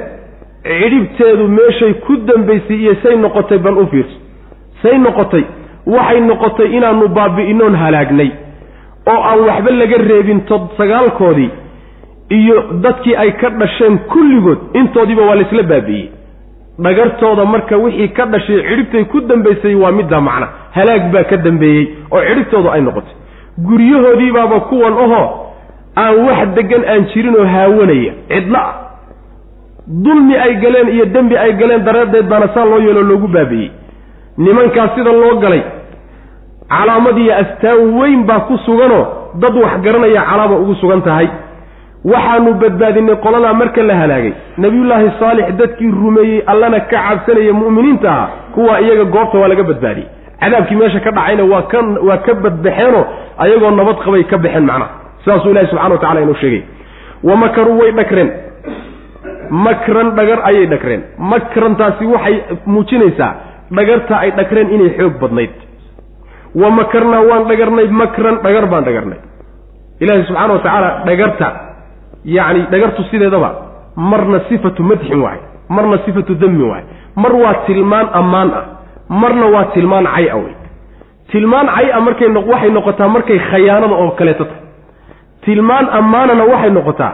cidhibteedu 0.64 1.48
meeshay 1.48 1.94
ku 2.06 2.18
dambaysay 2.28 2.78
iyo 2.84 2.96
say 3.04 3.16
noqotay 3.16 3.58
bal 3.58 3.78
u 3.78 3.88
fiirso. 3.88 4.18
Say 4.82 4.98
noqotay 4.98 5.44
waxay 5.86 6.20
noqotay 6.22 6.68
inaanu 6.78 7.08
baabi'inoon 7.08 7.76
halaagnay. 7.76 8.32
Oo 9.12 9.22
aan 9.30 9.40
waxba 9.50 9.72
laga 9.72 9.98
reebin 10.10 10.42
tod 10.50 10.62
sagaalkoodii 10.78 11.50
iyo 12.40 12.56
dadkii 12.84 13.16
ay 13.16 13.32
ka 13.42 13.50
dhasheen 13.50 13.98
kulligood 14.14 14.60
intoodiiba 14.74 15.24
waa 15.30 15.36
laysla 15.36 15.64
baabi'iyey 15.64 16.10
dhagartooda 16.84 17.46
marka 17.46 17.78
wixii 17.78 18.08
ka 18.18 18.26
dhashay 18.26 18.60
cidhibtay 18.70 19.04
ku 19.12 19.20
dambaysay 19.22 19.76
waa 19.76 19.92
middaa 19.92 20.22
macna. 20.22 20.48
Halaag 20.76 21.12
baa 21.14 21.24
ka 21.32 21.38
dambeeyey 21.38 21.86
oo 22.12 22.22
cidhibtooda 22.30 22.72
ay 22.74 22.82
noqotay. 22.82 23.16
Guryahoodiibaaba 23.68 24.60
kuwan 24.70 24.94
ohoo 24.94 25.28
aan 25.96 26.16
wax 26.28 26.48
degan 26.56 26.84
aan 26.94 27.06
jirin 27.14 27.36
oo 27.36 27.46
haawanaya. 27.54 28.14
Cidla 28.30 28.60
ah 28.60 28.76
dulmi 30.06 30.36
ay 30.38 30.54
galeen 30.62 30.88
iyo 30.96 31.06
dembi 31.06 31.36
ay 31.38 31.54
galeen 31.60 31.84
daraaddeed 31.86 32.28
baana 32.30 32.48
saa 32.54 32.66
loo 32.66 32.80
yeeloo 32.80 33.04
loogu 33.04 33.28
baabi'iyey 33.28 33.72
nimankaas 34.38 34.92
sida 34.96 35.12
loo 35.12 35.36
galay 35.44 35.62
calaamadiiyo 36.70 37.34
astaan 37.42 37.80
weyn 38.00 38.24
baa 38.30 38.40
ku 38.48 38.58
suganoo 38.66 39.06
dad 39.42 39.56
wax 39.64 39.82
garanaya 39.86 40.22
calaama 40.30 40.56
ugu 40.64 40.76
sugan 40.82 41.02
tahay 41.02 41.28
waxaanu 42.06 42.54
badbaadinay 42.62 43.16
qoladaa 43.26 43.54
marka 43.62 43.82
la 43.90 43.96
halaagay. 44.02 44.34
Nebiyullaahi 44.64 45.10
saalix 45.20 45.48
dadkii 45.60 45.92
rumeeyey 46.02 46.44
allana 46.52 46.80
ka 46.92 46.98
cabsanaya 47.08 47.54
mu'miniinta 47.62 48.10
ahaa 48.12 48.28
kuwaa 48.56 48.80
iyaga 48.86 49.06
goobta 49.16 49.38
waa 49.42 49.48
laga 49.52 49.64
badbaadiyey. 49.72 50.08
Cadaabkii 50.42 50.76
meesha 50.82 51.00
ka 51.06 51.12
dhacayna 51.12 51.44
waa 51.52 51.62
ka 51.72 51.80
waa 52.08 52.18
ka 52.26 52.34
badbaxeenoo 52.44 53.04
ayagoo 53.44 53.72
nabad 53.80 53.98
qabay 54.06 54.24
ka 54.32 54.38
baxeen 54.38 54.66
macnaha 54.70 54.90
sidaasuu 55.24 55.52
ilahi 55.52 55.68
subxana 55.72 55.94
wa 55.96 55.98
tacala 56.04 56.22
inuu 56.22 56.36
sheegay. 56.42 56.62
Wamakaruu 57.24 57.80
way 57.82 57.92
dhagreen 57.92 58.30
makran 59.68 60.08
dhagar 60.18 60.40
ayay 60.50 60.66
dhagreen 60.74 61.02
makrantaasi 61.32 62.06
waxay 62.14 62.36
muujinaysaa 62.66 63.32
dhagarta 63.78 64.14
ay 64.24 64.32
dhagreen 64.40 64.70
inay 64.76 64.90
xoog 64.98 65.16
badnayd. 65.22 65.52
Wa 66.62 66.70
makarnaa 66.80 67.22
waan 67.30 67.44
dhagarnay 67.52 67.88
makran 68.02 68.36
dhagar 68.46 68.66
baan 68.72 68.84
dhagarnay 68.88 69.20
ilaahi 70.04 70.24
subxaana 70.30 70.54
wa 70.56 70.60
tacaala 70.64 70.90
dhagarta 71.10 71.48
yacni 72.26 72.62
dhagartu 72.72 73.04
sideedaba 73.12 73.50
marna 73.96 74.40
sifatu 74.50 74.84
madxin 74.84 75.22
waay 75.22 75.40
marna 75.70 75.98
sifatu 76.06 76.36
damin 76.36 76.62
waay 76.72 76.84
mar 77.16 77.34
waa 77.44 77.54
tilmaan 77.68 78.08
ammaan 78.14 78.50
ah 78.60 78.66
marna 79.10 79.46
waa 79.56 79.66
tilmaan 79.74 80.06
cay 80.16 80.30
a 80.30 80.36
wey 80.44 80.54
tilmaan 81.32 81.68
cay-a 81.76 82.00
markay 82.08 82.28
waxay 82.52 82.70
noqotaa 82.78 83.08
markay 83.16 83.40
khayaanada 83.50 83.96
oo 83.96 84.12
kaleeto 84.20 84.44
tahay. 84.44 84.64
Tilmaan 85.46 85.86
ammaanana 86.00 86.44
waxay 86.52 86.70
noqotaa 86.78 87.14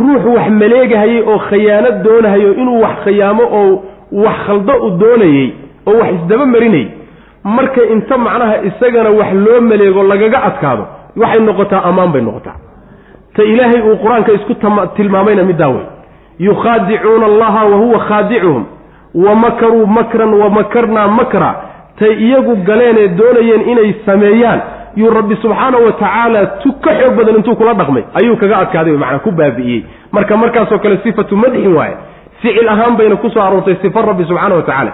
ruux 0.00 0.24
wax 0.36 0.46
maleegahayay 0.60 1.22
oo 1.30 1.38
khayaano 1.48 1.90
doonahayo 2.04 2.50
inuu 2.60 2.80
wax 2.84 2.96
khiyaamo 3.04 3.44
oo 3.60 3.82
wax 4.24 4.36
khaldo 4.46 4.74
u 4.86 4.90
doonayey 5.02 5.46
oo 5.86 5.96
wax 6.00 6.10
isdaba 6.18 6.46
marinayay. 6.46 6.88
Marka 7.44 7.82
inta 7.94 8.18
macnaha 8.18 8.56
isagana 8.68 9.10
wax 9.10 9.30
loo 9.44 9.60
maleego 9.70 10.02
lagaga 10.02 10.38
adkaado 10.48 10.84
waxay 11.16 11.40
noqotaa 11.48 11.82
ammaan 11.88 12.12
bay 12.14 12.22
noqotaa 12.28 12.56
ta 13.36 13.42
ilaahay 13.42 13.80
uu 13.90 13.96
qur'aanka 14.02 14.32
isku 14.32 14.54
tilmaamayna 14.96 15.42
middaa 15.50 15.68
wey 15.68 15.84
yukhaadicuuna 16.38 17.26
allaha 17.26 17.64
wa 17.64 17.76
huwa 17.76 17.98
khaadicuhum 18.08 18.64
wa 19.14 19.34
makaruu 19.34 19.86
makran 19.86 20.34
wa 20.34 20.50
makarnaa 20.50 21.08
makra. 21.08 21.54
Tay 21.98 22.12
iyagu 22.26 22.56
galeenee 22.56 23.08
doonayeen 23.08 23.68
inay 23.68 23.94
sameeyaan. 24.06 24.60
Yuu 24.96 25.10
rabbi 25.10 25.36
subxaana 25.36 25.78
wa 25.78 25.92
tacaala 25.92 26.46
tu 26.46 26.72
ka 26.72 26.90
xoog 27.00 27.14
badan 27.16 27.36
intuu 27.36 27.56
kula 27.56 27.74
dhaqmay. 27.74 28.04
Ayuu 28.14 28.36
kaga 28.36 28.56
adkaaday 28.58 28.96
macnaa 28.96 29.18
ku 29.18 29.30
baabi'iyey. 29.30 29.84
Marka 30.12 30.36
markaasoo 30.36 30.78
kale 30.78 30.96
sifatu 31.04 31.36
madxin 31.36 31.74
waaye. 31.76 31.96
Ficil 32.42 32.68
ahaan 32.68 32.96
bayna 32.96 33.16
ku 33.16 33.28
soo 33.30 33.40
aroortay 33.42 33.76
sifa 33.82 34.02
rabbi 34.02 34.24
subxaana 34.24 34.54
wa 34.54 34.62
tacaala 34.62 34.92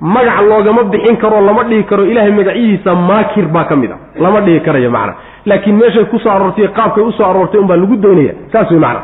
magac 0.00 0.40
loogama 0.48 0.82
bixin 0.92 1.16
karo 1.16 1.40
lama 1.40 1.64
dhihi 1.64 1.84
karo 1.90 2.04
ilaahay 2.04 2.32
magacyihiisa 2.32 2.94
maakir 2.94 3.46
baa 3.54 3.64
ka 3.64 3.76
mid 3.76 3.90
a 3.90 3.96
lama 4.20 4.40
dhihi 4.40 4.60
karayo 4.66 4.90
macna. 4.90 5.14
Laakiin 5.46 5.76
meeshay 5.76 6.04
ku 6.10 6.18
soo 6.18 6.30
aroortay 6.30 6.68
qaabkay 6.78 7.02
u 7.02 7.12
soo 7.12 7.24
aroortay 7.30 7.60
unbaa 7.60 7.76
lagu 7.76 7.96
doonaya 7.96 8.32
saas 8.52 8.70
wey 8.70 8.78
macna. 8.78 9.00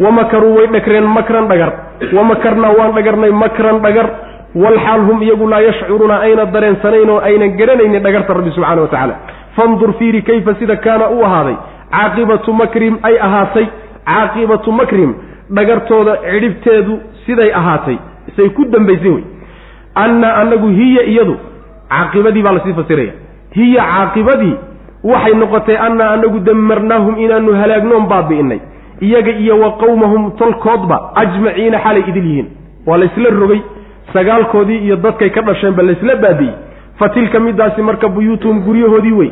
Wamakaruu 0.00 0.54
way 0.56 0.66
dhagreen 0.66 1.04
makran 1.16 1.48
dhagar. 1.48 1.70
Wamakarnaa 2.16 2.72
waan 2.78 2.92
dhagarnay 2.96 3.30
makran 3.30 3.80
dhagar. 3.82 4.08
Walxaal 4.54 5.00
hum 5.08 5.22
iyagu 5.22 5.46
laa 5.48 5.60
yashcuruuna 5.60 6.20
ayna 6.26 6.44
dareensanayn 6.46 7.10
oo 7.10 7.18
aynan 7.28 7.56
garanaynin 7.58 8.02
dhagarta 8.02 8.34
rabbi 8.38 8.50
subxana 8.56 8.82
wa 8.82 8.88
tacaala. 8.88 9.14
Fandur 9.56 9.92
fiiri 9.98 10.22
kayfa 10.22 10.54
sida 10.58 10.76
kaana 10.76 11.08
u 11.10 11.24
ahaaday. 11.24 11.56
Caaqibatu 11.92 12.52
makrim 12.52 12.94
ay 13.02 13.18
ahaatay. 13.26 13.66
Caaqibatu 14.06 14.72
makrim 14.72 15.10
dhagartooda 15.50 16.14
cidhibteedu 16.30 16.94
siday 17.26 17.50
ahaatay. 17.60 17.98
Say 18.36 18.48
ku 18.56 18.64
dambaysay 18.64 19.10
wey 19.16 19.24
anna 20.04 20.28
anagu 20.42 20.68
hiya 20.78 21.02
iyadu 21.12 21.36
caaqibadii 21.92 22.42
baa 22.46 22.52
la 22.56 22.60
sii 22.64 22.72
fasiraya. 22.80 23.12
Hiya 23.56 23.82
caaqibadii 23.92 24.54
waxay 25.10 25.34
noqotay 25.42 25.76
anna 25.86 26.04
anagu 26.14 26.38
damarnaahum 26.48 27.14
inaanu 27.24 27.52
halaagnoon 27.60 28.06
baabi'inay. 28.12 28.60
Iyaga 29.00 29.32
iyo 29.42 29.58
wa 29.62 29.70
qowmahum 29.82 30.30
tolkoodba 30.38 30.96
ajmaciina 31.22 31.78
xalay 31.84 32.02
idil 32.10 32.26
yihiin. 32.30 32.48
Waa 32.86 32.98
laysla 32.98 33.30
rogay 33.40 33.60
sagaalkoodii 34.12 34.78
iyo 34.86 34.96
dadkay 34.96 35.30
ka 35.30 35.40
dhasheenba 35.42 35.82
laysla 35.82 36.16
baabi'iyey 36.16 36.54
fa 36.98 37.08
tilka 37.08 37.40
midaasi 37.40 37.82
marka 37.82 38.08
buyuutuhum 38.08 38.60
guryahoodii 38.66 39.12
wey 39.20 39.30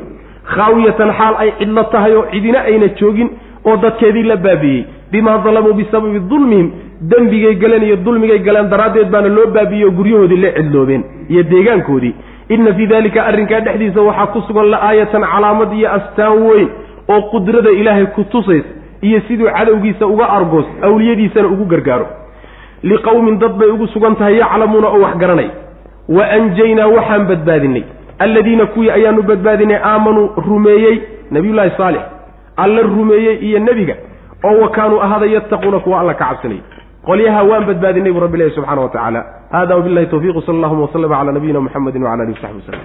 khaawiyatan 0.54 1.10
xaal 1.18 1.34
ay 1.42 1.50
cidlo 1.58 1.82
tahay 1.92 2.12
oo 2.16 2.24
cidina 2.32 2.60
ayna 2.70 2.88
joogin 3.00 3.30
oo 3.64 3.76
dadkeedii 3.84 4.22
la 4.22 4.36
baabi'iyey 4.36 4.84
bimaa 5.12 5.38
dalamuu 5.44 5.72
bisababi 5.74 6.20
dulmihim 6.30 6.70
dembigay 7.00 7.54
galeen 7.54 7.82
iyo 7.82 7.96
dulmigay 7.96 8.38
galeen 8.38 8.68
daraaddeed 8.70 9.10
baana 9.10 9.28
loo 9.28 9.46
baabi'iyey 9.54 9.84
oo 9.88 9.90
guryahoodii 9.98 10.36
la 10.44 10.50
cidloobeen 10.52 11.02
iyo 11.28 11.42
deegaankoodii. 11.42 12.14
Inna 12.48 12.74
fii 12.74 12.86
daalika 12.86 13.24
arrinkaa 13.26 13.60
dhexdiisa 13.60 14.00
waxaa 14.00 14.26
ku 14.26 14.40
sugan 14.46 14.66
la 14.70 14.78
aayatan 14.88 15.22
calaamad 15.32 15.72
iyo 15.72 15.88
astaan 15.92 16.38
weyn 16.46 16.68
oo 17.08 17.20
qudrada 17.32 17.70
ilaahay 17.70 18.06
ku 18.06 18.24
tusaysa 18.24 18.68
iyo 19.02 19.20
siduu 19.28 19.46
cadowgiisa 19.56 20.06
uga 20.06 20.26
argoos 20.28 20.66
awliyadiisana 20.82 21.48
ugu 21.48 21.64
gargaaro. 21.64 22.06
Liqowmin 22.82 23.38
dad 23.38 23.52
bay 23.58 23.68
ugu 23.68 23.86
sugan 23.88 24.16
tahay 24.16 24.36
yaclamuuna 24.38 24.88
oo 24.88 25.00
wax 25.00 25.16
garanay 25.18 25.50
wa 26.08 26.24
anjaynaa 26.30 26.86
waxaan 26.86 27.26
badbaadinay. 27.28 27.82
Alladiina 28.18 28.66
kuwii 28.66 28.90
ayaanu 28.90 29.22
badbaadinay 29.22 29.76
aamanuu 29.84 30.30
rumeeyey 30.48 30.98
nabiyullaahi 31.30 31.70
saalix. 31.76 32.02
Alla 32.56 32.82
rumeeyey 32.82 33.36
iyo 33.48 33.58
nebiga 33.58 33.94
oo 34.44 34.60
wa 34.62 34.68
kaanuu 34.70 35.00
ahaaday 35.06 35.32
yattaquuna 35.34 35.78
kuwa 35.84 36.00
alla 36.00 36.14
ka 36.14 36.24
cabsanayay 36.24 36.62
qolyaha 37.06 37.42
waan 37.50 37.64
badbaadinay 37.66 38.12
buu 38.12 38.20
rabbi 38.20 38.36
ilahi 38.38 38.50
subxana 38.56 38.80
wa 38.80 38.88
tacaala 38.88 39.20
hada 39.50 39.76
wabillahi 39.76 40.06
tawfiiq 40.06 40.36
sala 40.46 40.58
allahuma 40.58 40.82
waslama 40.86 41.16
cala 41.16 41.32
nabiyina 41.32 41.60
muxamedi 41.66 41.98
wcala 41.98 42.22
alihi 42.22 42.38
wasaxbi 42.38 42.58
waslem 42.60 42.80